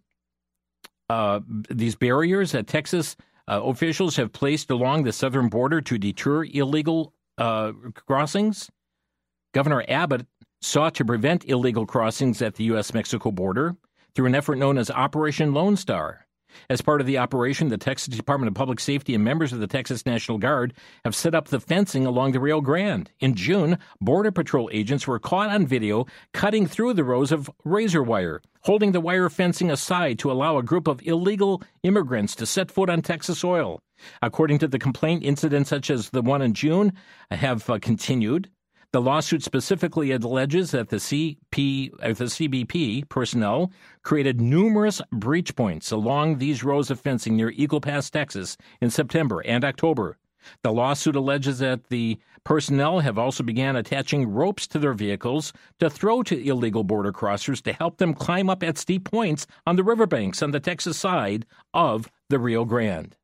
uh, 1.11 1.41
these 1.69 1.95
barriers 1.95 2.53
that 2.53 2.67
Texas 2.67 3.17
uh, 3.49 3.61
officials 3.63 4.17
have 4.17 4.33
placed 4.33 4.71
along 4.71 5.03
the 5.03 5.13
southern 5.13 5.49
border 5.49 5.83
to 5.83 5.99
deter 5.99 6.45
illegal 6.45 7.13
uh, 7.37 7.73
crossings. 8.07 8.71
Governor 9.53 9.85
Abbott 9.89 10.27
sought 10.61 10.95
to 10.95 11.05
prevent 11.05 11.45
illegal 11.45 11.85
crossings 11.85 12.41
at 12.41 12.55
the 12.55 12.65
U.S. 12.65 12.95
Mexico 12.95 13.33
border 13.33 13.75
through 14.15 14.27
an 14.27 14.35
effort 14.35 14.57
known 14.57 14.79
as 14.79 14.91
Operation 14.91 15.53
Lone 15.53 15.77
Star. 15.77 16.27
As 16.69 16.81
part 16.81 17.01
of 17.01 17.07
the 17.07 17.19
operation, 17.19 17.69
the 17.69 17.79
Texas 17.79 18.15
Department 18.17 18.49
of 18.49 18.55
Public 18.55 18.81
Safety 18.81 19.15
and 19.15 19.25
members 19.25 19.53
of 19.53 19.61
the 19.61 19.67
Texas 19.67 20.05
National 20.07 20.39
Guard 20.39 20.75
have 21.05 21.15
set 21.15 21.35
up 21.35 21.49
the 21.49 21.61
fencing 21.61 22.07
along 22.07 22.33
the 22.33 22.41
Rio 22.41 22.61
Grande. 22.61 23.11
In 23.21 23.35
June, 23.35 23.79
Border 24.01 24.33
Patrol 24.33 24.69
agents 24.73 25.07
were 25.07 25.19
caught 25.19 25.51
on 25.51 25.67
video 25.67 26.07
cutting 26.33 26.67
through 26.67 26.95
the 26.95 27.05
rows 27.05 27.33
of 27.33 27.51
razor 27.65 28.03
wire, 28.03 28.43
holding 28.63 28.93
the 28.93 29.01
wire 29.01 29.31
fencing 29.31 29.71
aside 29.71 30.19
to 30.21 30.31
allow 30.31 30.59
a 30.59 30.63
group 30.63 30.87
of 30.89 31.01
illegal 31.07 31.63
immigrants 31.83 32.35
to 32.37 32.47
set 32.47 32.71
foot 32.71 32.91
on 32.91 33.03
Texas 33.03 33.39
soil. 33.39 33.81
According 34.23 34.59
to 34.61 34.69
the 34.69 34.79
complaint, 34.79 35.23
incidents 35.23 35.71
such 35.71 35.91
as 35.91 36.11
the 36.11 36.23
one 36.23 36.43
in 36.43 36.55
June 36.55 36.93
have 37.31 37.69
uh, 37.71 37.79
continued. 37.81 38.49
The 38.93 39.01
lawsuit 39.01 39.45
specifically 39.45 40.11
alleges 40.11 40.73
that 40.73 40.89
the 40.89 40.97
CP, 40.97 41.97
the 42.01 42.25
CBP 42.25 43.09
personnel 43.09 43.71
created 44.03 44.41
numerous 44.41 45.01
breach 45.13 45.55
points 45.55 45.93
along 45.93 46.39
these 46.39 46.65
rows 46.65 46.91
of 46.91 46.99
fencing 46.99 47.37
near 47.37 47.51
Eagle 47.51 47.81
Pass, 47.81 48.11
Texas, 48.11 48.57
in 48.81 48.91
September 48.91 49.43
and 49.47 49.65
October. 49.65 50.19
The 50.65 50.73
lawsuit 50.73 51.15
alleges 51.15 51.61
that 51.61 51.85
the 51.85 52.19
personnel 52.43 52.99
have 53.01 53.17
also 53.17 53.45
began 53.45 53.77
attaching 53.77 54.29
ropes 54.29 54.67
to 54.69 54.79
their 54.81 54.95
vehicles 54.95 55.53
to 55.79 55.89
throw 55.89 56.25
to 56.25 56.49
illegal 56.49 56.83
border 56.83 57.13
crossers 57.13 57.63
to 57.63 57.73
help 57.73 57.99
them 57.99 58.13
climb 58.13 58.51
up 58.51 58.65
at 58.65 58.77
steep 58.77 59.05
points 59.05 59.47
on 59.67 59.77
the 59.77 59.85
riverbanks 59.85 60.43
on 60.43 60.51
the 60.51 60.59
Texas 60.59 60.97
side 60.97 61.47
of 61.73 62.11
the 62.29 62.41
Rio 62.41 62.65
Grande. 62.65 63.15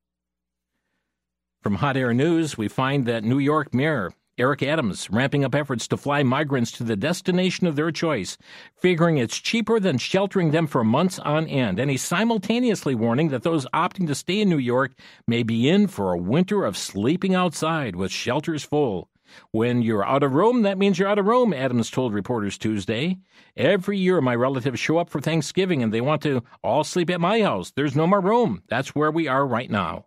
From 1.61 1.77
Hot 1.77 1.97
Air 1.97 2.15
News, 2.15 2.57
we 2.57 2.69
find 2.69 3.07
that 3.07 3.25
New 3.25 3.39
York 3.41 3.75
Mayor 3.75 4.13
Eric 4.39 4.63
Adams 4.63 5.09
ramping 5.09 5.47
up 5.47 5.55
efforts 5.55 5.89
to 5.89 5.97
fly 5.97 6.23
migrants 6.23 6.71
to 6.73 6.85
the 6.85 6.95
destination 6.95 7.67
of 7.67 7.75
their 7.75 7.91
choice, 7.91 8.37
figuring 8.77 9.17
it's 9.17 9.39
cheaper 9.39 9.81
than 9.81 9.97
sheltering 9.97 10.51
them 10.51 10.67
for 10.67 10.85
months 10.85 11.19
on 11.21 11.47
end. 11.47 11.79
And 11.79 11.91
he's 11.91 12.03
simultaneously 12.03 12.95
warning 12.95 13.31
that 13.31 13.45
those 13.45 13.65
opting 13.73 14.07
to 14.09 14.15
stay 14.15 14.43
in 14.43 14.51
New 14.51 14.59
York 14.59 14.93
may 15.27 15.43
be 15.43 15.71
in 15.71 15.87
for 15.87 16.13
a 16.13 16.19
winter 16.19 16.67
of 16.67 16.77
sleeping 16.77 17.35
outside 17.35 17.97
with 17.97 18.13
shelters 18.13 18.63
full. 18.63 19.09
When 19.53 19.81
you're 19.81 20.07
out 20.07 20.23
of 20.23 20.35
room, 20.35 20.63
that 20.63 20.77
means 20.77 20.99
you're 20.99 21.09
out 21.09 21.19
of 21.19 21.27
room, 21.27 21.55
Adams 21.55 21.91
told 21.91 22.13
reporters 22.13 22.59
Tuesday. 22.59 23.17
Every 23.57 23.97
year, 23.97 24.21
my 24.21 24.35
relatives 24.35 24.79
show 24.79 24.99
up 24.99 25.09
for 25.09 25.21
Thanksgiving 25.23 25.83
and 25.83 25.95
they 25.95 26.03
want 26.03 26.21
to 26.23 26.43
all 26.63 26.85
sleep 26.85 27.09
at 27.09 27.23
my 27.23 27.41
house. 27.41 27.71
There's 27.71 27.97
no 27.97 28.07
more 28.07 28.21
room. 28.21 28.63
That's 28.69 28.95
where 28.95 29.11
we 29.11 29.29
are 29.29 29.47
right 29.47 29.71
now. 29.71 30.05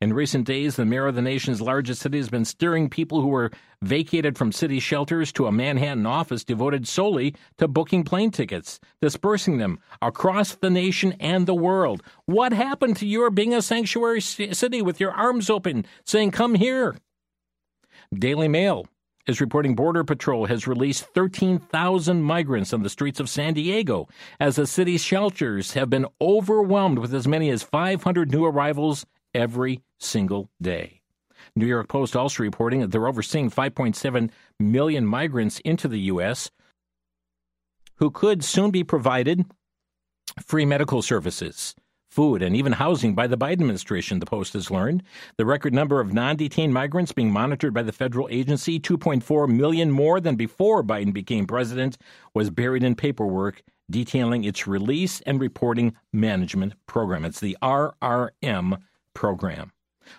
In 0.00 0.12
recent 0.12 0.46
days, 0.46 0.76
the 0.76 0.84
mayor 0.84 1.06
of 1.06 1.14
the 1.14 1.22
nation's 1.22 1.60
largest 1.60 2.02
city 2.02 2.18
has 2.18 2.28
been 2.28 2.44
steering 2.44 2.88
people 2.88 3.20
who 3.20 3.28
were 3.28 3.50
vacated 3.80 4.38
from 4.38 4.52
city 4.52 4.80
shelters 4.80 5.32
to 5.32 5.46
a 5.46 5.52
Manhattan 5.52 6.06
office 6.06 6.44
devoted 6.44 6.86
solely 6.86 7.34
to 7.58 7.68
booking 7.68 8.04
plane 8.04 8.30
tickets, 8.30 8.80
dispersing 9.00 9.58
them 9.58 9.78
across 10.00 10.54
the 10.54 10.70
nation 10.70 11.12
and 11.20 11.46
the 11.46 11.54
world. 11.54 12.02
What 12.26 12.52
happened 12.52 12.96
to 12.98 13.06
your 13.06 13.30
being 13.30 13.54
a 13.54 13.62
sanctuary 13.62 14.20
city 14.20 14.82
with 14.82 15.00
your 15.00 15.12
arms 15.12 15.50
open, 15.50 15.86
saying, 16.04 16.32
Come 16.32 16.54
here? 16.54 16.96
Daily 18.14 18.48
Mail 18.48 18.86
is 19.26 19.40
reporting 19.40 19.74
Border 19.74 20.04
Patrol 20.04 20.46
has 20.46 20.66
released 20.66 21.04
13,000 21.14 22.22
migrants 22.22 22.72
on 22.72 22.82
the 22.82 22.90
streets 22.90 23.20
of 23.20 23.28
San 23.28 23.54
Diego 23.54 24.08
as 24.40 24.56
the 24.56 24.66
city's 24.66 25.02
shelters 25.02 25.72
have 25.74 25.88
been 25.88 26.06
overwhelmed 26.20 26.98
with 26.98 27.14
as 27.14 27.28
many 27.28 27.48
as 27.50 27.62
500 27.62 28.32
new 28.32 28.44
arrivals 28.44 29.06
every 29.34 29.80
single 29.98 30.50
day. 30.60 31.02
New 31.56 31.66
York 31.66 31.88
Post 31.88 32.16
also 32.16 32.42
reporting 32.42 32.80
that 32.80 32.90
they're 32.90 33.08
overseeing 33.08 33.50
5.7 33.50 34.30
million 34.58 35.06
migrants 35.06 35.60
into 35.60 35.88
the 35.88 36.00
U.S. 36.00 36.50
who 37.96 38.10
could 38.10 38.44
soon 38.44 38.70
be 38.70 38.84
provided 38.84 39.44
free 40.44 40.64
medical 40.64 41.02
services, 41.02 41.74
food, 42.10 42.42
and 42.42 42.56
even 42.56 42.72
housing 42.72 43.14
by 43.14 43.26
the 43.26 43.36
Biden 43.36 43.52
administration, 43.52 44.18
the 44.18 44.26
Post 44.26 44.52
has 44.54 44.70
learned. 44.70 45.02
The 45.36 45.44
record 45.44 45.74
number 45.74 46.00
of 46.00 46.12
non 46.12 46.36
detained 46.36 46.72
migrants 46.72 47.12
being 47.12 47.32
monitored 47.32 47.74
by 47.74 47.82
the 47.82 47.92
federal 47.92 48.28
agency, 48.30 48.78
2.4 48.78 49.48
million 49.48 49.90
more 49.90 50.20
than 50.20 50.36
before 50.36 50.82
Biden 50.82 51.12
became 51.12 51.46
president, 51.46 51.98
was 52.34 52.50
buried 52.50 52.84
in 52.84 52.94
paperwork 52.94 53.62
detailing 53.90 54.44
its 54.44 54.66
release 54.66 55.20
and 55.22 55.40
reporting 55.40 55.94
management 56.12 56.74
program. 56.86 57.24
It's 57.24 57.40
the 57.40 57.58
RRM 57.62 58.78
program. 59.14 59.72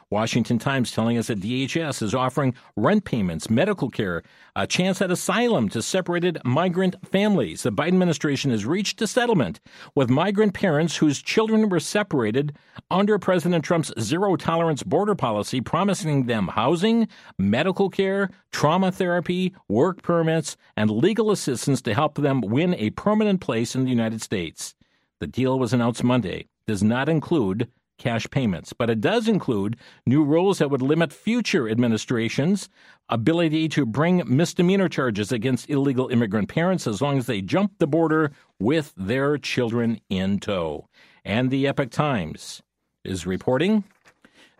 Washington 0.09 0.59
Times 0.59 0.91
telling 0.91 1.17
us 1.17 1.27
that 1.27 1.41
DHS 1.41 2.01
is 2.01 2.13
offering 2.13 2.53
rent 2.75 3.05
payments, 3.05 3.49
medical 3.49 3.89
care, 3.89 4.23
a 4.55 4.67
chance 4.67 5.01
at 5.01 5.11
asylum 5.11 5.69
to 5.69 5.81
separated 5.81 6.39
migrant 6.45 6.95
families. 7.05 7.63
The 7.63 7.71
Biden 7.71 7.89
administration 7.89 8.51
has 8.51 8.65
reached 8.65 9.01
a 9.01 9.07
settlement 9.07 9.59
with 9.95 10.09
migrant 10.09 10.53
parents 10.53 10.97
whose 10.97 11.21
children 11.21 11.69
were 11.69 11.79
separated 11.79 12.55
under 12.91 13.19
President 13.19 13.63
Trump's 13.65 13.91
zero 13.99 14.35
tolerance 14.35 14.83
border 14.83 15.15
policy, 15.15 15.61
promising 15.61 16.25
them 16.25 16.49
housing, 16.49 17.07
medical 17.37 17.89
care, 17.89 18.29
trauma 18.51 18.91
therapy, 18.91 19.53
work 19.67 20.01
permits, 20.01 20.55
and 20.77 20.89
legal 20.89 21.31
assistance 21.31 21.81
to 21.81 21.93
help 21.93 22.15
them 22.15 22.41
win 22.41 22.73
a 22.75 22.91
permanent 22.91 23.41
place 23.41 23.75
in 23.75 23.83
the 23.83 23.89
United 23.89 24.21
States. 24.21 24.75
the 25.19 25.27
deal 25.27 25.57
was 25.57 25.71
announced 25.71 26.03
Monday, 26.03 26.47
does 26.67 26.83
not 26.83 27.07
include 27.07 27.69
cash 27.97 28.29
payments, 28.29 28.73
but 28.73 28.89
it 28.89 29.01
does 29.01 29.27
include 29.27 29.77
new 30.05 30.23
rules 30.23 30.59
that 30.59 30.69
would 30.69 30.81
limit 30.81 31.13
future 31.13 31.69
administrations' 31.69 32.69
ability 33.09 33.69
to 33.69 33.85
bring 33.85 34.23
misdemeanor 34.25 34.89
charges 34.89 35.31
against 35.31 35.69
illegal 35.69 36.09
immigrant 36.09 36.49
parents 36.49 36.87
as 36.87 37.01
long 37.01 37.17
as 37.17 37.25
they 37.25 37.41
jump 37.41 37.71
the 37.77 37.87
border 37.87 38.31
with 38.59 38.93
their 38.97 39.37
children 39.37 39.99
in 40.09 40.39
tow. 40.39 40.87
And 41.23 41.49
the 41.49 41.67
Epoch 41.67 41.91
Times 41.91 42.61
is 43.03 43.25
reporting 43.25 43.83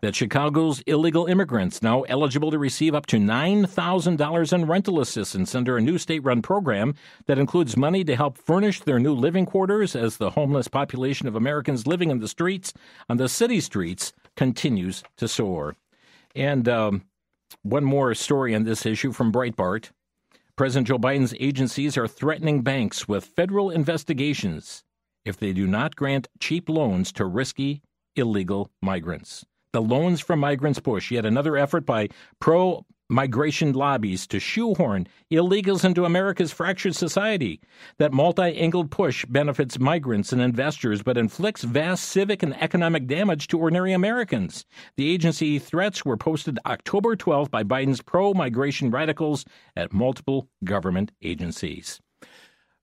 that 0.04 0.14
Chicago's 0.14 0.82
illegal 0.82 1.28
immigrants 1.28 1.82
now 1.82 2.02
eligible 2.02 2.52
to 2.52 2.60
receive 2.60 2.94
up 2.94 3.06
to 3.06 3.16
$9,000 3.16 4.54
in 4.54 4.66
rental 4.66 5.00
assistance 5.00 5.56
under 5.56 5.78
a 5.78 5.82
new 5.82 5.98
state 5.98 6.22
run 6.26 6.42
program 6.42 6.94
that 7.26 7.40
includes 7.40 7.78
money 7.78 8.04
to 8.04 8.18
help 8.18 8.38
furnish 8.38 8.82
their 8.82 9.00
new 9.00 9.14
living 9.14 9.46
quarters 9.46 9.96
as 9.96 10.18
the 10.18 10.32
homeless 10.32 10.68
population 10.68 11.26
of 11.26 11.38
Americans 11.38 11.88
living 11.88 12.12
in 12.12 12.20
the 12.20 12.28
streets, 12.28 12.74
on 13.08 13.16
the 13.16 13.30
city 13.30 13.62
streets, 13.62 14.12
continues 14.36 15.04
to 15.16 15.26
soar. 15.26 15.78
And 16.36 16.68
um, 16.68 17.04
one 17.62 17.86
more 17.86 18.14
story 18.14 18.54
on 18.54 18.66
this 18.66 18.86
issue 18.86 19.14
from 19.14 19.32
Breitbart. 19.32 19.92
President 20.58 20.90
Joe 20.90 21.00
Biden's 21.00 21.34
agencies 21.40 21.98
are 21.98 22.10
threatening 22.10 22.62
banks 22.62 23.08
with 23.08 23.24
federal 23.24 23.70
investigations 23.70 24.84
if 25.24 25.38
they 25.38 25.54
do 25.54 25.66
not 25.66 25.96
grant 25.96 26.28
cheap 26.42 26.68
loans 26.68 27.14
to 27.14 27.24
risky 27.24 27.82
illegal 28.18 28.70
migrants 28.82 29.46
the 29.74 29.82
Loans 29.82 30.22
from 30.22 30.40
Migrants 30.40 30.80
push, 30.80 31.12
yet 31.12 31.26
another 31.26 31.58
effort 31.58 31.86
by 31.86 32.10
pro 32.40 32.86
migration 33.10 33.74
lobbies 33.74 34.26
to 34.28 34.40
shoehorn 34.40 35.08
illegals 35.32 35.84
into 35.84 36.06
America's 36.06 36.52
fractured 36.52 36.96
society. 36.96 37.60
That 37.98 38.14
multi 38.14 38.56
angled 38.58 38.92
push 38.92 39.26
benefits 39.26 39.80
migrants 39.80 40.32
and 40.32 40.42
investors, 40.42 41.04
but 41.04 41.18
inflicts 41.18 41.64
vast 41.64 42.06
civic 42.06 42.44
and 42.44 42.56
economic 42.62 43.08
damage 43.08 43.48
to 43.48 43.60
ordinary 43.60 43.94
Americans. 43.94 44.66
The 44.96 45.12
agency 45.12 45.60
threats 45.60 46.06
were 46.06 46.18
posted 46.18 46.60
October 46.66 47.16
12th 47.16 47.52
by 47.52 47.64
Biden's 47.64 48.02
pro 48.02 48.34
migration 48.34 48.92
radicals 48.92 49.44
at 49.76 49.92
multiple 49.92 50.48
government 50.64 51.12
agencies. 51.22 52.00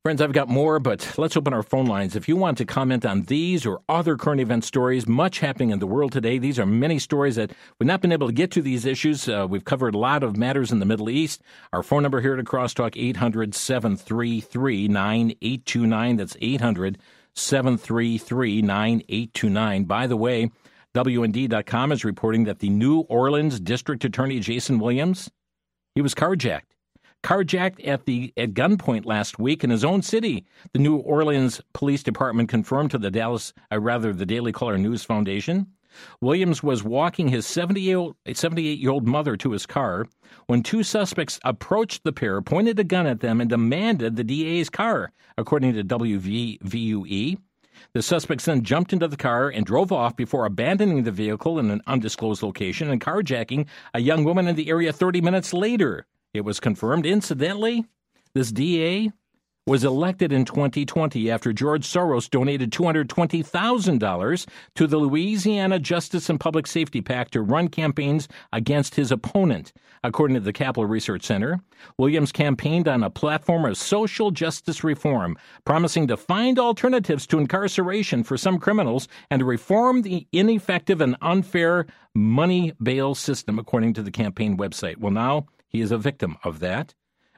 Friends, 0.03 0.23
I've 0.23 0.33
got 0.33 0.49
more, 0.49 0.79
but 0.79 1.19
let's 1.19 1.37
open 1.37 1.53
our 1.53 1.63
phone 1.63 1.85
lines. 1.85 2.17
If 2.17 2.27
you 2.27 2.35
want 2.35 2.57
to 2.57 2.65
comment 2.65 3.05
on 3.05 3.25
these 3.25 3.67
or 3.67 3.83
other 3.87 4.17
current 4.17 4.41
event 4.41 4.65
stories, 4.65 5.07
much 5.07 5.41
happening 5.41 5.69
in 5.69 5.79
the 5.79 5.87
world 5.87 6.11
today. 6.11 6.39
These 6.39 6.59
are 6.59 6.65
many 6.65 6.99
stories 6.99 7.37
that 7.37 7.53
we've 7.79 7.87
not 7.87 8.01
been 8.01 8.11
able 8.11 8.27
to 8.27 8.33
get 8.33 8.51
to 8.53 8.63
these 8.63 8.87
issues. 8.87 9.29
Uh, 9.29 9.47
we've 9.47 9.67
covered 9.67 9.95
a 9.95 9.99
lot 9.99 10.23
of 10.23 10.39
matters 10.39 10.73
in 10.73 10.79
the 10.79 10.87
Middle 10.87 11.11
East. 11.11 11.43
Our 11.75 11.83
phone 11.83 12.03
number 12.03 12.23
here 12.23 12.35
at 12.35 12.47
Crosstalk, 12.47 12.97
800 12.97 13.55
733 13.55 14.89
9829. 14.89 16.17
That's 16.17 16.37
800 16.41 16.97
733 17.35 18.63
9829. 18.63 19.85
By 19.85 20.07
the 20.07 20.17
way, 20.17 20.51
WND.com 20.95 21.93
is 21.93 22.07
reporting 22.07 22.45
that 22.45 22.61
the 22.61 22.71
New 22.71 23.01
Orleans 23.01 23.61
District 23.61 24.03
Attorney 24.03 24.41
Jason 24.41 24.79
Williams, 24.79 25.31
he 25.95 26.01
was 26.01 26.15
carjacked 26.15 26.71
carjacked 27.23 27.87
at 27.87 28.07
the 28.07 28.33
at 28.37 28.55
gunpoint 28.55 29.05
last 29.05 29.39
week 29.39 29.63
in 29.65 29.71
his 29.71 29.85
own 29.85 30.03
city. 30.03 30.45
The 30.73 30.79
New 30.79 30.97
Orleans 30.97 31.61
Police 31.73 32.03
Department 32.03 32.49
confirmed 32.49 32.91
to 32.93 32.99
the 32.99 33.11
Dallas, 33.11 33.53
uh, 33.71 33.81
rather 33.81 34.13
the 34.13 34.27
Daily 34.27 34.53
Caller 34.53 34.79
News 34.79 35.05
Foundation. 35.05 35.67
Williams 36.21 36.63
was 36.63 36.85
walking 36.85 37.29
his 37.29 37.47
78 37.47 38.79
year 38.79 38.91
old 38.91 39.07
mother 39.09 39.37
to 39.37 39.53
his 39.53 39.67
car 39.67 40.07
when 40.47 40.63
two 40.63 40.83
suspects 40.83 41.41
approached 41.45 42.05
the 42.05 42.13
pair, 42.13 42.41
pointed 42.41 42.79
a 42.79 42.85
gun 42.85 43.07
at 43.07 43.21
them, 43.21 43.41
and 43.41 43.51
demanded 43.51 44.17
the 44.17 44.25
DA's 44.25 44.71
car, 44.71 45.13
according 45.37 45.75
to 45.75 45.85
WVUE. 45.85 47.39
The 47.93 48.03
suspects 48.03 48.45
then 48.45 48.63
jumped 48.63 48.93
into 48.93 49.09
the 49.09 49.17
car 49.17 49.49
and 49.49 49.65
drove 49.67 49.91
off 49.91 50.15
before 50.15 50.45
abandoning 50.45 51.03
the 51.03 51.11
vehicle 51.11 51.59
in 51.59 51.71
an 51.71 51.83
undisclosed 51.87 52.43
location 52.43 52.91
and 52.91 53.01
carjacking 53.01 53.67
a 53.95 54.01
young 54.01 54.23
woman 54.25 54.47
in 54.47 54.55
the 54.55 54.69
area 54.69 54.93
30 54.93 55.21
minutes 55.21 55.53
later. 55.53 56.07
It 56.33 56.43
was 56.43 56.61
confirmed, 56.61 57.07
incidentally, 57.07 57.87
this 58.35 58.53
DA 58.53 59.11
was 59.67 59.85
elected 59.85 60.33
in 60.33 60.45
2020 60.45 61.31
after 61.31 61.53
George 61.53 61.87
Soros 61.87 62.31
donated 62.31 62.71
$220,000 62.71 64.49
to 64.75 64.87
the 64.87 64.97
Louisiana 64.97 65.79
Justice 65.79 66.31
and 66.31 66.41
Public 66.41 66.67
Safety 66.67 67.01
PAC 67.01 67.31
to 67.31 67.43
run 67.43 67.69
campaigns 67.69 68.27
against 68.53 68.95
his 68.95 69.13
opponent. 69.13 69.73
According 70.03 70.35
to 70.35 70.41
the 70.41 70.53
Capital 70.53 70.87
Research 70.87 71.25
Center, 71.25 71.61
Williams 71.99 72.33
campaigned 72.33 72.89
on 72.89 73.03
a 73.03 73.11
platform 73.11 73.65
of 73.65 73.77
social 73.77 74.31
justice 74.31 74.83
reform, 74.83 75.37
promising 75.65 76.07
to 76.07 76.17
find 76.17 76.59
alternatives 76.59 77.27
to 77.27 77.39
incarceration 77.39 78.25
for 78.25 78.39
some 78.39 78.59
criminals 78.59 79.09
and 79.31 79.41
to 79.41 79.45
reform 79.45 80.03
the 80.03 80.27
ineffective 80.33 81.01
and 81.01 81.17
unfair 81.21 81.87
money 82.15 82.73
bail 82.83 83.15
system, 83.15 83.59
according 83.59 83.93
to 83.95 84.03
the 84.03 84.11
campaign 84.11 84.57
website. 84.57 84.97
Well, 84.97 85.13
now 85.13 85.47
he 85.71 85.81
is 85.81 85.91
a 85.91 85.99
victim 85.99 86.37
of 86.45 86.59
that. 86.59 86.95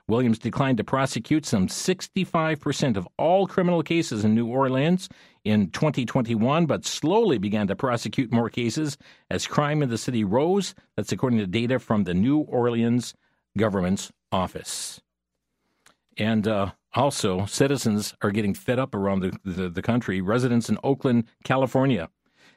Williams 0.09 0.39
declined 0.39 0.78
to 0.78 0.85
prosecute 0.85 1.47
some 1.47 1.68
65% 1.68 2.97
of 2.97 3.07
all 3.18 3.47
criminal 3.47 3.83
cases 3.83 4.24
in 4.24 4.35
New 4.35 4.47
Orleans 4.47 5.09
in 5.45 5.70
2021, 5.70 6.66
but 6.66 6.85
slowly 6.85 7.39
began 7.39 7.68
to 7.68 7.76
prosecute 7.76 8.33
more 8.33 8.51
cases 8.51 8.99
as 9.30 9.47
crime 9.47 9.80
in 9.80 9.91
the 9.91 9.99
city 9.99 10.24
rose. 10.24 10.74
That's 10.97 11.12
according 11.12 11.39
to 11.39 11.47
data 11.47 11.78
from 11.78 12.05
the 12.05 12.14
New 12.14 12.39
Orleans 12.39 13.14
government's 13.57 14.11
office. 14.33 15.01
And 16.18 16.49
uh, 16.49 16.72
also, 16.95 17.47
citizens 17.47 18.14
are 18.22 18.30
getting 18.30 18.55
fed 18.55 18.78
up 18.78 18.95
around 18.95 19.20
the, 19.20 19.33
the, 19.45 19.68
the 19.68 19.83
country. 19.83 20.20
Residents 20.20 20.68
in 20.68 20.78
Oakland, 20.83 21.24
California, 21.45 22.09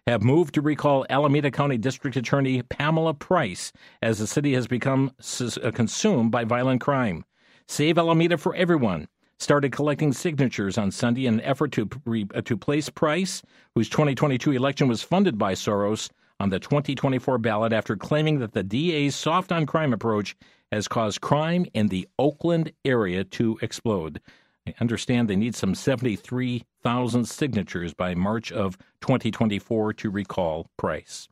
have 0.07 0.21
moved 0.21 0.53
to 0.53 0.61
recall 0.61 1.05
Alameda 1.09 1.49
County 1.49 1.77
District 1.77 2.15
Attorney 2.15 2.61
Pamela 2.61 3.13
Price 3.13 3.73
as 4.03 4.19
the 4.19 4.27
city 4.27 4.53
has 4.53 4.67
become 4.67 5.11
uh, 5.19 5.71
consumed 5.71 6.31
by 6.31 6.43
violent 6.43 6.81
crime. 6.81 7.25
Save 7.67 7.97
Alameda 7.97 8.37
for 8.37 8.55
Everyone 8.55 9.07
started 9.39 9.71
collecting 9.71 10.13
signatures 10.13 10.77
on 10.77 10.91
Sunday 10.91 11.25
in 11.25 11.35
an 11.35 11.41
effort 11.41 11.71
to, 11.71 11.89
re, 12.05 12.27
uh, 12.35 12.41
to 12.41 12.55
place 12.55 12.87
Price, 12.87 13.41
whose 13.73 13.89
2022 13.89 14.51
election 14.51 14.87
was 14.87 15.01
funded 15.01 15.39
by 15.39 15.53
Soros, 15.53 16.09
on 16.39 16.49
the 16.49 16.59
2024 16.59 17.37
ballot 17.37 17.73
after 17.73 17.95
claiming 17.95 18.39
that 18.39 18.53
the 18.53 18.63
DA's 18.63 19.15
soft 19.15 19.51
on 19.51 19.65
crime 19.65 19.93
approach 19.93 20.35
has 20.71 20.87
caused 20.87 21.21
crime 21.21 21.65
in 21.73 21.87
the 21.87 22.07
Oakland 22.19 22.71
area 22.83 23.23
to 23.23 23.57
explode. 23.61 24.19
I 24.67 24.73
understand 24.81 25.29
they 25.29 25.35
need 25.35 25.55
some 25.55 25.75
73,000 25.75 27.25
signatures 27.25 27.93
by 27.93 28.15
March 28.15 28.51
of 28.51 28.79
2024 29.01 29.93
to 29.93 30.09
recall 30.09 30.71
Price. 30.77 31.27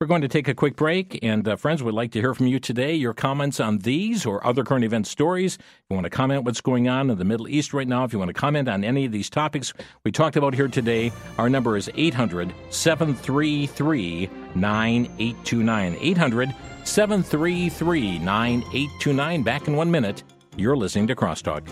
We're 0.00 0.06
going 0.06 0.22
to 0.22 0.28
take 0.28 0.48
a 0.48 0.54
quick 0.54 0.76
break, 0.76 1.18
and 1.22 1.46
uh, 1.46 1.56
friends, 1.56 1.82
we'd 1.82 1.92
like 1.92 2.10
to 2.12 2.20
hear 2.20 2.32
from 2.32 2.46
you 2.46 2.58
today. 2.58 2.94
Your 2.94 3.12
comments 3.12 3.60
on 3.60 3.78
these 3.78 4.24
or 4.24 4.44
other 4.44 4.64
current 4.64 4.84
event 4.84 5.06
stories. 5.06 5.56
If 5.56 5.84
you 5.90 5.94
want 5.94 6.06
to 6.06 6.10
comment 6.10 6.44
what's 6.44 6.62
going 6.62 6.88
on 6.88 7.10
in 7.10 7.18
the 7.18 7.24
Middle 7.24 7.46
East 7.48 7.74
right 7.74 7.86
now, 7.86 8.04
if 8.04 8.14
you 8.14 8.18
want 8.18 8.30
to 8.30 8.34
comment 8.34 8.66
on 8.66 8.82
any 8.82 9.04
of 9.04 9.12
these 9.12 9.28
topics 9.28 9.74
we 10.02 10.10
talked 10.10 10.36
about 10.36 10.54
here 10.54 10.66
today, 10.66 11.12
our 11.36 11.50
number 11.50 11.76
is 11.76 11.90
800 11.94 12.52
733 12.70 14.30
9829. 14.54 15.98
800 16.00 16.54
733 16.84 18.18
9829. 18.20 19.42
Back 19.42 19.68
in 19.68 19.76
one 19.76 19.90
minute. 19.90 20.24
You're 20.56 20.76
listening 20.76 21.06
to 21.08 21.14
Crosstalk. 21.14 21.62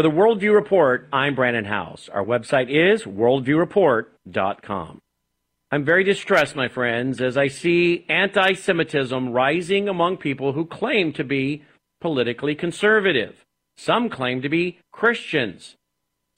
For 0.00 0.08
the 0.08 0.16
Worldview 0.16 0.54
Report, 0.54 1.08
I'm 1.12 1.34
Brandon 1.34 1.66
House. 1.66 2.08
Our 2.10 2.24
website 2.24 2.70
is 2.70 3.02
worldviewreport.com. 3.02 5.02
I'm 5.70 5.84
very 5.84 6.04
distressed, 6.04 6.56
my 6.56 6.68
friends, 6.68 7.20
as 7.20 7.36
I 7.36 7.48
see 7.48 8.06
anti 8.08 8.54
Semitism 8.54 9.28
rising 9.28 9.90
among 9.90 10.16
people 10.16 10.54
who 10.54 10.64
claim 10.64 11.12
to 11.12 11.22
be 11.22 11.64
politically 12.00 12.54
conservative. 12.54 13.44
Some 13.76 14.08
claim 14.08 14.40
to 14.40 14.48
be 14.48 14.78
Christians. 14.90 15.76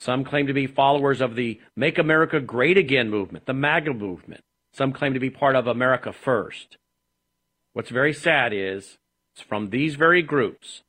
Some 0.00 0.24
claim 0.24 0.48
to 0.48 0.52
be 0.52 0.66
followers 0.66 1.20
of 1.20 1.36
the 1.36 1.60
Make 1.76 1.98
America 1.98 2.40
Great 2.40 2.76
Again 2.76 3.10
movement, 3.10 3.46
the 3.46 3.54
MAGA 3.54 3.94
movement. 3.94 4.40
Some 4.72 4.92
claim 4.92 5.14
to 5.14 5.20
be 5.20 5.30
part 5.30 5.54
of 5.54 5.68
America 5.68 6.12
First. 6.12 6.78
What's 7.74 7.90
very 7.90 8.12
sad 8.12 8.52
is, 8.52 8.98
it's 9.36 9.44
from 9.44 9.70
these 9.70 9.94
very 9.94 10.22
groups, 10.22 10.82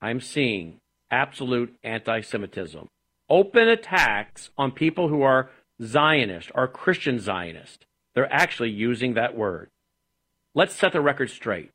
I'm 0.00 0.22
seeing 0.22 0.80
absolute 1.10 1.74
anti 1.82 2.20
Semitism. 2.20 2.88
Open 3.28 3.68
attacks 3.68 4.50
on 4.56 4.70
people 4.70 5.08
who 5.08 5.22
are 5.22 5.50
Zionist 5.82 6.50
or 6.54 6.68
Christian 6.68 7.18
Zionist. 7.18 7.86
They're 8.14 8.32
actually 8.32 8.70
using 8.70 9.14
that 9.14 9.36
word. 9.36 9.70
Let's 10.54 10.74
set 10.74 10.92
the 10.92 11.00
record 11.00 11.30
straight. 11.30 11.70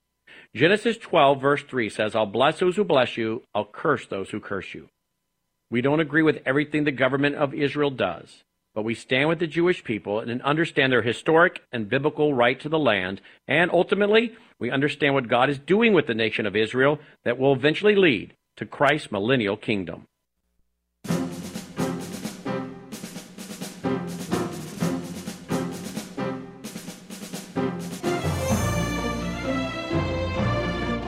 Genesis 0.56 0.98
12, 0.98 1.42
verse 1.42 1.64
3 1.64 1.90
says, 1.90 2.16
I'll 2.16 2.26
bless 2.26 2.60
those 2.60 2.76
who 2.76 2.84
bless 2.84 3.16
you, 3.16 3.44
I'll 3.54 3.66
curse 3.66 4.08
those 4.08 4.30
who 4.30 4.40
curse 4.40 4.74
you. 4.74 4.90
We 5.70 5.82
don't 5.82 6.00
agree 6.00 6.24
with 6.24 6.42
everything 6.46 6.84
the 6.84 6.92
government 6.92 7.36
of 7.36 7.54
Israel 7.54 7.92
does, 7.92 8.44
but 8.74 8.84
we 8.84 8.96
stand 8.96 9.30
with 9.30 9.40
the 9.40 9.48
Jewish 9.48 9.84
people 9.84 10.20
and 10.20 10.42
understand 10.42 10.92
their 10.92 11.04
historic 11.04 11.62
and 11.72 11.88
biblical 11.88 12.34
right 12.34 12.60
to 12.60 12.70
the 12.70 12.80
land, 12.80 13.22
and 13.48 13.72
ultimately, 13.72 14.36
we 14.60 14.72
understand 14.72 15.14
what 15.14 15.30
God 15.30 15.50
is 15.50 15.60
doing 15.60 15.94
with 15.94 16.08
the 16.08 16.14
nation 16.14 16.46
of 16.46 16.56
Israel 16.56 17.00
that 17.24 17.38
will 17.38 17.54
eventually 17.54 17.96
lead 17.96 18.34
to 18.58 18.66
Christ's 18.66 19.12
millennial 19.12 19.58
kingdom. 19.58 20.08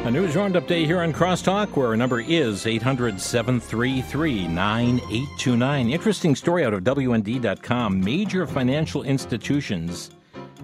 A 0.05 0.11
news 0.11 0.35
roundup 0.35 0.67
day 0.67 0.85
here 0.85 1.01
on 1.01 1.13
Crosstalk, 1.13 1.77
where 1.77 1.87
our 1.87 1.95
number 1.95 2.19
is 2.19 2.67
800 2.67 3.21
733 3.21 4.49
9829. 4.49 5.89
Interesting 5.89 6.35
story 6.35 6.65
out 6.65 6.73
of 6.73 6.83
WND.com. 6.83 8.01
Major 8.01 8.45
financial 8.45 9.03
institutions 9.03 10.11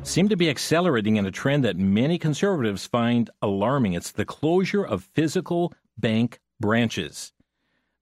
seem 0.03 0.27
to 0.27 0.35
be 0.35 0.49
accelerating 0.49 1.15
in 1.15 1.25
a 1.25 1.31
trend 1.31 1.63
that 1.63 1.77
many 1.77 2.17
conservatives 2.17 2.85
find 2.85 3.29
alarming. 3.41 3.93
It's 3.93 4.11
the 4.11 4.25
closure 4.25 4.85
of 4.85 5.03
physical 5.13 5.73
bank 5.97 6.41
branches. 6.59 7.33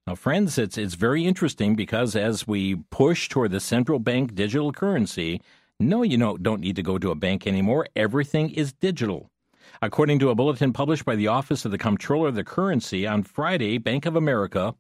Now, 0.06 0.16
friends, 0.16 0.58
it's, 0.58 0.78
it's 0.78 0.94
very 0.94 1.26
interesting 1.26 1.76
because 1.76 2.16
as 2.16 2.48
we 2.48 2.76
push 2.92 3.28
toward 3.28 3.52
the 3.52 3.60
central 3.60 4.00
bank 4.00 4.36
digital 4.36 4.72
currency, 4.72 5.42
no, 5.80 6.02
you 6.02 6.18
don't, 6.18 6.42
don't 6.42 6.62
need 6.62 6.78
to 6.78 6.84
go 6.84 6.98
to 6.98 7.12
a 7.12 7.16
bank 7.16 7.46
anymore. 7.46 7.88
Everything 7.96 8.50
is 8.52 8.72
digital. 8.72 9.30
According 9.82 10.20
to 10.20 10.30
a 10.30 10.36
bulletin 10.36 10.74
published 10.74 11.06
by 11.06 11.16
the 11.16 11.28
Office 11.28 11.66
of 11.66 11.72
the 11.72 11.78
Comptroller 11.78 12.30
of 12.30 12.36
the 12.36 12.44
Currency 12.44 13.06
on 13.06 13.22
Friday, 13.22 13.78
Bank 13.78 14.06
of 14.06 14.16
America 14.16 14.74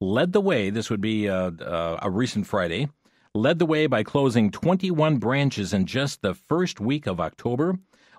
led 0.00 0.32
the 0.32 0.40
way. 0.40 0.70
This 0.70 0.90
would 0.90 1.00
be 1.00 1.26
a, 1.26 1.46
uh, 1.46 1.50
uh, 1.62 1.98
a 2.02 2.10
recent 2.10 2.46
Friday. 2.46 2.88
Led 3.34 3.58
the 3.58 3.66
way 3.66 3.86
by 3.86 4.02
closing 4.02 4.50
21 4.50 5.16
branches 5.16 5.72
in 5.72 5.86
just 5.86 6.22
the 6.22 6.34
first 6.34 6.80
week 6.80 7.06
of 7.06 7.20
October. 7.20 7.78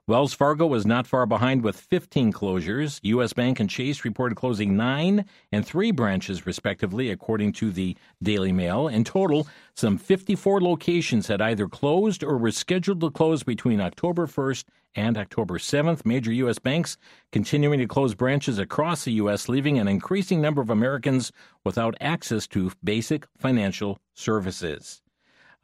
Wells 0.09 0.33
Fargo 0.33 0.65
was 0.65 0.85
not 0.85 1.05
far 1.05 1.25
behind 1.25 1.65
with 1.65 1.75
15 1.75 2.31
closures. 2.31 3.01
U.S. 3.03 3.33
Bank 3.33 3.59
and 3.59 3.69
Chase 3.69 4.05
reported 4.05 4.35
closing 4.35 4.77
nine 4.77 5.25
and 5.51 5.67
three 5.67 5.91
branches, 5.91 6.45
respectively, 6.45 7.11
according 7.11 7.51
to 7.53 7.71
the 7.71 7.97
Daily 8.23 8.53
Mail. 8.53 8.87
In 8.87 9.03
total, 9.03 9.49
some 9.73 9.97
54 9.97 10.61
locations 10.61 11.27
had 11.27 11.41
either 11.41 11.67
closed 11.67 12.23
or 12.23 12.37
were 12.37 12.51
scheduled 12.51 13.01
to 13.01 13.11
close 13.11 13.43
between 13.43 13.81
October 13.81 14.27
1st 14.27 14.63
and 14.95 15.17
October 15.17 15.57
7th. 15.57 16.05
Major 16.05 16.31
U.S. 16.31 16.57
banks 16.57 16.95
continuing 17.33 17.79
to 17.79 17.85
close 17.85 18.15
branches 18.15 18.59
across 18.59 19.03
the 19.03 19.11
U.S., 19.11 19.49
leaving 19.49 19.77
an 19.77 19.89
increasing 19.89 20.39
number 20.39 20.61
of 20.61 20.69
Americans 20.69 21.33
without 21.65 21.95
access 21.99 22.47
to 22.47 22.71
basic 22.81 23.27
financial 23.37 23.99
services. 24.13 25.01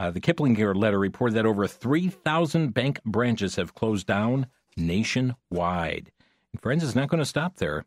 Uh, 0.03 0.11
the 0.11 0.19
Kiplinger 0.19 0.75
letter 0.75 0.99
reported 0.99 1.33
that 1.35 1.45
over 1.45 1.65
3,000 1.65 2.73
bank 2.73 3.01
branches 3.05 3.55
have 3.55 3.73
closed 3.73 4.05
down 4.05 4.47
nationwide. 4.75 6.11
And 6.51 6.61
friends, 6.61 6.83
it's 6.83 6.93
not 6.93 7.07
going 7.07 7.19
to 7.19 7.25
stop 7.25 7.55
there. 7.55 7.85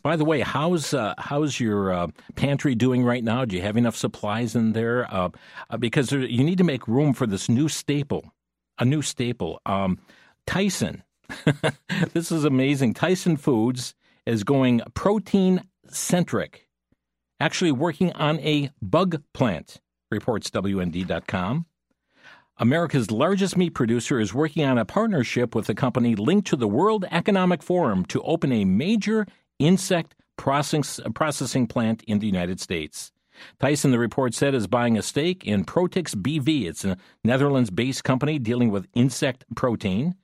By 0.00 0.14
the 0.14 0.24
way, 0.24 0.42
how's 0.42 0.94
uh, 0.94 1.14
how's 1.18 1.58
your 1.58 1.92
uh, 1.92 2.06
pantry 2.36 2.76
doing 2.76 3.02
right 3.02 3.24
now? 3.24 3.44
Do 3.44 3.56
you 3.56 3.62
have 3.62 3.76
enough 3.76 3.96
supplies 3.96 4.54
in 4.54 4.72
there? 4.72 5.12
Uh, 5.12 5.30
uh 5.68 5.78
because 5.78 6.10
there, 6.10 6.20
you 6.20 6.44
need 6.44 6.58
to 6.58 6.64
make 6.64 6.86
room 6.86 7.12
for 7.12 7.26
this 7.26 7.48
new 7.48 7.68
staple, 7.68 8.32
a 8.78 8.84
new 8.84 9.02
staple. 9.02 9.60
Um, 9.66 9.98
Tyson, 10.46 11.02
this 12.12 12.30
is 12.30 12.44
amazing. 12.44 12.94
Tyson 12.94 13.36
Foods 13.36 13.94
is 14.26 14.44
going 14.44 14.80
protein 14.94 15.64
centric, 15.88 16.68
actually 17.40 17.72
working 17.72 18.12
on 18.12 18.38
a 18.40 18.70
bug 18.80 19.22
plant 19.32 19.80
reports 20.10 20.50
WND.com. 20.50 21.66
America's 22.60 23.10
largest 23.10 23.56
meat 23.56 23.70
producer 23.70 24.18
is 24.18 24.34
working 24.34 24.64
on 24.64 24.78
a 24.78 24.84
partnership 24.84 25.54
with 25.54 25.68
a 25.68 25.74
company 25.74 26.16
linked 26.16 26.48
to 26.48 26.56
the 26.56 26.66
World 26.66 27.04
Economic 27.10 27.62
Forum 27.62 28.04
to 28.06 28.22
open 28.22 28.50
a 28.50 28.64
major 28.64 29.26
insect 29.58 30.14
processing 30.36 31.66
plant 31.66 32.02
in 32.04 32.18
the 32.18 32.26
United 32.26 32.60
States. 32.60 33.12
Tyson, 33.60 33.92
the 33.92 33.98
report 33.98 34.34
said, 34.34 34.54
is 34.54 34.66
buying 34.66 34.98
a 34.98 35.02
stake 35.02 35.44
in 35.44 35.64
Protix 35.64 36.16
BV. 36.16 36.66
It's 36.66 36.84
a 36.84 36.96
Netherlands 37.22 37.70
based 37.70 38.02
company 38.02 38.40
dealing 38.40 38.70
with 38.70 38.88
insect 38.94 39.44
protein. 39.54 40.16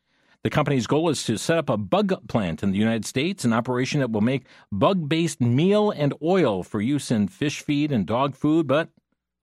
The 0.43 0.51
company's 0.51 0.89
goal 0.89 1.09
is 1.09 1.23
to 1.25 1.39
set 1.39 1.59
up 1.59 1.71
a 1.71 1.77
bug 1.77 2.13
plant 2.29 2.63
in 2.63 2.73
the 2.73 2.79
United 2.79 3.07
States, 3.07 3.45
an 3.45 3.53
operation 3.53 4.01
that 4.01 4.11
will 4.11 4.21
make 4.21 4.47
bug 4.73 5.09
based 5.09 5.41
meal 5.41 5.91
and 5.91 6.13
oil 6.21 6.65
for 6.65 6.81
use 6.81 7.13
in 7.13 7.29
fish 7.29 7.61
feed 7.61 7.93
and 7.93 8.05
dog 8.05 8.35
food, 8.35 8.67
but 8.67 8.91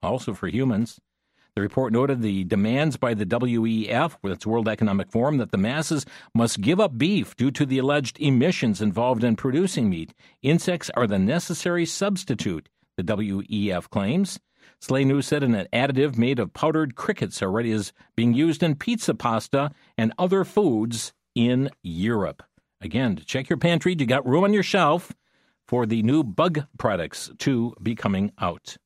also 0.02 0.34
for 0.34 0.47
humans. 0.47 0.99
The 1.56 1.62
report 1.62 1.91
noted 1.91 2.22
the 2.22 2.45
demands 2.45 2.95
by 2.95 3.14
the 3.14 3.26
WEF, 3.26 4.16
that's 4.24 4.45
World 4.45 4.70
Economic 4.70 5.12
Forum, 5.12 5.38
that 5.38 5.52
the 5.52 5.58
masses 5.58 6.06
must 6.34 6.62
give 6.62 6.80
up 6.80 6.97
beef 6.97 7.36
due 7.36 7.52
to 7.52 7.66
the 7.66 7.78
alleged 7.78 8.18
emissions 8.22 8.82
involved 8.82 9.24
in 9.24 9.36
producing 9.36 9.89
meat. 9.89 10.14
Insects 10.41 10.89
are 10.95 11.08
the 11.08 11.20
necessary 11.20 11.86
substitute, 11.86 12.70
the 12.95 13.04
WEF 13.04 13.89
claims. 13.89 14.39
Slay 14.80 15.04
News 15.04 15.28
said 15.28 15.43
an 15.43 15.68
additive 15.74 16.18
made 16.18 16.39
of 16.39 16.54
powdered 16.54 16.95
crickets 16.95 17.43
already 17.43 17.72
is 17.72 17.91
being 18.16 18.34
used 18.34 18.64
in 18.64 18.76
pizza 18.76 19.14
pasta 19.14 19.72
and 19.97 20.14
other 20.18 20.45
foods 20.45 21.12
in 21.36 21.70
Europe. 21.84 22.43
Again, 22.80 23.18
to 23.18 23.26
check 23.26 23.49
your 23.49 23.58
pantry, 23.58 23.95
you 23.97 24.06
got 24.06 24.26
room 24.26 24.45
on 24.45 24.54
your 24.54 24.64
shelf 24.64 25.12
for 25.68 25.86
the 25.86 26.02
new 26.02 26.24
bug 26.24 26.66
products 26.78 27.30
to 27.39 27.76
be 27.82 27.93
coming 27.93 28.32
out. 28.39 28.78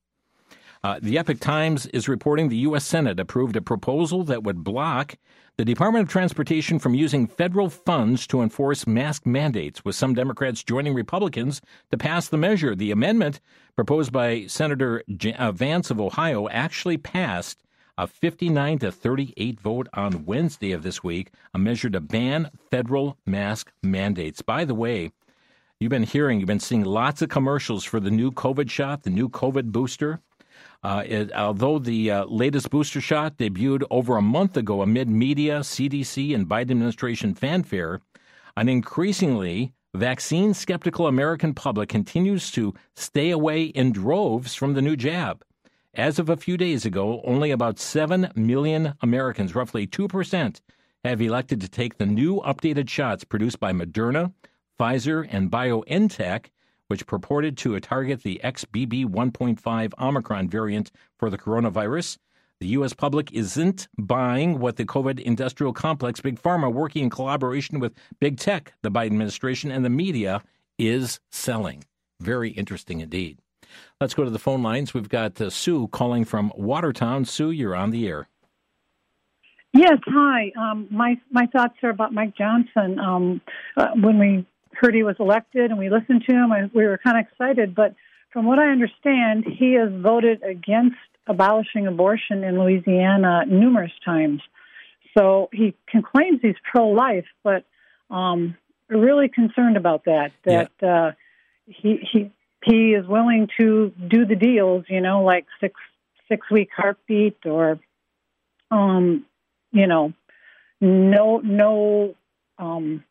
Uh, 0.85 0.99
the 1.01 1.17
Epoch 1.17 1.39
Times 1.39 1.87
is 1.87 2.07
reporting 2.07 2.47
the 2.47 2.57
U.S. 2.57 2.85
Senate 2.85 3.19
approved 3.19 3.55
a 3.55 3.61
proposal 3.61 4.23
that 4.25 4.43
would 4.43 4.63
block 4.63 5.15
the 5.57 5.65
Department 5.65 6.03
of 6.03 6.09
Transportation 6.09 6.77
from 6.77 6.93
using 6.93 7.25
federal 7.25 7.71
funds 7.71 8.27
to 8.27 8.39
enforce 8.39 8.85
mask 8.85 9.25
mandates, 9.25 9.83
with 9.83 9.95
some 9.95 10.13
Democrats 10.13 10.63
joining 10.63 10.93
Republicans 10.93 11.59
to 11.89 11.97
pass 11.97 12.27
the 12.27 12.37
measure. 12.37 12.75
The 12.75 12.91
amendment 12.91 13.41
proposed 13.75 14.11
by 14.11 14.45
Senator 14.45 15.01
uh, 15.39 15.51
Vance 15.53 15.89
of 15.89 15.99
Ohio 15.99 16.47
actually 16.49 16.97
passed 16.97 17.63
a 17.97 18.05
59 18.05 18.77
to 18.77 18.91
38 18.91 19.59
vote 19.59 19.87
on 19.95 20.25
Wednesday 20.25 20.71
of 20.71 20.83
this 20.83 21.03
week, 21.03 21.31
a 21.55 21.57
measure 21.57 21.89
to 21.89 21.99
ban 21.99 22.51
federal 22.69 23.17
mask 23.25 23.71
mandates. 23.81 24.43
By 24.43 24.65
the 24.65 24.75
way, 24.75 25.11
you've 25.79 25.89
been 25.89 26.03
hearing, 26.03 26.39
you've 26.39 26.45
been 26.45 26.59
seeing 26.59 26.85
lots 26.85 27.23
of 27.23 27.29
commercials 27.29 27.83
for 27.83 27.99
the 27.99 28.11
new 28.11 28.31
COVID 28.31 28.69
shot, 28.69 29.01
the 29.01 29.09
new 29.09 29.29
COVID 29.29 29.71
booster. 29.71 30.21
Uh, 30.83 31.03
it, 31.05 31.31
although 31.33 31.79
the 31.79 32.11
uh, 32.11 32.25
latest 32.25 32.69
booster 32.69 33.01
shot 33.01 33.37
debuted 33.37 33.83
over 33.89 34.17
a 34.17 34.21
month 34.21 34.55
ago 34.55 34.81
amid 34.81 35.09
media, 35.09 35.59
CDC, 35.61 36.35
and 36.35 36.47
Biden 36.47 36.71
administration 36.71 37.33
fanfare, 37.33 38.01
an 38.55 38.69
increasingly 38.69 39.73
vaccine 39.95 40.53
skeptical 40.53 41.07
American 41.07 41.53
public 41.53 41.89
continues 41.89 42.51
to 42.51 42.73
stay 42.95 43.31
away 43.31 43.63
in 43.63 43.91
droves 43.91 44.53
from 44.53 44.73
the 44.73 44.81
new 44.81 44.95
jab. 44.95 45.43
As 45.93 46.19
of 46.19 46.29
a 46.29 46.37
few 46.37 46.57
days 46.57 46.85
ago, 46.85 47.21
only 47.23 47.51
about 47.51 47.79
7 47.79 48.31
million 48.35 48.95
Americans, 49.01 49.55
roughly 49.55 49.87
2%, 49.87 50.59
have 51.05 51.21
elected 51.21 51.61
to 51.61 51.69
take 51.69 51.97
the 51.97 52.05
new 52.05 52.41
updated 52.41 52.89
shots 52.89 53.23
produced 53.23 53.59
by 53.59 53.71
Moderna, 53.71 54.33
Pfizer, 54.77 55.25
and 55.31 55.49
BioNTech 55.49 56.47
which 56.87 57.07
purported 57.07 57.57
to 57.57 57.79
target 57.79 58.23
the 58.23 58.39
XBB 58.43 59.05
1.5 59.05 59.93
Omicron 59.99 60.49
variant 60.49 60.91
for 61.17 61.29
the 61.29 61.37
coronavirus. 61.37 62.17
The 62.59 62.67
U.S. 62.67 62.93
public 62.93 63.31
isn't 63.33 63.87
buying 63.97 64.59
what 64.59 64.77
the 64.77 64.85
COVID 64.85 65.19
industrial 65.19 65.73
complex, 65.73 66.21
Big 66.21 66.41
Pharma, 66.41 66.71
working 66.71 67.03
in 67.03 67.09
collaboration 67.09 67.79
with 67.79 67.93
Big 68.19 68.37
Tech, 68.37 68.73
the 68.81 68.89
Biden 68.89 69.07
administration, 69.07 69.71
and 69.71 69.83
the 69.83 69.89
media, 69.89 70.41
is 70.79 71.19
selling. 71.31 71.83
Very 72.21 72.51
interesting 72.51 73.01
indeed. 73.01 73.39
Let's 73.99 74.13
go 74.13 74.23
to 74.23 74.29
the 74.29 74.39
phone 74.39 74.63
lines. 74.63 74.93
We've 74.93 75.09
got 75.09 75.39
uh, 75.41 75.49
Sue 75.49 75.89
calling 75.89 76.23
from 76.23 76.53
Watertown. 76.55 77.25
Sue, 77.25 77.51
you're 77.51 77.75
on 77.75 77.91
the 77.91 78.07
air. 78.07 78.29
Yes, 79.73 79.97
hi. 80.05 80.53
Um, 80.57 80.87
my 80.89 81.19
my 81.29 81.47
thoughts 81.47 81.75
are 81.83 81.89
about 81.89 82.13
Mike 82.13 82.37
Johnson. 82.37 82.97
Um, 82.97 83.41
uh, 83.75 83.87
when 83.95 84.17
we 84.17 84.45
he 84.93 85.03
was 85.03 85.15
elected 85.19 85.71
and 85.71 85.79
we 85.79 85.89
listened 85.89 86.23
to 86.27 86.35
him 86.35 86.51
and 86.51 86.71
we 86.73 86.85
were 86.85 86.97
kind 86.97 87.17
of 87.17 87.25
excited. 87.25 87.75
But 87.75 87.95
from 88.31 88.45
what 88.45 88.59
I 88.59 88.67
understand, 88.67 89.45
he 89.45 89.73
has 89.73 89.89
voted 89.91 90.43
against 90.43 90.97
abolishing 91.27 91.87
abortion 91.87 92.43
in 92.43 92.59
Louisiana 92.59 93.45
numerous 93.47 93.93
times. 94.03 94.41
So 95.17 95.49
he 95.53 95.73
claims 95.87 96.39
he's 96.41 96.55
pro-life, 96.69 97.25
but 97.43 97.63
um, 98.09 98.55
really 98.89 99.29
concerned 99.29 99.77
about 99.77 100.05
that. 100.05 100.31
That 100.43 100.71
yeah. 100.81 101.07
uh, 101.07 101.11
he 101.65 101.97
he 102.11 102.31
he 102.63 102.93
is 102.93 103.07
willing 103.07 103.47
to 103.59 103.91
do 104.07 104.25
the 104.25 104.35
deals, 104.35 104.85
you 104.89 105.01
know, 105.01 105.23
like 105.23 105.45
six 105.61 105.75
six 106.27 106.49
week 106.51 106.69
heartbeat 106.75 107.37
or, 107.45 107.79
um, 108.71 109.25
you 109.71 109.87
know, 109.87 110.13
no 110.81 111.39
no 111.43 112.15
um, 112.57 113.03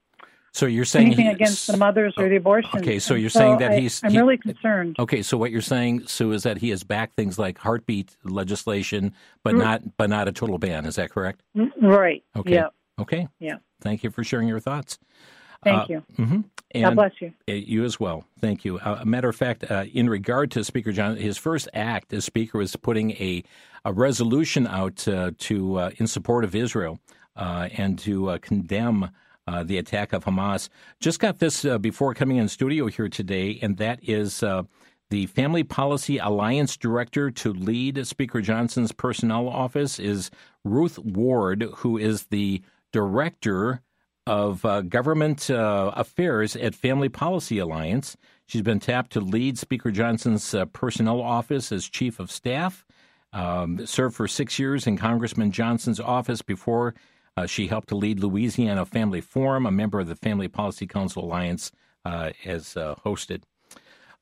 So 0.55 0.67
you're 0.67 0.85
saying 0.85 1.07
anything 1.09 1.27
he- 1.27 1.33
against 1.33 1.67
the 1.67 1.77
mothers 1.77 2.15
or 2.17 2.29
the 2.29 2.37
abortion. 2.37 2.79
Okay, 2.79 3.01
so 3.01 3.15
you're 3.15 3.29
saying 3.29 3.59
that 3.59 3.73
I- 3.73 3.81
he's- 3.81 4.01
I'm 4.05 4.13
he- 4.13 4.19
really 4.19 4.37
concerned. 4.39 4.95
Okay, 5.01 5.21
so 5.21 5.37
what 5.37 5.51
you're 5.51 5.61
saying, 5.61 6.07
Sue, 6.07 6.31
is 6.31 6.45
that 6.45 6.59
he 6.59 6.71
has 6.71 6.85
backed 6.85 7.17
things 7.17 7.41
like 7.41 7.59
heartbeat 7.59 8.17
legislation, 8.23 9.13
but 9.43 9.55
Mm. 9.57 9.59
not 9.59 9.97
but 9.97 10.09
not 10.11 10.29
a 10.29 10.33
total 10.33 10.59
ban. 10.59 10.87
Is 10.87 10.95
that 10.95 11.11
correct? 11.11 11.43
Mm, 11.57 11.71
Right. 11.83 12.23
Okay. 12.37 12.55
Yeah. 12.55 12.69
Okay. 13.01 13.27
Yeah. 13.41 13.57
Thank 13.81 14.05
you 14.05 14.11
for 14.11 14.23
sharing 14.23 14.47
your 14.47 14.61
thoughts. 14.61 14.99
Thank 15.65 15.83
Uh, 15.83 15.87
you. 15.89 15.99
hmm 16.17 16.41
God 16.75 16.95
bless 16.97 17.13
you. 17.21 17.33
uh, 17.49 17.53
you 17.53 17.85
as 17.85 17.99
well. 17.99 18.25
Thank 18.39 18.65
you. 18.65 18.79
Uh, 18.79 18.99
a 19.01 19.05
matter 19.07 19.29
of 19.29 19.35
fact, 19.37 19.69
uh, 19.71 19.87
in 19.93 20.09
regard 20.09 20.51
to 20.53 20.63
Speaker 20.63 20.93
John, 20.93 21.17
his 21.17 21.37
first 21.39 21.69
act 21.75 22.13
as 22.13 22.25
Speaker 22.25 22.59
was 22.59 22.77
putting 22.77 23.11
a 23.13 23.43
a 23.85 23.93
resolution 23.93 24.67
out 24.69 25.07
uh, 25.09 25.33
to 25.39 25.79
uh, 25.79 25.91
in 25.97 26.07
support 26.07 26.45
of 26.45 26.55
Israel 26.55 27.01
uh, 27.37 27.69
and 27.77 27.99
to 27.99 28.31
uh, 28.31 28.39
condemn. 28.39 29.09
Uh, 29.47 29.62
the 29.62 29.76
attack 29.76 30.14
of 30.14 30.24
Hamas. 30.24 30.70
Just 31.01 31.20
got 31.20 31.38
this 31.38 31.66
uh, 31.66 31.76
before 31.76 32.14
coming 32.14 32.38
in 32.38 32.49
studio 32.49 32.86
here 32.86 33.11
today, 33.11 33.59
and 33.61 33.76
that 33.76 33.99
is 34.03 34.42
uh, 34.42 34.62
the 35.11 35.26
Family 35.26 35.62
Policy 35.62 36.16
Alliance 36.18 36.76
Director 36.76 37.30
to 37.30 37.53
lead 37.53 38.07
Speaker 38.07 38.40
Johnson's 38.40 38.92
personnel 38.92 39.49
office 39.49 39.99
is 39.99 40.30
Ruth 40.64 40.99
Ward, 40.99 41.68
who 41.76 41.99
is 41.99 42.24
the 42.26 42.62
Director 42.90 43.82
of 44.26 44.64
uh, 44.64 44.80
Government 44.80 45.51
uh, 45.51 45.92
Affairs 45.95 46.57
at 46.57 46.74
Family 46.74 47.09
Policy 47.09 47.59
Alliance. 47.59 48.16
She's 48.47 48.62
been 48.62 48.80
tapped 48.80 49.12
to 49.12 49.20
lead 49.20 49.59
Speaker 49.59 49.90
Johnson's 49.90 50.55
uh, 50.55 50.64
personnel 50.66 51.20
office 51.20 51.70
as 51.70 51.88
Chief 51.88 52.18
of 52.18 52.30
Staff. 52.30 52.84
Um, 53.32 53.84
served 53.84 54.14
for 54.14 54.28
six 54.28 54.59
years 54.59 54.86
in 54.86 54.97
Congressman 54.97 55.51
Johnson's 55.51 55.99
office 55.99 56.40
before 56.40 56.95
uh, 57.37 57.47
she 57.47 57.66
helped 57.66 57.89
to 57.89 57.97
lead 57.97 58.20
Louisiana 58.20 58.85
Family 58.85 59.20
Forum, 59.20 59.66
a 59.66 59.70
member 59.70 60.01
of 60.01 60.07
the 60.07 60.16
Family 60.16 60.49
Policy 60.49 60.87
Council 60.87 61.24
Alliance, 61.24 61.72
uh, 62.05 62.30
as 62.45 62.76
uh, 62.76 62.95
hosted. 63.05 63.43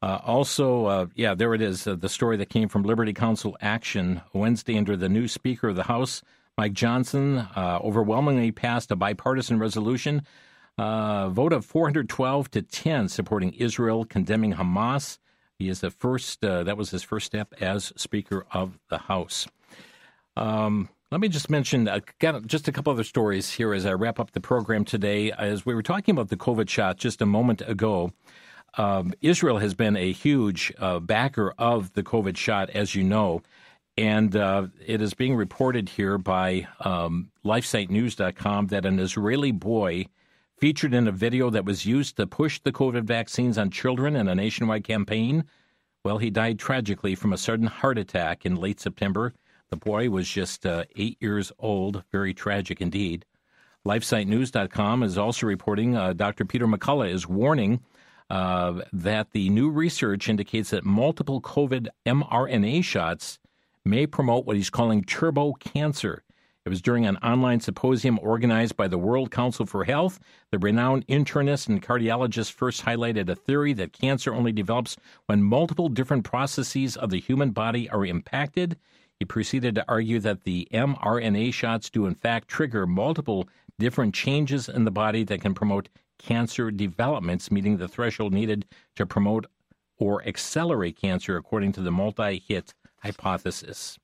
Uh, 0.00 0.18
also, 0.24 0.86
uh, 0.86 1.06
yeah, 1.14 1.34
there 1.34 1.54
it 1.54 1.60
is, 1.60 1.86
uh, 1.86 1.94
the 1.94 2.08
story 2.08 2.36
that 2.36 2.48
came 2.48 2.68
from 2.68 2.82
Liberty 2.82 3.12
Counsel 3.12 3.56
Action 3.60 4.20
Wednesday 4.32 4.76
under 4.76 4.96
the 4.96 5.08
new 5.08 5.28
Speaker 5.28 5.68
of 5.68 5.76
the 5.76 5.84
House, 5.84 6.22
Mike 6.58 6.72
Johnson, 6.72 7.46
overwhelmingly 7.56 8.50
passed 8.50 8.90
a 8.90 8.96
bipartisan 8.96 9.58
resolution, 9.58 10.22
vote 10.76 11.52
of 11.52 11.64
412 11.64 12.50
to 12.50 12.62
10 12.62 13.08
supporting 13.08 13.52
Israel, 13.54 14.04
condemning 14.04 14.54
Hamas. 14.54 15.18
He 15.58 15.68
is 15.68 15.80
the 15.80 15.90
first, 15.90 16.40
that 16.42 16.76
was 16.76 16.90
his 16.90 17.02
first 17.02 17.26
step 17.26 17.54
as 17.60 17.92
Speaker 17.96 18.44
of 18.52 18.78
the 18.90 18.98
House. 18.98 19.46
Um, 20.36 20.88
let 21.12 21.20
me 21.20 21.28
just 21.28 21.50
mention 21.50 21.88
uh, 21.88 22.00
just 22.46 22.68
a 22.68 22.72
couple 22.72 22.90
other 22.90 23.04
stories 23.04 23.50
here 23.50 23.74
as 23.74 23.84
I 23.84 23.92
wrap 23.92 24.18
up 24.18 24.30
the 24.30 24.40
program 24.40 24.86
today. 24.86 25.30
As 25.30 25.66
we 25.66 25.74
were 25.74 25.82
talking 25.82 26.14
about 26.14 26.30
the 26.30 26.38
COVID 26.38 26.70
shot 26.70 26.96
just 26.96 27.20
a 27.20 27.26
moment 27.26 27.60
ago, 27.60 28.12
um, 28.78 29.12
Israel 29.20 29.58
has 29.58 29.74
been 29.74 29.94
a 29.94 30.10
huge 30.10 30.72
uh, 30.78 31.00
backer 31.00 31.52
of 31.58 31.92
the 31.92 32.02
COVID 32.02 32.38
shot, 32.38 32.70
as 32.70 32.94
you 32.94 33.04
know, 33.04 33.42
and 33.98 34.34
uh, 34.34 34.68
it 34.86 35.02
is 35.02 35.12
being 35.12 35.36
reported 35.36 35.90
here 35.90 36.16
by 36.16 36.66
um, 36.80 37.30
LifeSiteNews.com 37.44 38.68
that 38.68 38.86
an 38.86 38.98
Israeli 38.98 39.52
boy 39.52 40.06
featured 40.56 40.94
in 40.94 41.06
a 41.06 41.12
video 41.12 41.50
that 41.50 41.66
was 41.66 41.84
used 41.84 42.16
to 42.16 42.26
push 42.26 42.58
the 42.60 42.72
COVID 42.72 43.04
vaccines 43.04 43.58
on 43.58 43.70
children 43.70 44.16
in 44.16 44.28
a 44.28 44.34
nationwide 44.34 44.84
campaign. 44.84 45.44
Well, 46.06 46.16
he 46.16 46.30
died 46.30 46.58
tragically 46.58 47.14
from 47.16 47.34
a 47.34 47.38
sudden 47.38 47.66
heart 47.66 47.98
attack 47.98 48.46
in 48.46 48.54
late 48.56 48.80
September. 48.80 49.34
The 49.72 49.76
boy 49.76 50.10
was 50.10 50.28
just 50.28 50.66
uh, 50.66 50.84
eight 50.96 51.16
years 51.18 51.50
old. 51.58 52.04
Very 52.12 52.34
tragic 52.34 52.82
indeed. 52.82 53.24
LifeSiteNews.com 53.86 55.02
is 55.02 55.16
also 55.16 55.46
reporting 55.46 55.96
uh, 55.96 56.12
Dr. 56.12 56.44
Peter 56.44 56.66
McCullough 56.66 57.10
is 57.10 57.26
warning 57.26 57.80
uh, 58.28 58.82
that 58.92 59.30
the 59.30 59.48
new 59.48 59.70
research 59.70 60.28
indicates 60.28 60.68
that 60.70 60.84
multiple 60.84 61.40
COVID 61.40 61.88
mRNA 62.04 62.84
shots 62.84 63.38
may 63.82 64.06
promote 64.06 64.44
what 64.44 64.56
he's 64.56 64.68
calling 64.68 65.04
turbo 65.04 65.54
cancer. 65.54 66.22
It 66.66 66.68
was 66.68 66.82
during 66.82 67.06
an 67.06 67.16
online 67.16 67.60
symposium 67.60 68.18
organized 68.22 68.76
by 68.76 68.88
the 68.88 68.98
World 68.98 69.30
Council 69.30 69.64
for 69.64 69.84
Health. 69.84 70.20
The 70.50 70.58
renowned 70.58 71.06
internist 71.06 71.70
and 71.70 71.82
cardiologist 71.82 72.52
first 72.52 72.84
highlighted 72.84 73.30
a 73.30 73.34
theory 73.34 73.72
that 73.72 73.94
cancer 73.94 74.34
only 74.34 74.52
develops 74.52 74.98
when 75.24 75.42
multiple 75.42 75.88
different 75.88 76.24
processes 76.24 76.94
of 76.94 77.08
the 77.08 77.20
human 77.20 77.52
body 77.52 77.88
are 77.88 78.04
impacted. 78.04 78.76
He 79.22 79.26
proceeded 79.26 79.76
to 79.76 79.84
argue 79.86 80.18
that 80.18 80.42
the 80.42 80.66
mRNA 80.72 81.54
shots 81.54 81.90
do, 81.90 82.06
in 82.06 82.16
fact, 82.16 82.48
trigger 82.48 82.88
multiple 82.88 83.48
different 83.78 84.16
changes 84.16 84.68
in 84.68 84.84
the 84.84 84.90
body 84.90 85.22
that 85.22 85.40
can 85.40 85.54
promote 85.54 85.88
cancer 86.18 86.72
developments, 86.72 87.48
meeting 87.48 87.76
the 87.76 87.86
threshold 87.86 88.32
needed 88.32 88.64
to 88.96 89.06
promote 89.06 89.46
or 89.96 90.26
accelerate 90.26 91.00
cancer, 91.00 91.36
according 91.36 91.70
to 91.70 91.82
the 91.82 91.92
multi 91.92 92.42
hit 92.48 92.74
hypothesis. 92.96 93.96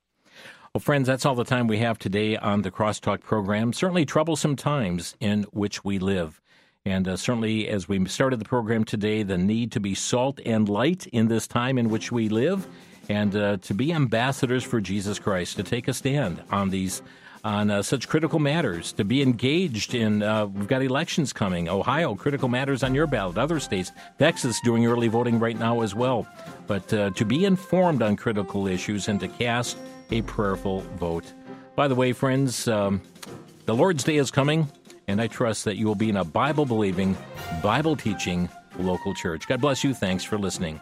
Well, 0.73 0.79
friends, 0.79 1.07
that's 1.07 1.25
all 1.25 1.35
the 1.35 1.43
time 1.43 1.67
we 1.67 1.79
have 1.79 1.99
today 1.99 2.37
on 2.37 2.61
the 2.61 2.71
Crosstalk 2.71 3.19
program. 3.19 3.73
Certainly 3.73 4.05
troublesome 4.05 4.55
times 4.55 5.17
in 5.19 5.43
which 5.51 5.83
we 5.83 5.99
live. 5.99 6.39
And 6.85 7.09
uh, 7.09 7.17
certainly, 7.17 7.67
as 7.67 7.89
we 7.89 8.05
started 8.05 8.39
the 8.39 8.45
program 8.45 8.85
today, 8.85 9.23
the 9.23 9.37
need 9.37 9.73
to 9.73 9.81
be 9.81 9.95
salt 9.95 10.39
and 10.45 10.69
light 10.69 11.07
in 11.07 11.27
this 11.27 11.45
time 11.45 11.77
in 11.77 11.89
which 11.89 12.09
we 12.09 12.29
live 12.29 12.69
and 13.09 13.35
uh, 13.35 13.57
to 13.57 13.73
be 13.73 13.91
ambassadors 13.91 14.63
for 14.63 14.79
Jesus 14.79 15.19
Christ, 15.19 15.57
to 15.57 15.63
take 15.63 15.87
a 15.87 15.93
stand 15.93 16.41
on 16.51 16.69
these. 16.69 17.01
On 17.41 17.71
uh, 17.71 17.81
such 17.81 18.09
critical 18.09 18.37
matters, 18.37 18.91
to 18.91 19.05
be 19.05 19.21
engaged 19.21 19.95
in, 19.95 20.21
uh, 20.21 20.45
we've 20.47 20.67
got 20.67 20.81
elections 20.81 21.31
coming. 21.31 21.69
Ohio, 21.69 22.13
critical 22.13 22.49
matters 22.49 22.83
on 22.83 22.93
your 22.93 23.07
ballot. 23.07 23.37
Other 23.37 23.61
states, 23.61 23.93
Texas 24.17 24.59
doing 24.61 24.85
early 24.85 25.07
voting 25.07 25.39
right 25.39 25.57
now 25.57 25.79
as 25.79 25.95
well. 25.95 26.27
But 26.67 26.93
uh, 26.93 27.11
to 27.11 27.23
be 27.23 27.45
informed 27.45 28.01
on 28.01 28.17
critical 28.17 28.67
issues 28.67 29.07
and 29.07 29.21
to 29.21 29.29
cast 29.29 29.77
a 30.11 30.21
prayerful 30.23 30.81
vote. 30.97 31.31
By 31.77 31.87
the 31.87 31.95
way, 31.95 32.11
friends, 32.11 32.67
um, 32.67 33.01
the 33.65 33.73
Lord's 33.73 34.03
Day 34.03 34.17
is 34.17 34.31
coming, 34.31 34.69
and 35.07 35.21
I 35.21 35.27
trust 35.27 35.63
that 35.63 35.77
you 35.77 35.87
will 35.87 35.95
be 35.95 36.09
in 36.09 36.17
a 36.17 36.25
Bible 36.25 36.65
believing, 36.65 37.15
Bible 37.63 37.95
teaching 37.95 38.49
local 38.77 39.13
church. 39.13 39.47
God 39.47 39.61
bless 39.61 39.81
you. 39.81 39.93
Thanks 39.93 40.25
for 40.25 40.37
listening. 40.37 40.81